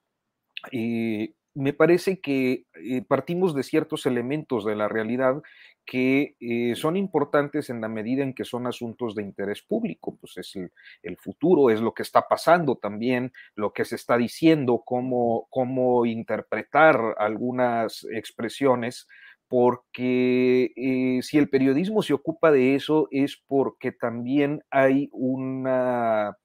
y 0.72 1.36
me 1.56 1.74
parece 1.74 2.20
que 2.20 2.66
eh, 2.76 3.02
partimos 3.08 3.56
de 3.56 3.64
ciertos 3.64 4.06
elementos 4.06 4.66
de 4.66 4.76
la 4.76 4.90
realidad 4.90 5.42
que 5.86 6.36
eh, 6.40 6.76
son 6.76 6.98
importantes 6.98 7.70
en 7.70 7.80
la 7.80 7.88
medida 7.88 8.24
en 8.24 8.34
que 8.34 8.44
son 8.44 8.68
asuntos 8.68 9.16
de 9.16 9.24
interés 9.24 9.62
público, 9.62 10.18
pues 10.20 10.38
es 10.38 10.56
el, 11.02 11.18
futuro, 11.18 11.70
es 11.70 11.80
lo 11.80 11.94
que 11.94 12.04
está 12.04 12.28
pasando 12.28 12.76
también, 12.76 13.32
lo 13.56 13.72
que 13.72 13.86
se 13.86 13.96
está 13.96 14.18
diciendo, 14.18 14.84
cómo, 14.86 15.48
cómo 15.50 16.06
interpretar 16.06 17.16
algunas 17.18 18.06
expresiones, 18.12 19.08
porque 19.48 20.74
eh, 20.76 21.22
si 21.22 21.38
el 21.38 21.50
periodismo 21.50 22.02
se 22.02 22.14
ocupa 22.14 22.52
de 22.52 22.76
eso 22.76 23.08
es 23.12 23.42
porque 23.48 23.92
también 23.92 24.64
hay 24.72 25.08
una 25.12 26.36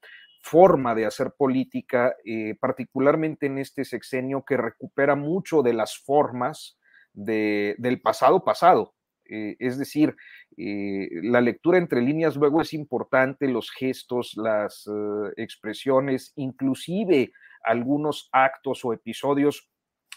forma 0.41 0.95
de 0.95 1.07
hacer 1.07 1.32
política, 1.36 2.16
eh, 2.24 2.57
particularmente 2.59 3.47
en 3.47 3.59
este 3.59 3.84
sexenio, 3.84 4.45
que 4.45 4.57
recupera 4.57 5.14
mucho 5.14 5.62
de 5.62 5.74
las 5.74 5.99
formas 5.99 6.78
del 7.12 8.01
pasado 8.03 8.45
pasado. 8.45 8.95
Eh, 9.28 9.57
es 9.59 9.78
decir, 9.78 10.16
eh, 10.57 11.09
la 11.22 11.41
lectura 11.41 11.78
entre 11.78 12.01
líneas 12.01 12.36
luego 12.36 12.62
es 12.62 12.72
importante, 12.72 13.49
los 13.49 13.70
gestos, 13.70 14.36
las 14.36 14.88
expresiones, 15.36 16.32
inclusive 16.36 17.32
algunos 17.62 18.28
actos 18.32 18.84
o 18.84 18.93
episodios 18.93 19.68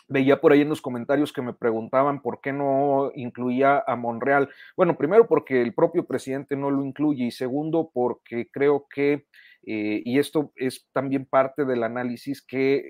Veía 0.08 0.42
por 0.42 0.52
ahí 0.52 0.62
en 0.62 0.70
los 0.70 0.82
comentarios 0.82 1.32
que 1.32 1.42
me 1.42 1.54
preguntaban 1.54 2.22
por 2.22 2.42
qué 2.42 2.52
no 2.52 3.12
incluía 3.16 3.84
a 3.86 3.96
Monreal. 3.96 4.50
Bueno, 4.76 4.98
primero 4.98 5.28
porque 5.28 5.62
el 5.62 5.74
propio 5.74 6.06
presidente 6.06 6.56
no 6.56 6.70
lo 6.72 6.84
incluye 6.84 7.26
y 7.26 7.32
segundo 7.32 7.90
porque 7.94 8.50
creo 8.52 8.86
que 8.94 9.26
eh, 9.66 10.02
y 10.04 10.20
esto 10.20 10.52
es 10.58 10.90
también 10.92 11.26
parte 11.26 11.64
del 11.64 11.84
análisis 11.84 12.42
que 12.46 12.84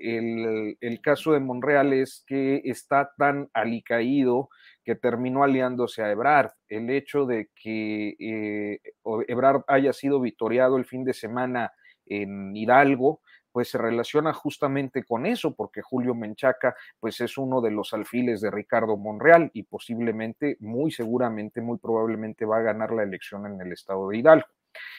el, 0.80 1.00
caso 1.02 1.32
de 1.32 1.40
Monreal 1.40 1.92
es 1.92 2.24
que 2.26 2.62
está 2.64 3.12
tan 3.16 3.48
alicaído 3.54 4.48
que 4.84 4.96
terminó 4.96 5.44
aliándose 5.44 6.02
a 6.02 6.10
Ebrard. 6.10 6.50
El 6.68 6.90
hecho 6.90 7.26
de 7.26 7.48
que 7.54 8.16
eh, 8.18 8.80
Ebrard 9.28 9.62
haya 9.68 9.92
sido 9.92 10.20
vitoriado 10.20 10.76
el 10.76 10.84
fin 10.84 11.04
de 11.04 11.14
semana 11.14 11.72
en 12.06 12.56
Hidalgo, 12.56 13.20
pues 13.54 13.68
se 13.68 13.78
relaciona 13.78 14.32
justamente 14.32 15.04
con 15.04 15.26
eso, 15.26 15.54
porque 15.54 15.80
Julio 15.80 16.12
Menchaca, 16.12 16.74
pues 16.98 17.20
es 17.20 17.38
uno 17.38 17.60
de 17.60 17.70
los 17.70 17.94
alfiles 17.94 18.40
de 18.40 18.50
Ricardo 18.50 18.96
Monreal 18.96 19.52
y 19.54 19.62
posiblemente, 19.62 20.56
muy 20.58 20.90
seguramente, 20.90 21.60
muy 21.60 21.78
probablemente 21.78 22.46
va 22.46 22.58
a 22.58 22.62
ganar 22.62 22.90
la 22.90 23.04
elección 23.04 23.46
en 23.46 23.60
el 23.60 23.72
estado 23.72 24.08
de 24.08 24.18
Hidalgo. 24.18 24.48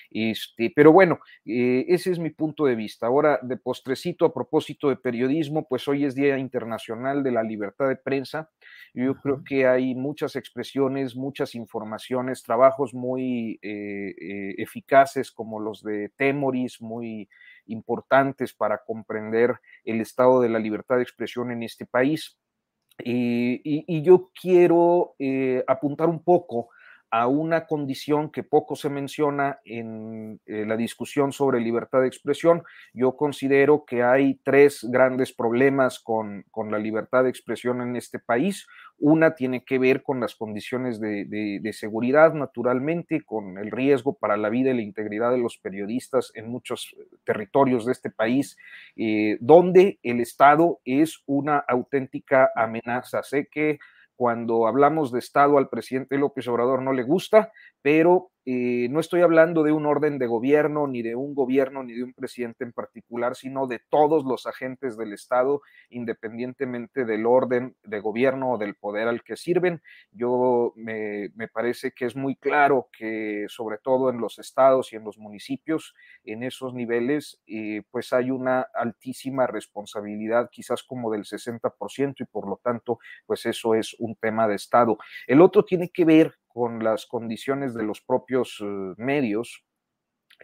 Este, 0.09 0.71
pero 0.73 0.93
bueno, 0.93 1.19
eh, 1.43 1.83
ese 1.89 2.11
es 2.11 2.19
mi 2.19 2.29
punto 2.29 2.63
de 2.63 2.75
vista. 2.75 3.07
Ahora, 3.07 3.39
de 3.41 3.57
postrecito, 3.57 4.23
a 4.23 4.33
propósito 4.33 4.87
de 4.87 4.95
periodismo, 4.95 5.67
pues 5.67 5.85
hoy 5.89 6.05
es 6.05 6.15
Día 6.15 6.37
Internacional 6.37 7.23
de 7.23 7.31
la 7.33 7.43
Libertad 7.43 7.89
de 7.89 7.97
Prensa. 7.97 8.49
Yo 8.93 9.15
creo 9.15 9.43
que 9.43 9.67
hay 9.67 9.95
muchas 9.95 10.37
expresiones, 10.37 11.17
muchas 11.17 11.55
informaciones, 11.55 12.43
trabajos 12.43 12.93
muy 12.93 13.59
eh, 13.61 14.15
eh, 14.17 14.55
eficaces 14.59 15.29
como 15.29 15.59
los 15.59 15.83
de 15.83 16.07
Temoris, 16.15 16.81
muy 16.81 17.27
importantes 17.68 18.53
para 18.53 18.82
comprender 18.86 19.55
el 19.84 20.01
estado 20.01 20.41
de 20.41 20.49
la 20.49 20.59
libertad 20.59 20.97
de 20.97 21.03
expresión 21.03 21.51
en 21.51 21.63
este 21.63 21.86
país. 21.86 22.38
y, 22.99 24.01
yo 24.03 24.32
quiero 24.39 25.16
apuntar 25.68 26.07
un 26.07 26.24
poco 26.24 26.70
a 27.16 27.28
una 27.28 27.66
condición 27.66 28.30
que 28.30 28.43
poco 28.43 28.76
se 28.76 28.89
menciona 28.89 29.59
en 29.63 30.41
eh, 30.47 30.66
la 30.66 30.76
discusión 30.76 31.32
sobre 31.32 31.61
libertad 31.61 32.01
de 32.01 32.07
expresión. 32.07 32.63
Yo 32.93 33.16
considero 33.16 33.86
que 33.86 34.03
hay 34.03 34.41
tres 34.43 34.86
grandes 34.89 35.32
problemas 35.32 35.97
con, 35.97 36.43
la 36.70 36.78
libertad 36.78 37.24
de 37.24 37.30
expresión 37.30 37.80
en 37.80 37.95
este 37.95 38.20
país. 38.20 38.68
Una 38.99 39.34
tiene 39.34 39.63
que 39.63 39.80
ver 39.80 40.03
con 40.03 40.20
las 40.20 40.36
condiciones 40.36 40.99
de, 40.99 41.72
seguridad, 41.72 42.34
naturalmente, 42.34 43.22
con 43.22 43.59
el 43.59 43.72
riesgo 43.72 44.16
para 44.16 44.36
la 44.36 44.49
vida 44.49 44.72
y 44.72 44.76
la 44.76 44.82
integridad 44.82 45.32
de 45.32 45.38
los 45.38 45.57
periodistas 45.57 46.34
en 46.36 46.49
muchos 46.49 46.97
territorios 47.24 47.86
de 47.86 47.93
este 47.93 48.09
país, 48.09 48.57
eh, 48.97 49.38
donde 49.39 49.99
el 50.03 50.20
Estado 50.20 50.82
es 50.84 51.24
una 51.28 51.59
auténtica 51.59 52.51
amenaza. 52.57 53.24
Sé 53.24 53.47
que 53.47 53.80
cuando 54.16 54.68
hablamos 54.68 55.11
de 55.11 55.20
Estado 55.20 55.57
al 55.57 55.70
presidente 55.70 56.18
López 56.18 56.47
Obrador 56.47 56.82
no 56.82 56.93
le 56.93 57.03
gusta, 57.03 57.51
pero 57.86 58.31
eh, 58.47 58.88
no 58.89 58.99
estoy 58.99 59.21
hablando 59.21 59.61
de 59.61 59.71
un 59.71 59.86
orden 59.86 60.17
de 60.17 60.25
gobierno, 60.25 60.88
ni 60.88 61.03
de 61.03 61.15
un 61.15 61.36
gobierno, 61.36 61.83
ni 61.83 61.93
de 61.93 62.01
un 62.01 62.13
presidente 62.13 62.63
en 62.63 62.73
particular, 62.73 63.36
sino 63.36 63.67
de 63.67 63.79
todos 63.89 64.25
los 64.25 64.47
agentes 64.47 64.97
del 64.97 65.13
Estado, 65.13 65.61
independientemente 65.91 67.05
del 67.05 67.27
orden 67.27 67.75
de 67.83 67.99
gobierno 67.99 68.53
o 68.53 68.57
del 68.57 68.73
poder 68.73 69.07
al 69.07 69.21
que 69.21 69.36
sirven. 69.36 69.83
Yo 70.09 70.73
me, 70.75 71.29
parece 71.53 71.91
que 71.91 72.05
es 72.05 72.15
muy 72.15 72.36
claro 72.36 72.89
que 72.91 73.45
sobre 73.49 73.77
todo 73.77 74.09
en 74.09 74.17
los 74.17 74.39
estados 74.39 74.91
y 74.91 74.95
en 74.95 75.03
los 75.03 75.19
municipios, 75.19 75.93
en 76.23 76.41
esos 76.41 76.73
niveles, 76.73 77.39
eh, 77.45 77.83
pues 77.91 78.13
hay 78.13 78.31
una 78.31 78.61
altísima 78.73 79.45
responsabilidad, 79.45 80.49
quizás 80.51 80.81
como 80.81 81.11
del 81.11 81.25
60%, 81.25 82.15
y 82.23 82.25
por 82.25 82.49
lo 82.49 82.59
tanto, 82.63 82.97
pues 83.27 83.45
eso 83.45 83.75
es 83.75 83.95
un 83.99 84.15
tema 84.15 84.47
de 84.47 84.55
Estado. 84.55 84.97
El 85.27 85.39
otro 85.41 85.63
tiene 85.63 85.89
que 85.89 86.03
ver 86.03 86.33
con 86.55 86.81
las 86.81 87.05
condiciones 87.05 87.73
de 87.73 87.83
los 87.83 87.99
propios 87.99 88.59
eh, 88.61 88.93
medios 88.95 89.65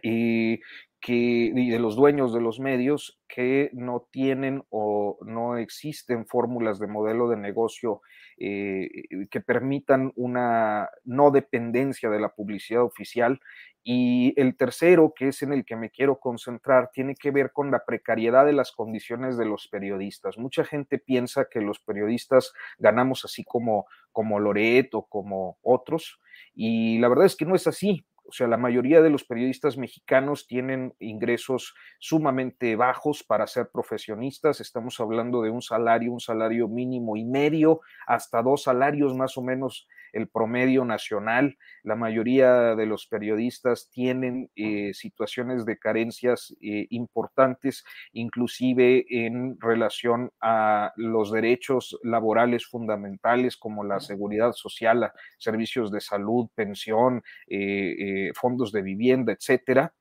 y, 0.02 0.60
que, 1.02 1.52
de 1.52 1.78
los 1.80 1.96
dueños 1.96 2.32
de 2.32 2.40
los 2.40 2.60
medios 2.60 3.18
que 3.28 3.70
no 3.72 4.06
tienen 4.12 4.62
o 4.70 5.18
no 5.26 5.58
existen 5.58 6.26
fórmulas 6.26 6.78
de 6.78 6.86
modelo 6.86 7.28
de 7.28 7.36
negocio 7.36 8.02
eh, 8.38 8.88
que 9.28 9.40
permitan 9.40 10.12
una 10.14 10.88
no 11.04 11.32
dependencia 11.32 12.08
de 12.08 12.20
la 12.20 12.28
publicidad 12.30 12.84
oficial. 12.84 13.40
Y 13.82 14.32
el 14.40 14.56
tercero, 14.56 15.12
que 15.16 15.28
es 15.28 15.42
en 15.42 15.52
el 15.52 15.64
que 15.64 15.74
me 15.74 15.90
quiero 15.90 16.20
concentrar, 16.20 16.90
tiene 16.92 17.16
que 17.16 17.32
ver 17.32 17.50
con 17.50 17.72
la 17.72 17.84
precariedad 17.84 18.46
de 18.46 18.52
las 18.52 18.70
condiciones 18.70 19.36
de 19.36 19.44
los 19.44 19.66
periodistas. 19.66 20.38
Mucha 20.38 20.64
gente 20.64 20.98
piensa 20.98 21.48
que 21.50 21.60
los 21.60 21.80
periodistas 21.80 22.52
ganamos 22.78 23.24
así 23.24 23.42
como, 23.42 23.86
como 24.12 24.38
Loret 24.38 24.94
o 24.94 25.06
como 25.08 25.58
otros, 25.62 26.20
y 26.54 26.98
la 27.00 27.08
verdad 27.08 27.26
es 27.26 27.34
que 27.34 27.44
no 27.44 27.56
es 27.56 27.66
así. 27.66 28.04
O 28.24 28.32
sea, 28.32 28.46
la 28.46 28.56
mayoría 28.56 29.02
de 29.02 29.10
los 29.10 29.24
periodistas 29.24 29.76
mexicanos 29.76 30.46
tienen 30.46 30.94
ingresos 31.00 31.74
sumamente 31.98 32.76
bajos 32.76 33.22
para 33.24 33.46
ser 33.46 33.70
profesionistas. 33.72 34.60
Estamos 34.60 34.98
hablando 35.00 35.42
de 35.42 35.50
un 35.50 35.62
salario, 35.62 36.12
un 36.12 36.20
salario 36.20 36.68
mínimo 36.68 37.16
y 37.16 37.24
medio, 37.24 37.80
hasta 38.06 38.42
dos 38.42 38.62
salarios 38.62 39.14
más 39.14 39.36
o 39.36 39.42
menos 39.42 39.88
el 40.12 40.28
promedio 40.28 40.84
nacional. 40.84 41.58
La 41.82 41.96
mayoría 41.96 42.74
de 42.74 42.86
los 42.86 43.06
periodistas 43.06 43.88
tienen 43.90 44.50
eh, 44.54 44.92
situaciones 44.94 45.64
de 45.64 45.78
carencias 45.78 46.54
eh, 46.60 46.86
importantes, 46.90 47.84
inclusive 48.12 49.04
en 49.08 49.58
relación 49.60 50.30
a 50.40 50.92
los 50.96 51.32
derechos 51.32 51.98
laborales 52.02 52.66
fundamentales 52.66 53.56
como 53.56 53.84
la 53.84 54.00
seguridad 54.00 54.52
social, 54.52 55.10
servicios 55.38 55.90
de 55.90 56.00
salud, 56.00 56.48
pensión, 56.54 57.22
eh, 57.48 58.30
fondos 58.34 58.72
de 58.72 58.82
vivienda, 58.82 59.32
etcétera. 59.32 59.92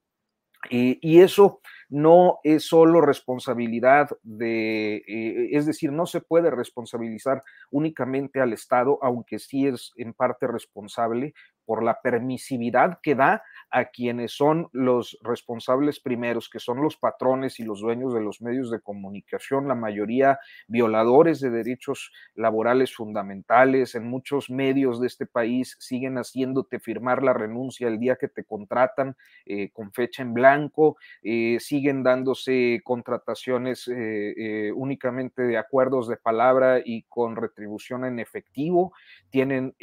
y 0.70 1.20
eso 1.22 1.60
no 1.92 2.40
es 2.44 2.66
solo 2.68 3.02
responsabilidad 3.02 4.10
de, 4.24 4.96
eh, 5.08 5.50
es 5.52 5.66
decir, 5.68 5.92
no 5.92 6.08
se 6.08 6.22
puede 6.22 6.50
responsabilizar 6.50 7.44
únicamente 7.70 8.42
al 8.42 8.54
Estado, 8.54 8.98
aunque 9.04 9.40
sí 9.40 9.68
es 9.68 9.92
en 9.98 10.14
parte 10.14 10.48
responsable 10.48 11.34
por 11.66 11.84
la 11.84 12.02
permisividad 12.02 13.00
que 13.02 13.16
da 13.16 13.44
a 13.72 13.86
quienes 13.86 14.34
son 14.34 14.68
los 14.74 15.18
responsables 15.24 16.00
primeros, 16.00 16.50
que 16.50 16.60
son 16.60 16.82
los 16.82 16.98
patrones 16.98 17.60
y 17.60 17.64
los 17.64 17.80
dueños 17.80 18.14
de 18.14 18.22
los 18.22 18.42
medios 18.42 18.70
de 18.70 18.82
comunicación, 18.82 19.68
la 19.68 19.76
mayoría 19.76 20.40
violadores 20.68 21.40
de 21.40 21.50
derechos 21.50 22.12
laborales 22.36 22.94
fundamentales. 22.94 23.96
En 23.96 24.08
muchos 24.08 24.50
medios 24.50 25.00
de 25.00 25.08
este 25.08 25.26
país 25.26 25.78
siguen 25.80 26.16
haciéndote 26.16 26.80
firmar 26.80 27.24
la 27.24 27.34
renuncia 27.34 27.88
el 27.88 28.00
día 28.00 28.18
que 28.18 28.28
te 28.28 28.44
contratan 28.44 29.16
eh, 29.46 29.70
con 29.72 29.92
fecha 29.94 30.22
en 30.22 30.34
blanco, 30.34 30.98
eh, 31.24 31.58
siguen 31.60 32.04
dándose 32.04 32.82
contrataciones 32.84 33.88
eh, 33.88 34.72
únicamente 34.76 35.44
de 35.44 35.58
acuerdos 35.58 36.08
de 36.08 36.18
palabra 36.18 36.82
y 36.84 37.04
con 37.04 37.36
retribución 37.36 38.06
en 38.06 38.20
efectivo. 38.20 38.94
Tienen 39.30 39.76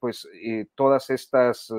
pues 0.00 0.28
todas 0.74 1.09
estas 1.10 1.70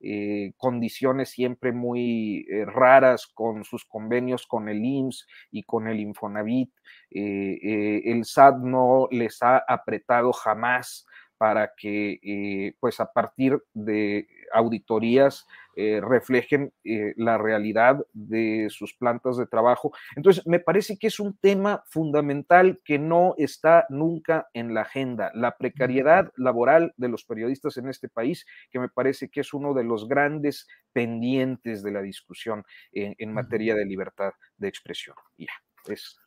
eh, 0.00 0.52
condiciones 0.56 1.30
siempre 1.30 1.72
muy 1.72 2.46
eh, 2.48 2.64
raras 2.64 3.26
con 3.26 3.64
sus 3.64 3.84
convenios 3.84 4.46
con 4.46 4.68
el 4.68 4.84
IMSS 4.84 5.26
y 5.50 5.64
con 5.64 5.88
el 5.88 5.98
Infonavit. 5.98 6.72
Eh, 7.10 8.02
el 8.04 8.24
SAT 8.24 8.58
no 8.58 9.08
les 9.10 9.42
ha 9.42 9.58
apretado 9.58 10.32
jamás 10.32 11.04
para 11.36 11.72
que, 11.76 12.74
pues 12.80 12.98
a 12.98 13.12
partir 13.12 13.62
de 13.72 14.26
auditorías 14.52 15.46
eh, 15.80 16.00
reflejen 16.00 16.72
eh, 16.82 17.14
la 17.16 17.38
realidad 17.38 18.04
de 18.12 18.66
sus 18.68 18.94
plantas 18.94 19.36
de 19.36 19.46
trabajo. 19.46 19.92
Entonces, 20.16 20.44
me 20.44 20.58
parece 20.58 20.98
que 20.98 21.06
es 21.06 21.20
un 21.20 21.36
tema 21.38 21.84
fundamental 21.86 22.80
que 22.84 22.98
no 22.98 23.36
está 23.38 23.86
nunca 23.88 24.48
en 24.54 24.74
la 24.74 24.80
agenda, 24.80 25.30
la 25.34 25.56
precariedad 25.56 26.32
laboral 26.36 26.94
de 26.96 27.08
los 27.08 27.24
periodistas 27.24 27.76
en 27.76 27.88
este 27.88 28.08
país, 28.08 28.44
que 28.72 28.80
me 28.80 28.88
parece 28.88 29.28
que 29.28 29.42
es 29.42 29.54
uno 29.54 29.72
de 29.72 29.84
los 29.84 30.08
grandes 30.08 30.66
pendientes 30.92 31.84
de 31.84 31.92
la 31.92 32.02
discusión 32.02 32.64
en, 32.90 33.32
materia 33.32 33.76
de 33.76 33.86
libertad 33.86 34.32
de 34.56 34.66
expresión. 34.66 35.14
Ya, 35.36 35.52
es. 35.86 36.18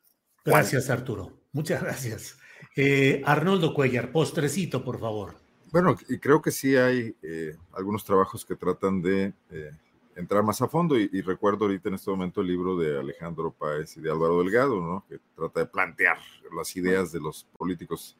Gracias, 0.45 0.89
Arturo. 0.89 1.41
Muchas 1.51 1.83
gracias. 1.83 2.39
Eh, 2.77 3.21
Arnoldo 3.25 3.73
Cuellar, 3.73 4.13
postrecito, 4.13 4.81
por 4.85 4.97
favor. 4.97 5.40
Bueno, 5.71 5.95
y 6.09 6.17
creo 6.17 6.41
que 6.41 6.51
sí 6.51 6.75
hay 6.75 7.15
eh, 7.21 7.55
algunos 7.73 8.03
trabajos 8.03 8.45
que 8.45 8.57
tratan 8.57 9.01
de 9.01 9.33
eh, 9.51 9.71
entrar 10.17 10.43
más 10.43 10.61
a 10.61 10.67
fondo 10.67 10.97
y, 10.97 11.21
recuerdo 11.21 11.65
ahorita 11.65 11.87
en 11.87 11.95
este 11.95 12.11
momento 12.11 12.41
el 12.41 12.47
libro 12.47 12.77
de 12.77 12.99
Alejandro 12.99 13.51
Páez 13.51 13.95
y 13.95 14.01
de 14.01 14.11
Álvaro 14.11 14.39
Delgado, 14.39 14.81
¿no? 14.81 15.05
Que 15.07 15.17
trata 15.33 15.61
de 15.61 15.65
plantear 15.67 16.17
las 16.53 16.75
ideas 16.75 17.13
de 17.13 17.21
los 17.21 17.45
políticos 17.57 18.17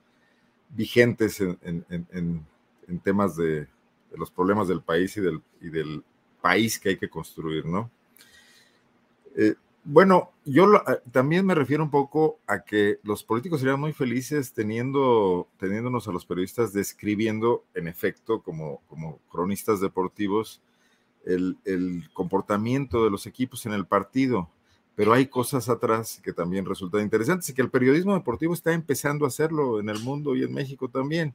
vigentes 0.70 1.42
en, 1.42 2.46
temas 3.04 3.36
de, 3.36 3.68
los 4.16 4.32
problemas 4.32 4.70
del 4.70 4.82
país 4.82 5.18
y 5.18 5.22
del, 5.22 5.42
y 5.60 5.70
del 5.70 6.04
país 6.42 6.80
que 6.80 6.90
hay 6.90 6.98
que 6.98 7.10
construir, 7.10 7.66
¿no? 7.66 7.92
Eh, 9.36 9.56
bueno, 9.84 10.32
yo 10.46 10.76
eh, 10.76 11.00
también 11.12 11.46
me 11.46 11.56
refiero 11.56 11.84
un 11.84 11.90
poco 11.90 12.40
a 12.48 12.64
que 12.64 13.00
los 13.04 13.24
políticos 13.24 13.62
serían 13.62 13.80
muy 13.80 13.94
felices 13.94 14.54
teniendo, 14.54 15.48
teniéndonos 15.58 16.08
a 16.08 16.12
los 16.12 16.26
periodistas 16.26 16.72
describiendo, 16.74 17.64
en 17.74 17.88
efecto, 17.88 18.42
como, 18.42 18.82
como 18.88 19.20
cronistas 19.32 19.82
deportivos, 19.82 20.62
el, 21.26 21.58
comportamiento 22.14 23.04
de 23.04 23.12
los 23.12 23.26
equipos 23.26 23.66
en 23.66 23.74
el 23.74 23.86
partido. 23.86 24.50
Pero 24.96 25.14
hay 25.14 25.28
cosas 25.28 25.70
atrás 25.70 26.20
que 26.24 26.34
también 26.34 26.66
resultan 26.66 27.02
interesantes 27.02 27.50
y 27.50 27.54
que 27.54 27.62
el 27.62 27.72
periodismo 27.72 28.14
deportivo 28.14 28.54
está 28.54 28.74
empezando 28.74 29.26
a 29.26 29.30
hacerlo 29.30 29.80
en 29.80 29.90
el 29.90 30.00
mundo 30.00 30.36
y 30.36 30.44
en 30.44 30.54
México 30.54 30.90
también. 30.90 31.34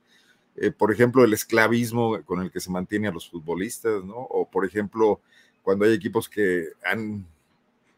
Eh, 0.56 0.70
por 0.70 0.92
ejemplo, 0.92 1.24
el 1.24 1.32
esclavismo 1.32 2.22
con 2.24 2.40
el 2.42 2.50
que 2.50 2.60
se 2.60 2.70
mantiene 2.70 3.08
a 3.08 3.12
los 3.12 3.28
futbolistas, 3.28 4.04
¿no? 4.04 4.16
O, 4.16 4.48
por 4.48 4.64
ejemplo, 4.64 5.20
cuando 5.62 5.84
hay 5.84 5.92
equipos 5.92 6.28
que 6.28 6.68
han 6.84 7.26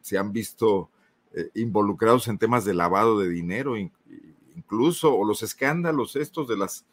se 0.09 0.19
han 0.19 0.33
visto 0.33 0.91
eh, 1.35 1.51
involucrados 1.55 2.29
en 2.29 2.39
temas 2.39 2.65
de 2.65 2.75
lavado 2.75 3.19
de 3.19 3.29
dinero, 3.29 3.77
incluso, 4.57 5.15
o 5.15 5.25
los 5.25 5.43
escándalos 5.43 6.17
estos 6.17 6.49
de 6.49 6.57
las 6.57 6.87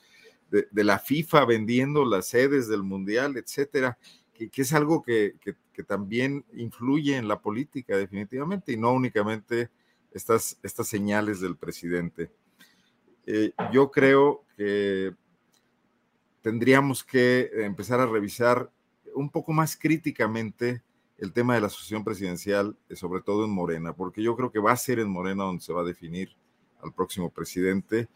de, 0.52 0.84
la 0.84 1.00
FIFA 1.00 1.46
vendiendo 1.46 2.06
las 2.06 2.28
sedes 2.28 2.68
del 2.68 2.84
Mundial, 2.84 3.38
etcétera, 3.38 3.98
que, 4.34 4.50
es 4.54 4.74
algo 4.74 5.02
que, 5.04 5.36
también 5.88 6.46
influye 6.54 7.18
en 7.18 7.28
la 7.28 7.42
política 7.42 7.98
definitivamente 7.98 8.72
y 8.72 8.78
no 8.78 8.94
únicamente 8.94 9.70
estas, 10.12 10.58
estas 10.64 10.88
señales 10.88 11.42
del 11.42 11.58
presidente. 11.58 12.30
Eh, 13.26 13.52
yo 13.74 13.92
creo 13.92 14.46
que 14.56 15.14
tendríamos 16.42 17.04
que 17.04 17.50
empezar 17.56 18.00
a 18.00 18.06
revisar 18.06 18.72
un 19.14 19.30
poco 19.30 19.52
más 19.52 19.76
críticamente 19.76 20.84
el 21.18 21.34
tema 21.34 21.56
de 21.56 21.62
la 21.62 21.68
asociación 21.68 22.04
presidencial, 22.04 22.78
eh, 22.90 22.96
sobre 22.96 23.22
todo 23.22 23.46
en 23.46 23.52
Morena, 23.52 23.94
porque 23.94 24.22
yo 24.22 24.36
creo 24.36 24.52
que 24.52 24.60
va 24.60 24.72
a 24.72 24.78
ser 24.78 25.00
en 25.00 25.10
Morena 25.10 25.44
donde 25.44 25.64
se 25.64 25.74
va 25.74 25.82
a 25.82 25.86
definir 25.86 26.36
al 26.82 26.94
próximo 26.94 27.30
presidente 27.32 28.10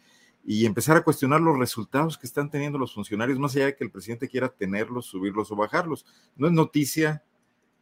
y 0.44 0.66
empezar 0.66 0.98
a 0.98 1.04
cuestionar 1.04 1.42
los 1.42 1.58
resultados 1.58 2.18
que 2.18 2.26
están 2.26 2.50
teniendo 2.50 2.78
los 2.78 2.94
funcionarios, 2.94 3.40
más 3.40 3.56
allá 3.56 3.68
de 3.68 3.76
que 3.76 3.84
el 3.84 3.92
presidente 3.92 4.28
quiera 4.28 4.50
tenerlos, 4.50 5.06
subirlos 5.06 5.52
o 5.52 5.56
bajarlos. 5.56 6.06
No 6.36 6.48
es 6.48 6.54
noticia 6.54 7.24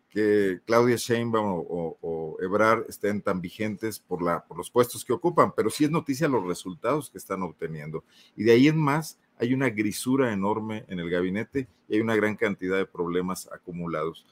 que 0.09 0.61
Claudia 0.65 0.95
Sheinbaum 0.95 1.65
o, 1.67 1.97
o, 2.01 2.37
Ebrard 2.41 2.85
estén 2.87 3.21
tan 3.21 3.41
vigentes 3.41 3.99
por, 3.99 4.19
por 4.47 4.57
los 4.57 4.71
puestos 4.71 5.03
que 5.03 5.13
ocupan, 5.13 5.53
pero 5.55 5.69
sí 5.69 5.83
es 5.83 5.91
noticia 5.91 6.27
los 6.27 6.45
resultados 6.45 7.09
que 7.09 7.17
están 7.17 7.41
obteniendo. 7.41 8.03
Y 8.35 8.43
de 8.43 8.53
ahí 8.53 8.67
en 8.67 8.77
más 8.77 9.19
hay 9.37 9.53
una 9.53 9.69
grisura 9.69 10.33
enorme 10.33 10.85
en 10.87 10.99
el 10.99 11.09
gabinete 11.09 11.67
y 11.87 11.95
hay 11.95 12.01
una 12.01 12.15
gran 12.15 12.35
cantidad 12.35 12.77
de 12.77 12.85
problemas 12.85 13.49
acumulados. 13.51 14.25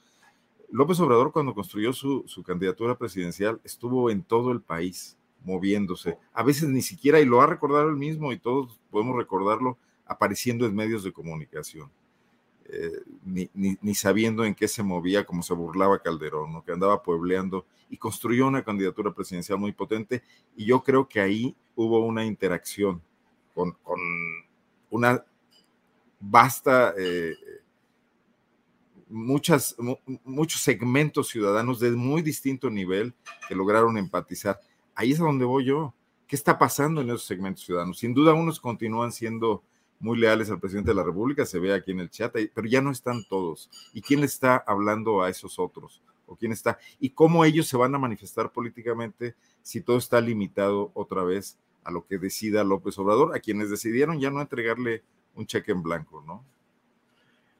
López 0.76 0.99
Obrador 0.99 1.32
cuando 1.32 1.53
construyó 1.53 1.93
su, 1.93 2.26
candidatura 2.45 2.97
presidencial 2.97 3.61
estuvo 3.63 4.09
en 4.09 4.23
todo 4.23 4.51
el 4.51 4.59
país 4.59 5.17
moviéndose, 5.45 6.17
a 6.34 6.43
veces 6.43 6.67
ni 6.67 6.82
siquiera, 6.82 7.21
y 7.21 7.26
lo 7.26 7.41
ha 7.41 7.47
recordado 7.47 7.88
él 7.88 7.95
mismo 7.95 8.34
y 8.34 8.39
todos 8.39 8.78
podemos 8.91 9.15
recordarlo, 9.15 9.78
apareciendo 10.05 10.65
en 10.65 10.76
medios 10.76 11.05
de 11.05 11.13
comunicación, 11.13 11.89
eh, 12.65 12.91
ni, 13.23 13.95
sabiendo 13.95 14.43
en 14.43 14.53
qué 14.53 14.67
se 14.67 14.84
movía, 14.84 15.26
como 15.26 15.43
se 15.43 15.53
burlaba 15.53 15.99
Calderón, 15.99 16.61
que 16.63 16.73
andaba 16.73 17.01
puebleando 17.01 17.65
y 17.89 17.95
construyó 17.95 18.45
una 18.45 18.65
candidatura 18.65 19.13
presidencial 19.13 19.57
muy 19.57 19.71
potente. 19.71 20.23
Y 20.57 20.65
yo 20.65 20.84
creo 20.84 21.07
que 21.07 21.21
ahí 21.21 21.55
hubo 21.76 22.05
una 22.05 22.26
interacción 22.26 23.01
con, 23.53 23.78
una 24.89 25.23
vasta 26.19 26.93
eh, 26.97 27.34
muchas, 29.08 29.76
muchos 30.24 30.62
segmentos 30.62 31.30
ciudadanos 31.30 31.80
de 31.80 31.91
muy 31.91 32.22
distinto 32.22 32.70
nivel 32.70 33.14
que 33.47 33.56
lograron 33.56 33.97
empatizar. 33.97 34.60
Ahí 34.93 35.12
es 35.12 35.20
a 35.20 35.24
donde 35.24 35.45
voy 35.45 35.66
yo. 35.66 35.93
¿Qué 36.28 36.36
está 36.36 36.58
pasando 36.58 37.01
en 37.01 37.10
esos 37.10 37.26
segmentos 37.26 37.64
ciudadanos? 37.66 37.99
Sin 37.99 38.14
duda, 38.14 38.34
unos 38.34 38.60
continúan 38.60 39.12
siendo 39.12 39.64
muy 39.99 40.18
leales 40.18 40.49
al 40.49 40.60
presidente 40.60 40.91
de 40.91 40.95
la 40.95 41.03
República, 41.03 41.45
se 41.45 41.60
ve 41.60 41.74
aquí 41.74 41.91
en 41.91 41.99
el 41.99 42.10
chat, 42.10 42.36
pero 42.53 42.68
ya 42.68 42.82
no 42.82 42.91
están 42.91 43.24
todos. 43.28 43.70
¿Y 43.93 44.01
quién 44.01 44.24
está 44.24 44.58
hablando 44.58 45.22
a 45.22 45.30
esos 45.30 45.60
otros? 45.60 46.01
¿O 46.26 46.36
quién 46.36 46.51
está? 46.51 46.80
¿Y 46.99 47.12
cómo 47.12 47.45
ellos 47.45 47.68
se 47.68 47.78
van 47.78 47.93
a 47.95 47.99
manifestar 47.99 48.51
políticamente 48.51 49.36
si 49.62 49.82
todo 49.82 49.97
está 49.97 50.20
limitado 50.20 50.91
otra 50.93 51.24
vez 51.24 51.58
a 51.84 51.91
lo 51.91 52.06
que 52.06 52.18
decida 52.18 52.64
López 52.64 52.97
Obrador, 52.97 53.36
a 53.36 53.39
quienes 53.39 53.70
decidieron 53.70 54.20
ya 54.20 54.32
no 54.32 54.41
entregarle 54.41 55.03
un 55.36 55.45
cheque 55.45 55.72
en 55.72 55.84
blanco, 55.84 56.24
¿no? 56.26 56.43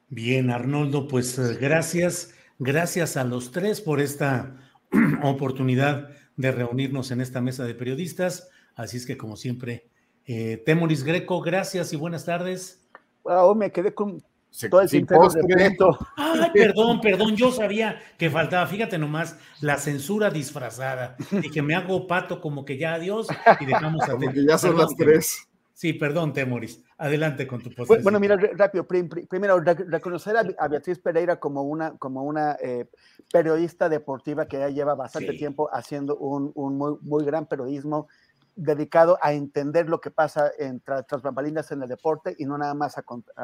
Bien, 0.08 0.50
Arnoldo, 0.50 1.08
pues 1.08 1.38
eh, 1.38 1.56
gracias, 1.60 2.34
gracias 2.58 3.16
a 3.16 3.24
los 3.24 3.50
tres 3.50 3.80
por 3.80 4.00
esta 4.00 4.56
oportunidad 5.22 6.10
de 6.36 6.52
reunirnos 6.52 7.10
en 7.10 7.20
esta 7.20 7.40
mesa 7.40 7.64
de 7.64 7.74
periodistas. 7.74 8.48
Así 8.74 8.98
es 8.98 9.06
que, 9.06 9.16
como 9.16 9.36
siempre, 9.36 9.88
eh, 10.24 10.62
Temoris 10.64 11.02
Greco, 11.02 11.40
gracias 11.40 11.92
y 11.92 11.96
buenas 11.96 12.24
tardes. 12.24 12.86
Wow, 13.24 13.54
me 13.54 13.72
quedé 13.72 13.92
con 13.94 14.22
todo 14.70 14.80
el 14.80 14.88
de 14.88 15.76
Ay, 16.16 16.50
perdón, 16.54 17.00
perdón, 17.00 17.36
yo 17.36 17.52
sabía 17.52 18.00
que 18.16 18.30
faltaba, 18.30 18.66
fíjate 18.66 18.96
nomás, 18.96 19.36
la 19.60 19.76
censura 19.76 20.30
disfrazada, 20.30 21.16
y 21.30 21.50
que 21.50 21.60
me 21.60 21.74
hago 21.74 22.06
pato 22.06 22.40
como 22.40 22.64
que 22.64 22.78
ya 22.78 22.94
adiós 22.94 23.26
y 23.60 23.66
dejamos 23.66 24.02
a 24.04 24.12
Como 24.12 24.32
que 24.32 24.46
ya 24.46 24.56
son 24.56 24.78
las 24.78 24.94
tres. 24.96 25.46
Sí, 25.74 25.92
perdón, 25.92 26.32
Temoris. 26.32 26.80
Adelante 26.98 27.46
con 27.46 27.62
tu 27.62 27.70
posición. 27.70 28.02
Bueno, 28.02 28.18
mira, 28.18 28.36
rápido. 28.36 28.86
Primero, 28.86 29.60
reconocer 29.60 30.34
a 30.36 30.68
Beatriz 30.68 30.98
Pereira 30.98 31.38
como 31.38 31.62
una, 31.62 31.96
como 31.98 32.22
una 32.22 32.56
eh, 32.62 32.88
periodista 33.30 33.90
deportiva 33.90 34.46
que 34.46 34.58
ya 34.58 34.70
lleva 34.70 34.94
bastante 34.94 35.34
tiempo 35.34 35.68
haciendo 35.70 36.16
un, 36.16 36.52
muy, 36.54 36.96
muy, 37.02 37.24
gran 37.24 37.46
periodismo 37.46 38.08
dedicado 38.54 39.18
a 39.20 39.34
entender 39.34 39.90
lo 39.90 40.00
que 40.00 40.10
pasa 40.10 40.50
en, 40.58 40.80
tras, 40.80 41.20
bambalinas 41.22 41.70
en 41.70 41.82
el 41.82 41.88
deporte 41.88 42.34
y 42.38 42.46
no 42.46 42.56
nada 42.56 42.72
más 42.72 42.96
a, 42.96 43.02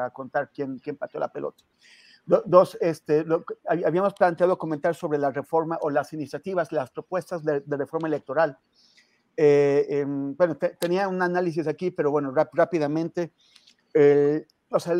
contar 0.09 0.49
quién, 0.51 0.79
quién 0.79 0.95
pateó 0.95 1.19
la 1.19 1.31
pelota. 1.31 1.63
Dos, 2.25 2.77
este, 2.81 3.23
habíamos 3.67 4.13
planteado 4.15 4.57
comentar 4.57 4.95
sobre 4.95 5.19
la 5.19 5.29
reforma 5.29 5.77
o 5.81 5.91
las 5.91 6.11
iniciativas, 6.13 6.71
las 6.71 6.89
propuestas 6.89 7.43
de 7.43 7.77
reforma 7.77 8.07
electoral 8.07 8.57
eh, 9.37 9.85
em, 9.89 10.35
bueno, 10.35 10.57
tenía 10.79 11.07
un 11.07 11.21
análisis 11.21 11.67
aquí, 11.67 11.91
pero 11.91 12.11
bueno, 12.11 12.33
rápidamente. 12.33 13.33
Eh, 13.93 14.45
o 14.69 14.79
sea, 14.79 14.95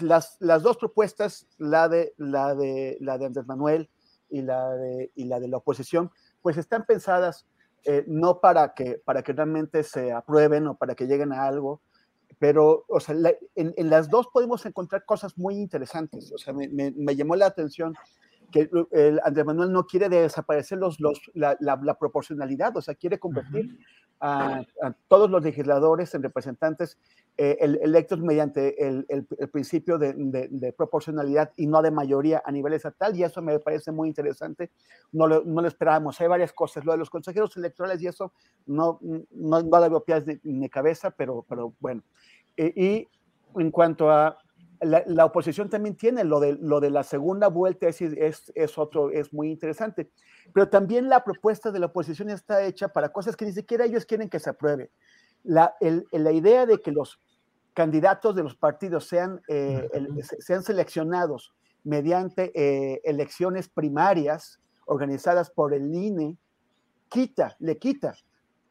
las, 0.00 0.36
las, 0.40 0.62
dos 0.62 0.76
propuestas, 0.76 1.46
la 1.58 1.88
de, 1.88 2.14
la, 2.18 2.54
de, 2.54 2.96
la 3.00 3.18
de 3.18 3.26
Andrés 3.26 3.46
Manuel 3.46 3.90
y 4.30 4.42
la 4.42 4.70
de, 4.76 5.10
y 5.14 5.24
la 5.24 5.40
de 5.40 5.48
la 5.48 5.56
oposición, 5.56 6.10
pues 6.40 6.56
están 6.56 6.86
pensadas 6.86 7.46
eh, 7.84 8.04
no 8.06 8.40
para 8.40 8.74
que, 8.74 9.00
para 9.04 9.22
que 9.22 9.32
realmente 9.32 9.82
se 9.82 10.12
aprueben 10.12 10.68
o 10.68 10.76
para 10.76 10.94
que 10.94 11.06
lleguen 11.06 11.32
a 11.32 11.46
algo, 11.46 11.80
pero 12.38 12.84
o 12.88 13.00
sea, 13.00 13.16
en, 13.54 13.74
en, 13.76 13.90
las 13.90 14.08
dos 14.08 14.28
podemos 14.32 14.64
encontrar 14.66 15.04
cosas 15.04 15.36
muy 15.36 15.56
interesantes. 15.56 16.30
O 16.32 16.38
sea, 16.38 16.52
me, 16.52 16.68
me, 16.68 16.92
me 16.92 17.16
llamó 17.16 17.34
la 17.34 17.46
atención 17.46 17.94
que 18.50 18.70
el 18.92 19.20
Andrés 19.24 19.46
Manuel 19.46 19.72
no 19.72 19.86
quiere 19.86 20.08
desaparecer 20.08 20.78
los, 20.78 21.00
los, 21.00 21.20
la, 21.34 21.56
la, 21.60 21.98
proporcionalidad, 21.98 22.76
o 22.76 22.82
sea, 22.82 22.94
quiere 22.94 23.18
convertir 23.18 23.78
a, 24.20 24.64
todos 25.08 25.30
los 25.30 25.42
legisladores 25.42 26.14
en 26.14 26.22
representantes 26.22 26.98
eh, 27.36 27.58
electos 27.60 28.20
mediante 28.20 28.86
el, 28.86 29.04
el, 29.08 29.26
principio 29.48 29.98
de, 29.98 30.14
de, 30.14 30.72
proporcionalidad 30.72 31.52
y 31.56 31.66
no 31.66 31.82
de 31.82 31.90
mayoría 31.90 32.42
a 32.44 32.50
nivel 32.50 32.72
estatal, 32.72 33.16
y 33.16 33.24
eso 33.24 33.42
me 33.42 33.58
parece 33.58 33.92
muy 33.92 34.08
interesante, 34.08 34.70
no 35.12 35.26
lo, 35.26 35.44
no 35.44 35.60
lo 35.60 35.68
esperábamos, 35.68 36.20
hay 36.20 36.28
varias 36.28 36.52
cosas, 36.52 36.84
lo 36.84 36.92
de 36.92 36.98
los 36.98 37.10
consejeros 37.10 37.56
electorales 37.56 38.00
y 38.00 38.06
eso 38.06 38.32
no, 38.66 38.98
no, 39.02 39.62
no 39.62 39.90
veo 39.90 40.04
pies 40.04 40.24
ni, 40.42 40.68
cabeza, 40.68 41.10
pero, 41.10 41.44
pero 41.48 41.74
bueno. 41.78 42.02
Eh, 42.56 42.72
y 42.74 43.08
en 43.60 43.70
cuanto 43.70 44.10
a 44.10 44.38
la, 44.86 45.24
oposición 45.24 45.68
también 45.68 45.96
tiene 45.96 46.24
lo 46.24 46.40
de, 46.40 46.54
lo 46.54 46.80
de 46.80 46.90
la 46.90 47.02
segunda 47.02 47.48
vuelta, 47.48 47.88
es, 47.88 48.00
es, 48.00 48.52
es, 48.54 48.78
otro, 48.78 49.10
es 49.10 49.32
muy 49.32 49.50
interesante. 49.50 50.10
Pero 50.52 50.68
también 50.68 51.08
la 51.08 51.24
propuesta 51.24 51.70
de 51.70 51.78
la 51.78 51.86
oposición 51.86 52.30
está 52.30 52.64
hecha 52.64 52.88
para 52.88 53.10
cosas 53.10 53.36
que 53.36 53.44
ni 53.44 53.52
siquiera 53.52 53.84
ellos 53.84 54.06
quieren 54.06 54.28
que 54.28 54.40
se 54.40 54.50
apruebe. 54.50 54.90
La, 55.42 55.74
la 55.80 56.32
idea 56.32 56.66
de 56.66 56.80
que 56.80 56.92
los 56.92 57.20
candidatos 57.74 58.34
de 58.34 58.42
los 58.42 58.56
partidos 58.56 59.06
sean, 59.06 59.42
eh, 59.48 59.88
sean 60.38 60.62
seleccionados 60.62 61.54
mediante 61.84 62.50
eh, 62.54 63.00
elecciones 63.04 63.68
primarias 63.68 64.60
organizadas 64.86 65.50
por 65.50 65.74
el 65.74 65.94
INE, 65.94 66.36
quita, 67.08 67.54
le 67.58 67.78
quita 67.78 68.14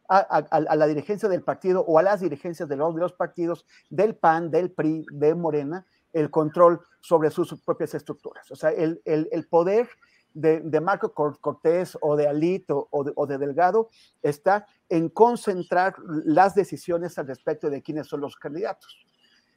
a, 0.08 0.76
la 0.76 0.88
dirigencia 0.88 1.30
del 1.30 1.44
partido 1.44 1.82
o 1.82 1.98
a 1.98 2.04
las 2.04 2.22
dirigencias 2.22 2.70
de 2.70 2.76
los, 2.76 2.94
de 2.94 3.02
los 3.02 3.14
partidos 3.14 3.66
del 3.90 4.16
PAN, 4.16 4.52
del 4.52 4.72
PRI, 4.72 5.06
de 5.12 5.36
Morena, 5.36 5.86
el 6.16 6.32
control 6.32 6.80
sobre 7.02 7.30
sus 7.30 7.54
propias 7.62 7.94
estructuras. 7.94 8.50
O 8.50 8.56
sea, 8.56 8.72
el, 8.72 9.02
el, 9.04 9.48
poder 9.48 9.90
de, 10.34 10.62
de, 10.62 10.80
Marco 10.80 11.14
Cortés 11.14 11.98
o 12.02 12.16
de 12.16 12.26
Alito 12.26 12.88
o 12.90 13.28
de, 13.28 13.38
Delgado 13.38 13.90
está 14.24 14.66
en 14.88 15.10
concentrar 15.10 15.94
las 16.24 16.56
decisiones 16.56 17.20
al 17.20 17.28
respecto 17.28 17.70
de 17.70 17.82
quiénes 17.82 18.08
son 18.08 18.22
los 18.22 18.38
candidatos. 18.38 19.06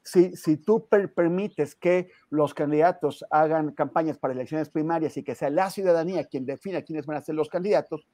Si, 0.03 0.35
si 0.37 0.57
tú 0.57 0.89
permites 0.89 1.77
que 1.77 2.11
los 2.29 2.55
candidatos 2.55 3.25
hagan 3.31 3.73
campañas 3.73 4.19
para 4.19 4.35
elecciones 4.35 4.69
primarias 4.69 5.17
y 5.17 5.23
que 5.23 5.37
sea 5.37 5.51
la 5.51 5.71
ciudadanía 5.71 6.25
quien 6.25 6.45
defina 6.45 6.83
quiénes 6.83 7.07
van 7.07 7.19
a 7.19 7.23
ser 7.23 7.37
los 7.37 7.49
candidatos, 7.49 8.07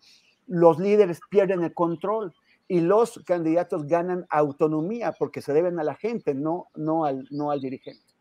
los 0.46 0.78
líderes 0.78 1.20
pierden 1.30 1.62
el 1.62 1.72
control 1.72 2.34
y 2.68 2.80
los 2.80 3.22
candidatos 3.24 3.86
ganan 3.86 4.26
autonomía 4.28 5.12
porque 5.18 5.40
se 5.40 5.54
deben 5.54 5.78
a 5.78 5.84
la 5.84 5.94
gente, 5.94 6.34
no, 6.34 6.68
no, 6.74 7.06
al, 7.06 7.26
no 7.30 7.50
al 7.50 7.60
dirigente. 7.60 8.13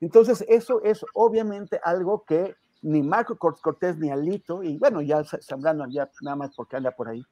Entonces, 0.00 0.44
eso 0.48 0.82
es 0.82 1.04
obviamente 1.14 1.80
algo 1.82 2.24
que 2.24 2.54
ni 2.82 3.02
Marco 3.02 3.36
Cortés 3.36 3.96
ni 3.98 4.10
Alito, 4.10 4.62
y 4.62 4.78
bueno, 4.78 5.00
ya 5.02 5.24
Zambrano 5.24 5.88
ya 5.88 6.08
nada 6.22 6.36
más 6.36 6.54
porque 6.54 6.76
anda 6.76 6.90
por 6.90 7.08
ahí, 7.08 7.24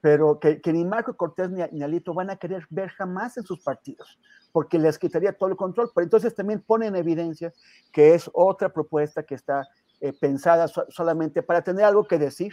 pero 0.00 0.38
que, 0.40 0.60
ni 0.66 0.84
Marco 0.84 1.16
Cortés 1.16 1.50
ni, 1.50 1.82
Alito 1.82 2.14
van 2.14 2.30
a 2.30 2.36
querer 2.36 2.66
ver 2.70 2.88
jamás 2.90 3.36
en 3.36 3.44
sus 3.44 3.60
partidos, 3.60 4.18
porque 4.52 4.78
les 4.78 4.98
quitaría 4.98 5.32
todo 5.32 5.50
el 5.50 5.56
control. 5.56 5.90
Pero 5.94 6.04
entonces 6.04 6.34
también 6.34 6.60
pone 6.60 6.86
en 6.86 6.96
evidencia 6.96 7.52
que 7.92 8.14
es 8.14 8.30
otra 8.32 8.70
propuesta 8.70 9.22
que 9.22 9.34
está 9.34 9.68
eh, 10.00 10.12
pensada 10.12 10.66
solamente 10.88 11.42
para 11.42 11.62
tener 11.62 11.84
algo 11.84 12.04
que 12.04 12.18
decir, 12.18 12.52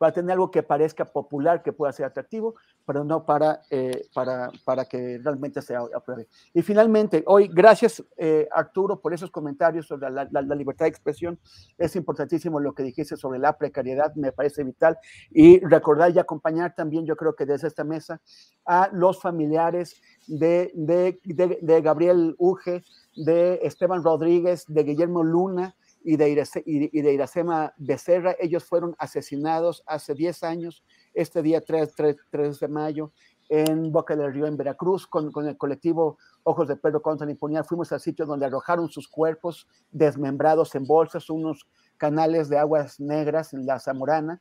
para 0.00 0.12
tener 0.12 0.32
algo 0.32 0.50
que 0.50 0.62
parezca 0.62 1.04
popular, 1.04 1.62
que 1.62 1.74
pueda 1.74 1.92
ser 1.92 2.06
atractivo, 2.06 2.54
pero 2.86 3.04
no 3.04 3.26
para, 3.26 3.60
eh, 3.68 4.08
para, 4.14 4.50
para 4.64 4.86
que 4.86 5.20
realmente 5.22 5.60
se 5.60 5.76
apruebe. 5.76 6.26
Y 6.54 6.62
finalmente, 6.62 7.22
hoy, 7.26 7.50
gracias 7.52 8.02
eh, 8.16 8.48
Arturo 8.50 8.98
por 8.98 9.12
esos 9.12 9.30
comentarios 9.30 9.86
sobre 9.86 10.08
la, 10.08 10.26
la, 10.30 10.54
libertad 10.54 10.86
de 10.86 10.88
expresión. 10.88 11.38
Es 11.76 11.96
importantísimo 11.96 12.60
lo 12.60 12.72
que 12.72 12.82
dijiste 12.82 13.14
sobre 13.18 13.38
la 13.38 13.58
precariedad, 13.58 14.14
me 14.14 14.32
parece 14.32 14.64
vital. 14.64 14.96
Y 15.30 15.60
recordar 15.66 16.16
y 16.16 16.18
acompañar 16.18 16.74
también, 16.74 17.04
yo 17.04 17.14
creo 17.14 17.36
que 17.36 17.44
desde 17.44 17.68
esta 17.68 17.84
mesa, 17.84 18.22
a 18.64 18.88
los 18.94 19.20
familiares 19.20 20.00
de, 20.26 20.72
de, 20.76 21.20
de, 21.24 21.58
de 21.60 21.82
Gabriel 21.82 22.36
Uge, 22.38 22.84
de 23.16 23.60
Esteban 23.64 24.02
Rodríguez, 24.02 24.64
de 24.66 24.82
Guillermo 24.82 25.22
Luna, 25.22 25.74
y 26.02 26.16
de, 26.16 27.12
Iracema 27.12 27.74
Becerra. 27.76 28.34
Ellos 28.38 28.64
fueron 28.64 28.94
asesinados 28.98 29.82
hace 29.86 30.14
10 30.14 30.42
años, 30.44 30.84
este 31.14 31.42
día 31.42 31.60
3, 31.60 31.94
3, 32.30 32.60
de 32.60 32.68
mayo, 32.68 33.12
en 33.48 33.90
Boca 33.90 34.14
del 34.14 34.32
Río, 34.32 34.46
en 34.46 34.56
Veracruz, 34.56 35.06
con, 35.06 35.32
con 35.32 35.46
el 35.46 35.56
colectivo 35.56 36.18
Ojos 36.44 36.68
de 36.68 36.76
Perro 36.76 37.02
contra 37.02 37.26
la 37.26 37.32
Impunidad. 37.32 37.66
Fuimos 37.66 37.92
al 37.92 38.00
sitio 38.00 38.24
donde 38.24 38.46
arrojaron 38.46 38.88
sus 38.88 39.08
cuerpos 39.08 39.66
desmembrados 39.90 40.74
en 40.74 40.86
bolsas, 40.86 41.28
unos 41.30 41.66
canales 41.96 42.48
de 42.48 42.56
aguas 42.56 42.98
negras 42.98 43.52
en 43.52 43.66
la 43.66 43.78
Zamorana, 43.78 44.40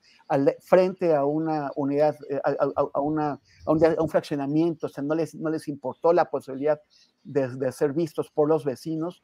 frente 0.62 1.14
a 1.14 1.26
una 1.26 1.72
unidad, 1.76 2.16
eh, 2.30 2.40
a, 2.42 3.02
una, 3.02 3.42
a, 3.66 3.72
un, 3.72 4.10
fraccionamiento, 4.10 4.88
o 4.88 4.90
sea, 4.90 5.04
no 5.04 5.14
les, 5.14 5.36
no 5.36 5.50
les 5.50 5.68
importó 5.68 6.14
la 6.14 6.30
posibilidad 6.30 6.80
de, 7.24 7.50
de 7.50 7.72
ser 7.74 7.92
vistos 7.92 8.32
por 8.32 8.48
los 8.48 8.64
vecinos 8.64 9.22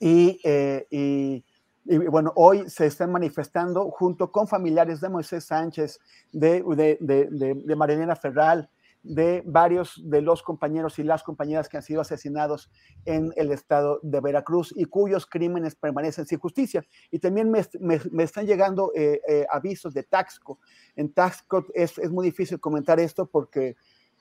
eh, 0.00 0.86
y, 0.90 1.44
y, 1.84 1.96
bueno, 2.08 2.32
hoy 2.36 2.68
se 2.68 2.86
están 2.86 3.12
manifestando 3.12 3.90
junto 3.90 4.30
con 4.30 4.46
familiares 4.46 5.00
de 5.00 5.08
Moisés 5.08 5.44
Sánchez, 5.44 6.00
de, 6.32 6.62
de, 6.62 6.98
de, 7.00 7.54
de 7.54 7.76
Marilena 7.76 8.16
Ferral, 8.16 8.68
de 9.02 9.42
varios 9.46 10.00
de 10.04 10.20
los 10.20 10.42
compañeros 10.42 10.98
y 10.98 11.02
las 11.02 11.22
compañeras 11.22 11.68
que 11.68 11.76
han 11.76 11.82
sido 11.82 12.00
asesinados 12.00 12.70
en 13.04 13.32
el 13.36 13.52
estado 13.52 14.00
de 14.02 14.20
Veracruz 14.20 14.74
y 14.76 14.84
cuyos 14.84 15.24
crímenes 15.26 15.74
permanecen 15.74 16.26
sin 16.26 16.38
justicia. 16.38 16.84
Y 17.10 17.18
también 17.18 17.50
me, 17.50 17.64
me, 17.80 18.22
están 18.22 18.46
llegando 18.46 18.92
eh, 18.94 19.20
eh, 19.28 19.46
avisos 19.50 19.94
de 19.94 20.02
Taxco. 20.02 20.58
En 20.96 21.12
Taxco 21.12 21.64
es, 21.74 21.96
es, 21.98 22.10
muy 22.10 22.26
difícil 22.26 22.60
comentar 22.60 22.98
esto 23.00 23.26
porque 23.26 23.76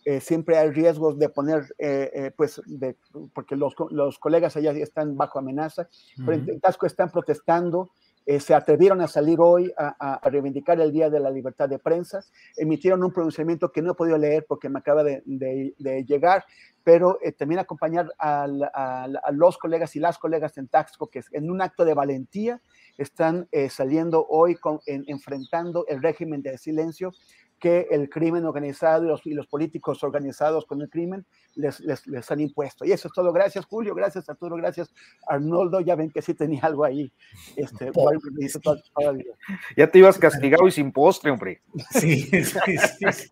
eh, 0.10 0.22
siempre 0.22 0.58
hay 0.58 0.70
riesgos 0.70 1.20
de 1.20 1.28
poner, 1.28 1.64
eh, 1.78 2.10
eh, 2.14 2.32
pues, 2.34 2.62
de, 2.66 2.96
porque 3.34 3.58
los, 3.58 3.76
los, 3.90 4.18
colegas 4.20 4.56
allá 4.56 4.72
están 4.72 5.18
bajo 5.18 5.38
amenaza, 5.38 5.90
pero 6.26 6.32
en 6.32 6.62
Tasco 6.62 6.86
están 6.86 7.12
protestando, 7.12 7.92
se 8.40 8.54
atrevieron 8.54 9.02
a 9.02 9.10
salir 9.10 9.38
hoy 9.42 9.70
a, 9.78 10.16
a, 10.16 10.30
reivindicar 10.30 10.80
el 10.80 10.94
Día 10.94 11.10
de 11.10 11.20
la 11.20 11.30
Libertad 11.30 11.68
de 11.68 11.78
Prensa, 11.78 12.22
emitieron 12.56 13.04
un 13.04 13.12
pronunciamiento 13.12 13.70
que 13.74 13.82
no 13.82 13.92
he 13.92 13.96
podido 13.96 14.18
leer 14.18 14.46
porque 14.48 14.70
me 14.70 14.80
acaba 14.80 15.04
de, 15.04 15.24
de, 15.26 16.06
llegar, 16.06 16.46
pero 16.86 17.20
también 17.38 17.60
acompañar 17.60 18.10
a, 18.18 18.44
a, 18.46 19.32
los 19.34 19.58
colegas 19.58 19.94
y 19.98 20.00
las 20.00 20.18
colegas 20.18 20.58
en 20.58 20.70
Taxco 20.70 21.08
que 21.08 21.22
en 21.34 21.52
un 21.52 21.62
acto 21.62 21.84
de 21.84 21.94
valentía 21.94 22.62
están 22.98 23.50
saliendo 23.70 24.26
hoy 24.30 24.56
con, 24.56 24.80
enfrentando 24.86 25.86
el 25.88 26.02
régimen 26.02 26.42
de 26.42 26.58
silencio 26.58 27.12
que 27.60 27.88
el 27.90 28.10
crimen 28.10 28.46
organizado 28.46 29.06
y 29.06 29.08
los, 29.08 29.26
y 29.26 29.34
los 29.34 29.48
políticos 29.48 30.04
organizados 30.04 30.66
con 30.66 30.82
el 30.82 30.90
crimen 30.90 31.26
les, 31.56 31.80
les, 31.80 32.06
les, 32.06 32.30
han 32.32 32.40
impuesto. 32.40 32.86
Y 32.86 32.92
eso 32.92 33.08
es 33.08 33.14
todo. 33.14 33.34
Gracias, 33.34 33.66
Julio. 33.66 33.96
Gracias, 33.96 34.30
Arturo. 34.30 34.56
Gracias, 34.58 34.94
Arnoldo. 35.28 35.80
Ya 35.80 35.96
ven 35.96 36.12
que 36.12 36.22
sí 36.22 36.34
tenía 36.34 36.62
algo 36.64 36.84
ahí. 36.86 37.12
Este, 37.56 37.92
ya 39.78 39.90
te 39.90 40.00
ibas 40.00 40.20
castigado 40.20 40.68
y 40.68 40.72
sin 40.72 40.92
postre, 40.92 41.32
hombre. 41.32 41.62
Sí, 41.98 42.24
sí, 42.24 43.06
sí. 43.12 43.28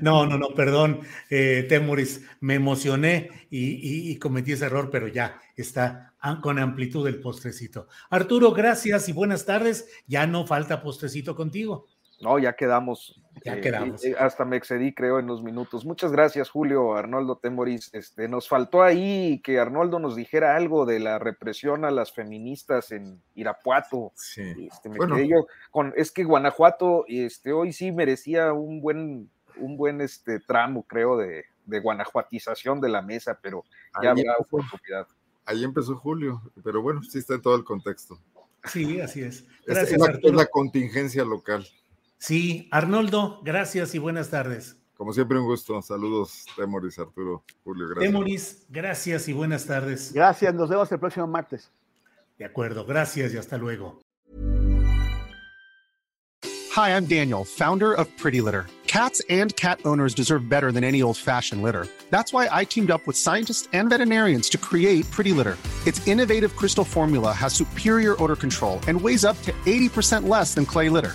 No, 0.00 0.26
no, 0.26 0.38
no, 0.38 0.48
perdón, 0.54 1.00
eh, 1.28 1.66
Temuris. 1.68 2.26
Me 2.40 2.54
emocioné 2.54 3.30
y, 3.50 4.10
y, 4.10 4.18
cometí 4.18 4.52
ese 4.52 4.66
error, 4.66 4.90
pero 4.90 5.06
ya 5.06 5.40
está 5.56 6.14
con 6.42 6.58
amplitud 6.58 7.06
el 7.06 7.20
postrecito. 7.20 7.86
Arturo, 8.08 8.52
gracias 8.52 9.08
y 9.08 9.12
buenas 9.12 9.44
tardes. 9.44 9.88
Ya 10.06 10.26
no 10.26 10.46
falta 10.46 10.82
postrecito 10.82 11.36
contigo. 11.36 11.86
No, 12.20 12.38
ya 12.38 12.54
quedamos. 12.54 13.20
Ya 13.44 13.56
eh, 13.56 13.60
quedamos. 13.60 14.04
Eh, 14.04 14.14
hasta 14.18 14.44
me 14.44 14.56
excedí, 14.56 14.92
creo, 14.92 15.18
en 15.18 15.26
los 15.26 15.42
minutos. 15.42 15.84
Muchas 15.86 16.12
gracias, 16.12 16.50
Julio, 16.50 16.94
Arnoldo 16.94 17.38
Temoris. 17.38 17.88
Este, 17.94 18.28
nos 18.28 18.48
faltó 18.48 18.82
ahí 18.82 19.40
que 19.42 19.58
Arnoldo 19.58 19.98
nos 19.98 20.16
dijera 20.16 20.54
algo 20.56 20.84
de 20.84 21.00
la 21.00 21.18
represión 21.18 21.84
a 21.84 21.90
las 21.90 22.12
feministas 22.12 22.92
en 22.92 23.22
Irapuato. 23.34 24.12
Sí. 24.16 24.68
Este, 24.70 24.90
me 24.90 24.98
quedé 24.98 25.28
yo 25.28 25.46
con, 25.70 25.94
es 25.96 26.12
que 26.12 26.24
Guanajuato, 26.24 27.04
este, 27.08 27.52
hoy 27.52 27.72
sí 27.72 27.90
merecía 27.90 28.52
un 28.52 28.82
buen, 28.82 29.30
un 29.56 29.76
buen 29.78 30.02
este, 30.02 30.40
tramo, 30.40 30.82
creo, 30.82 31.16
de, 31.16 31.44
de 31.64 31.80
guanajuatización 31.80 32.80
de 32.80 32.88
la 32.90 33.00
mesa, 33.00 33.38
pero 33.40 33.64
ya 34.02 34.10
habrá 34.10 34.36
oportunidad. 34.38 35.06
Ahí 35.46 35.64
empezó 35.64 35.96
Julio, 35.96 36.42
pero 36.62 36.82
bueno, 36.82 37.02
sí 37.02 37.18
está 37.18 37.34
en 37.34 37.42
todo 37.42 37.56
el 37.56 37.64
contexto. 37.64 38.20
Sí, 38.64 39.00
así 39.00 39.22
es. 39.22 39.46
Gracias, 39.66 40.00
es 40.22 40.32
la 40.34 40.46
contingencia 40.46 41.24
local. 41.24 41.66
Sí, 42.20 42.68
Arnoldo, 42.70 43.40
gracias 43.42 43.94
y 43.94 43.98
buenas 43.98 44.28
tardes. 44.28 44.76
Como 44.94 45.14
siempre, 45.14 45.38
un 45.38 45.46
gusto. 45.46 45.80
Saludos, 45.80 46.44
Temoris, 46.54 46.98
Arturo, 46.98 47.42
Julio, 47.64 47.88
gracias. 47.88 48.12
Temoris, 48.12 48.66
gracias 48.68 49.28
y 49.28 49.32
buenas 49.32 49.64
tardes. 49.64 50.12
Gracias, 50.12 50.54
nos 50.54 50.68
vemos 50.68 50.92
el 50.92 50.98
próximo 50.98 51.26
martes. 51.26 51.72
De 52.38 52.44
acuerdo, 52.44 52.84
gracias 52.84 53.32
y 53.32 53.38
hasta 53.38 53.56
luego. 53.56 54.02
Hi, 56.76 56.90
I'm 56.90 57.06
Daniel, 57.06 57.44
founder 57.44 57.94
of 57.94 58.06
Pretty 58.18 58.42
Litter. 58.42 58.66
Cats 58.86 59.22
and 59.30 59.56
cat 59.56 59.80
owners 59.86 60.14
deserve 60.14 60.46
better 60.48 60.70
than 60.72 60.84
any 60.84 61.00
old-fashioned 61.00 61.62
litter. 61.62 61.86
That's 62.10 62.34
why 62.34 62.48
I 62.52 62.64
teamed 62.64 62.90
up 62.90 63.06
with 63.06 63.16
scientists 63.16 63.66
and 63.72 63.88
veterinarians 63.88 64.50
to 64.50 64.58
create 64.58 65.10
Pretty 65.10 65.32
Litter. 65.32 65.56
Its 65.86 66.06
innovative 66.06 66.54
crystal 66.54 66.84
formula 66.84 67.32
has 67.32 67.54
superior 67.54 68.22
odor 68.22 68.36
control 68.36 68.78
and 68.88 69.00
weighs 69.00 69.24
up 69.24 69.40
to 69.42 69.52
80% 69.64 70.28
less 70.28 70.54
than 70.54 70.66
clay 70.66 70.90
litter. 70.90 71.14